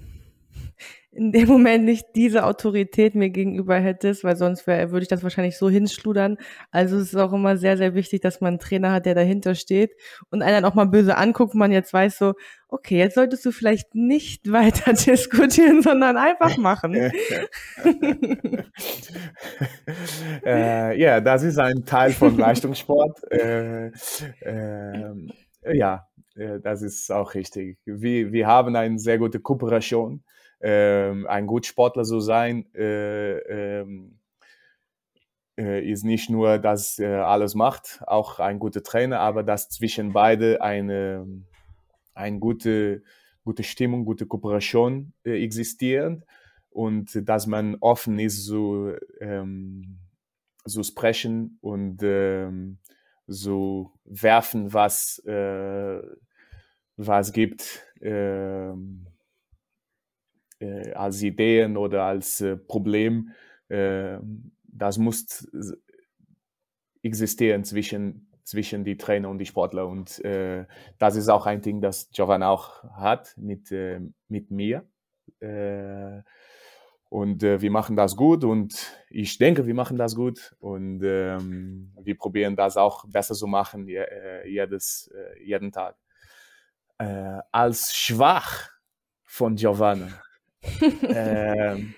[1.13, 5.23] in dem Moment nicht diese Autorität mir gegenüber hättest, weil sonst wär, würde ich das
[5.23, 6.39] wahrscheinlich so hinschludern.
[6.73, 9.55] Also es ist auch immer sehr, sehr wichtig, dass man einen Trainer hat, der dahinter
[9.55, 9.93] steht
[10.31, 12.35] und einen dann auch mal böse anguckt, man jetzt weiß so,
[12.69, 16.95] okay, jetzt solltest du vielleicht nicht weiter diskutieren, sondern einfach machen.
[20.45, 23.21] äh, ja, das ist ein Teil von Leistungssport.
[23.31, 23.87] äh,
[24.41, 25.13] äh,
[25.73, 27.79] ja, äh, das ist auch richtig.
[27.85, 30.23] Wir, wir haben eine sehr gute Kooperation
[30.65, 33.37] ähm, ein guter Sportler zu sein, äh,
[33.81, 34.19] ähm,
[35.59, 40.15] äh, ist nicht nur, dass er alles macht, auch ein guter Trainer, aber dass zwischen
[40.15, 41.27] beide eine,
[42.15, 43.03] eine gute,
[43.45, 46.25] gute Stimmung, gute Kooperation äh, existiert
[46.71, 49.99] und dass man offen ist zu, ähm,
[50.65, 52.79] zu sprechen und ähm,
[53.29, 56.03] zu werfen, was, äh,
[56.97, 57.83] was gibt.
[58.01, 59.07] Ähm,
[60.61, 63.31] äh, als Ideen oder als äh, Problem,
[63.69, 64.19] äh,
[64.63, 65.49] das muss
[67.03, 69.87] existieren zwischen, zwischen die Trainer und die Sportler.
[69.87, 70.67] Und äh,
[70.99, 74.87] das ist auch ein Ding, das Giovanna auch hat mit, äh, mit mir.
[77.15, 78.75] Äh, und wir machen das gut und
[79.09, 83.87] ich denke, wir machen das gut und ähm, wir probieren das auch besser zu machen
[83.89, 85.11] jedes,
[85.41, 85.97] jeden Tag.
[86.99, 88.71] als schwach
[89.25, 90.09] von Giovanna
[91.03, 91.95] ähm,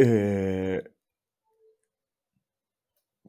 [0.00, 0.82] äh,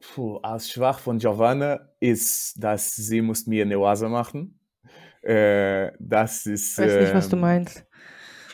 [0.00, 4.58] puh, als schwach von Giovanna ist, dass sie muss mir eine Oase machen.
[5.22, 6.78] Äh, das ist.
[6.78, 7.86] Ich weiß nicht, was du ähm, meinst.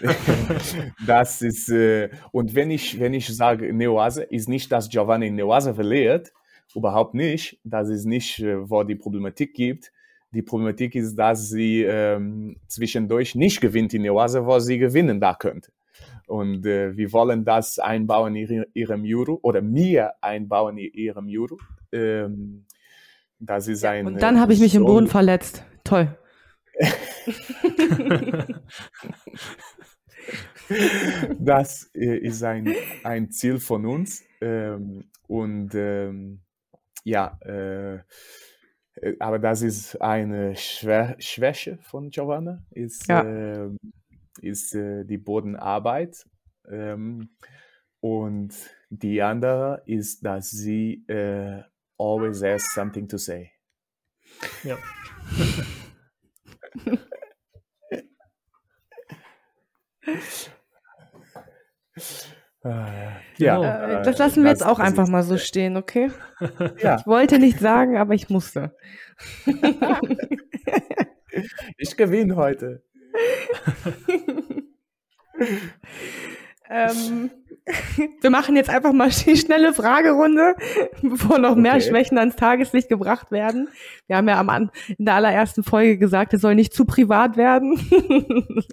[1.06, 5.74] das ist, äh, und wenn ich, wenn ich sage Neoase, ist nicht, dass Giovanni Neoase
[5.74, 6.32] verliert,
[6.74, 7.60] überhaupt nicht.
[7.64, 9.92] Das ist nicht, äh, wo die Problematik gibt.
[10.30, 15.34] Die Problematik ist, dass sie ähm, zwischendurch nicht gewinnt in Oase, wo sie gewinnen da
[15.34, 15.72] könnte.
[16.26, 21.58] Und äh, wir wollen das einbauen in ihrem Euro oder mir einbauen in ihrem Euro.
[21.90, 22.66] Ähm,
[23.40, 24.06] das ist ein.
[24.06, 25.64] Und dann habe ich mich im Boden verletzt.
[25.84, 26.14] Toll.
[31.38, 32.74] das äh, ist ein,
[33.04, 34.22] ein Ziel von uns.
[34.40, 36.40] Ähm, und ähm,
[37.04, 37.96] ja, äh,
[39.00, 43.22] äh, aber das ist eine Schwä Schwäche von Giovanna, ist, ja.
[43.22, 43.70] äh,
[44.40, 46.26] ist äh, die Bodenarbeit.
[46.68, 47.30] Ähm,
[48.00, 48.54] und
[48.90, 51.62] die andere ist, dass sie äh,
[51.98, 53.50] always has something to say.
[54.62, 54.78] Ja.
[62.64, 66.10] Äh, ja, äh, das lassen wir jetzt auch einfach mal so stehen, okay?
[66.82, 66.96] Ja.
[66.98, 68.76] Ich wollte nicht sagen, aber ich musste.
[71.76, 72.82] ich gewinne heute.
[76.70, 77.30] ähm,
[78.20, 80.54] wir machen jetzt einfach mal die schnelle Fragerunde,
[81.02, 83.68] bevor noch mehr Schwächen ans Tageslicht gebracht werden.
[84.06, 87.78] Wir haben ja am, in der allerersten Folge gesagt, es soll nicht zu privat werden.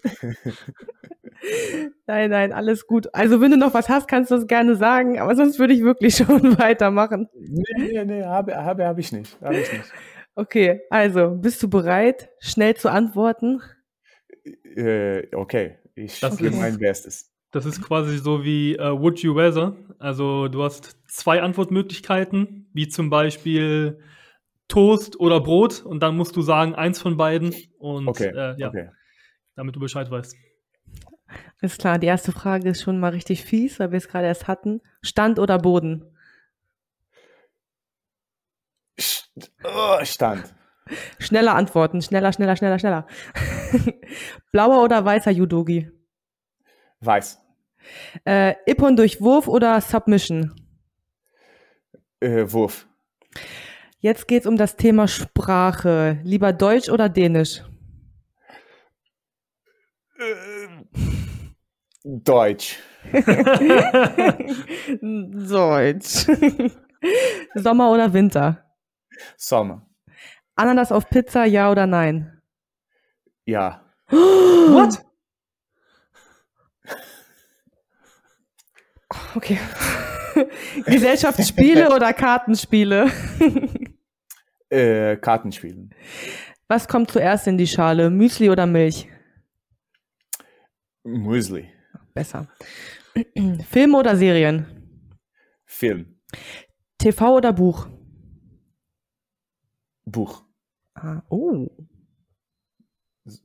[2.07, 3.13] nein, nein, alles gut.
[3.13, 5.83] Also wenn du noch was hast, kannst du es gerne sagen, aber sonst würde ich
[5.83, 7.29] wirklich schon weitermachen.
[7.33, 9.39] Nee, nee, nee, habe, habe, habe ich nicht.
[9.41, 9.91] Habe ich nicht.
[10.35, 13.61] Okay, also bist du bereit, schnell zu antworten?
[14.75, 17.34] Äh, okay, ich gebe mein Bestes.
[17.55, 19.77] Das ist quasi so wie uh, Would You Rather.
[19.97, 23.97] Also du hast zwei Antwortmöglichkeiten, wie zum Beispiel
[24.67, 28.67] Toast oder Brot und dann musst du sagen, eins von beiden und okay, äh, ja,
[28.67, 28.89] okay.
[29.55, 30.35] damit du Bescheid weißt.
[31.61, 34.49] Ist klar, die erste Frage ist schon mal richtig fies, weil wir es gerade erst
[34.49, 34.81] hatten.
[35.01, 36.03] Stand oder Boden?
[39.63, 40.53] Oh, Stand.
[41.19, 43.07] Schneller antworten, schneller, schneller, schneller, schneller.
[44.51, 45.89] Blauer oder weißer Judogi?
[46.99, 47.44] Weiß.
[48.25, 50.53] Äh, Ippon durch Wurf oder Submission?
[52.19, 52.87] Äh, Wurf.
[53.99, 56.19] Jetzt geht es um das Thema Sprache.
[56.23, 57.63] Lieber Deutsch oder Dänisch?
[60.17, 60.65] Äh,
[62.03, 62.79] Deutsch.
[65.01, 66.27] Deutsch.
[67.55, 68.63] Sommer oder Winter?
[69.37, 69.87] Sommer.
[70.55, 72.41] Ananas auf Pizza, ja oder nein?
[73.45, 73.81] Ja.
[74.09, 75.04] What?
[79.35, 79.59] Okay.
[80.85, 83.11] Gesellschaftsspiele oder Kartenspiele?
[84.69, 85.93] äh, Kartenspielen.
[86.67, 88.09] Was kommt zuerst in die Schale?
[88.09, 89.07] Müsli oder Milch?
[91.03, 91.69] Müsli.
[92.13, 92.47] Besser.
[93.69, 94.65] Filme oder Serien?
[95.65, 96.19] Film.
[96.97, 97.87] TV oder Buch?
[100.05, 100.43] Buch.
[100.93, 101.69] Ah, oh.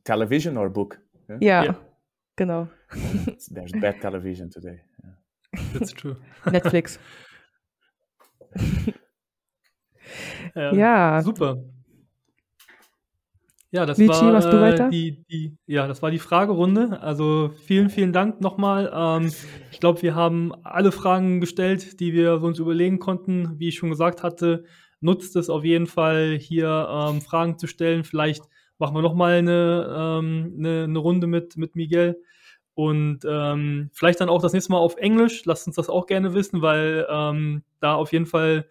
[0.05, 1.01] Television oder Book?
[1.41, 1.65] Ja.
[1.65, 1.81] ja.
[2.37, 2.69] Genau.
[3.53, 4.81] There's bad television today.
[5.03, 5.17] Yeah.
[5.73, 6.17] That's true.
[6.51, 6.99] Netflix.
[10.55, 11.23] ja, Ja.
[11.23, 11.63] Super.
[13.73, 17.01] Ja, das Lichi, war äh, die, die, ja, das war die Fragerunde.
[17.01, 18.91] Also vielen, vielen Dank nochmal.
[18.93, 19.33] Ähm,
[19.71, 23.61] ich glaube, wir haben alle Fragen gestellt, die wir uns überlegen konnten.
[23.61, 24.65] Wie ich schon gesagt hatte,
[25.01, 28.03] nutzt es auf jeden Fall, hier ähm, Fragen zu stellen.
[28.03, 28.43] Vielleicht
[28.79, 32.21] machen wir nochmal eine, ähm, eine, eine Runde mit, mit Miguel.
[32.75, 35.45] Und ähm, vielleicht dann auch das nächste Mal auf Englisch.
[35.45, 38.67] Lasst uns das auch gerne wissen, weil ähm, da auf jeden Fall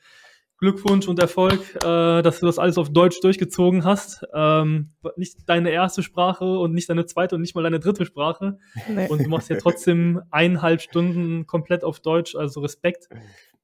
[0.60, 4.26] Glückwunsch und Erfolg, äh, dass du das alles auf Deutsch durchgezogen hast.
[4.34, 8.58] Ähm, nicht deine erste Sprache und nicht deine zweite und nicht mal deine dritte Sprache.
[8.90, 9.08] Nee.
[9.08, 13.08] Und du machst ja trotzdem eineinhalb Stunden komplett auf Deutsch, also Respekt.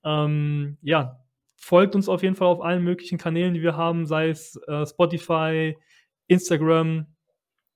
[0.03, 1.19] Ähm, ja,
[1.55, 4.85] folgt uns auf jeden Fall auf allen möglichen Kanälen, die wir haben, sei es äh,
[4.85, 5.75] Spotify,
[6.27, 7.07] Instagram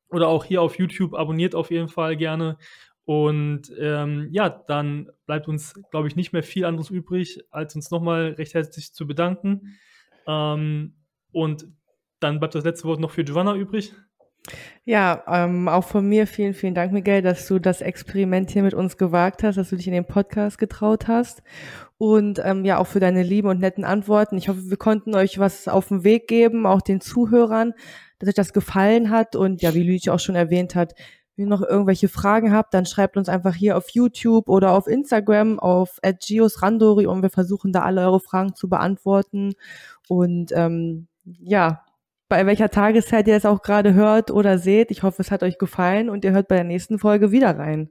[0.10, 1.14] oder auch hier auf YouTube.
[1.14, 2.58] Abonniert auf jeden Fall gerne.
[3.06, 7.90] Und ähm, ja, dann bleibt uns, glaube ich, nicht mehr viel anderes übrig, als uns
[7.90, 9.80] nochmal recht herzlich zu bedanken.
[10.28, 10.96] Ähm,
[11.32, 11.68] und
[12.20, 13.94] dann bleibt das letzte Wort noch für Giovanna übrig.
[14.86, 18.74] Ja, ähm, auch von mir vielen, vielen Dank, Miguel, dass du das Experiment hier mit
[18.74, 21.44] uns gewagt hast, dass du dich in den Podcast getraut hast.
[21.98, 24.38] Und ähm, ja auch für deine lieben und netten Antworten.
[24.38, 27.74] Ich hoffe, wir konnten euch was auf den Weg geben, auch den Zuhörern,
[28.18, 29.36] dass euch das gefallen hat.
[29.36, 30.96] Und ja, wie Luigi auch schon erwähnt hat,
[31.40, 34.88] wenn ihr noch irgendwelche Fragen habt, dann schreibt uns einfach hier auf YouTube oder auf
[34.88, 39.54] Instagram auf @giosrandori und wir versuchen da alle eure Fragen zu beantworten.
[40.10, 41.84] Und ähm, ja,
[42.30, 44.92] bei welcher Tageszeit ihr es auch gerade hört oder seht.
[44.92, 47.90] Ich hoffe, es hat euch gefallen und ihr hört bei der nächsten Folge wieder rein.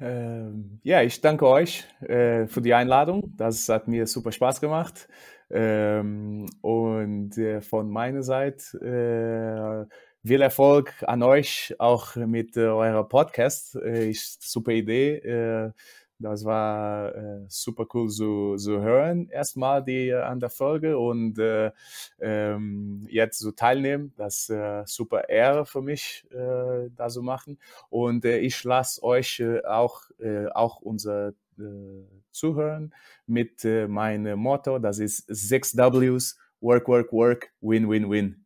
[0.00, 3.34] Ähm, ja, ich danke euch äh, für die Einladung.
[3.36, 5.08] Das hat mir super Spaß gemacht.
[5.50, 13.08] Ähm, und äh, von meiner Seite äh, viel Erfolg an euch auch mit äh, eurer
[13.08, 13.74] Podcast.
[13.74, 15.72] Äh, ist super Idee.
[16.20, 21.38] Das war äh, super cool zu, zu hören, erstmal die äh, an der Folge und
[21.38, 21.72] äh,
[22.20, 24.12] ähm, jetzt zu teilnehmen.
[24.18, 27.58] Das ist äh, super Ehre für mich, äh, da zu machen.
[27.88, 31.28] Und äh, ich lasse euch äh, auch, äh, auch unser
[31.58, 32.94] äh, Zuhören
[33.26, 38.44] mit äh, meinem Motto, das ist sechs Ws, Work, Work, Work, Win, Win, Win.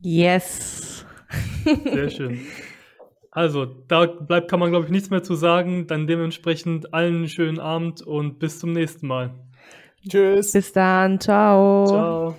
[0.00, 1.04] Yes.
[1.64, 2.40] Sehr schön.
[3.32, 5.86] Also, da bleibt, kann man, glaube ich, nichts mehr zu sagen.
[5.86, 9.30] Dann dementsprechend allen einen schönen Abend und bis zum nächsten Mal.
[10.08, 10.52] Tschüss.
[10.52, 11.20] Bis dann.
[11.20, 11.86] Ciao.
[11.86, 12.34] Ciao.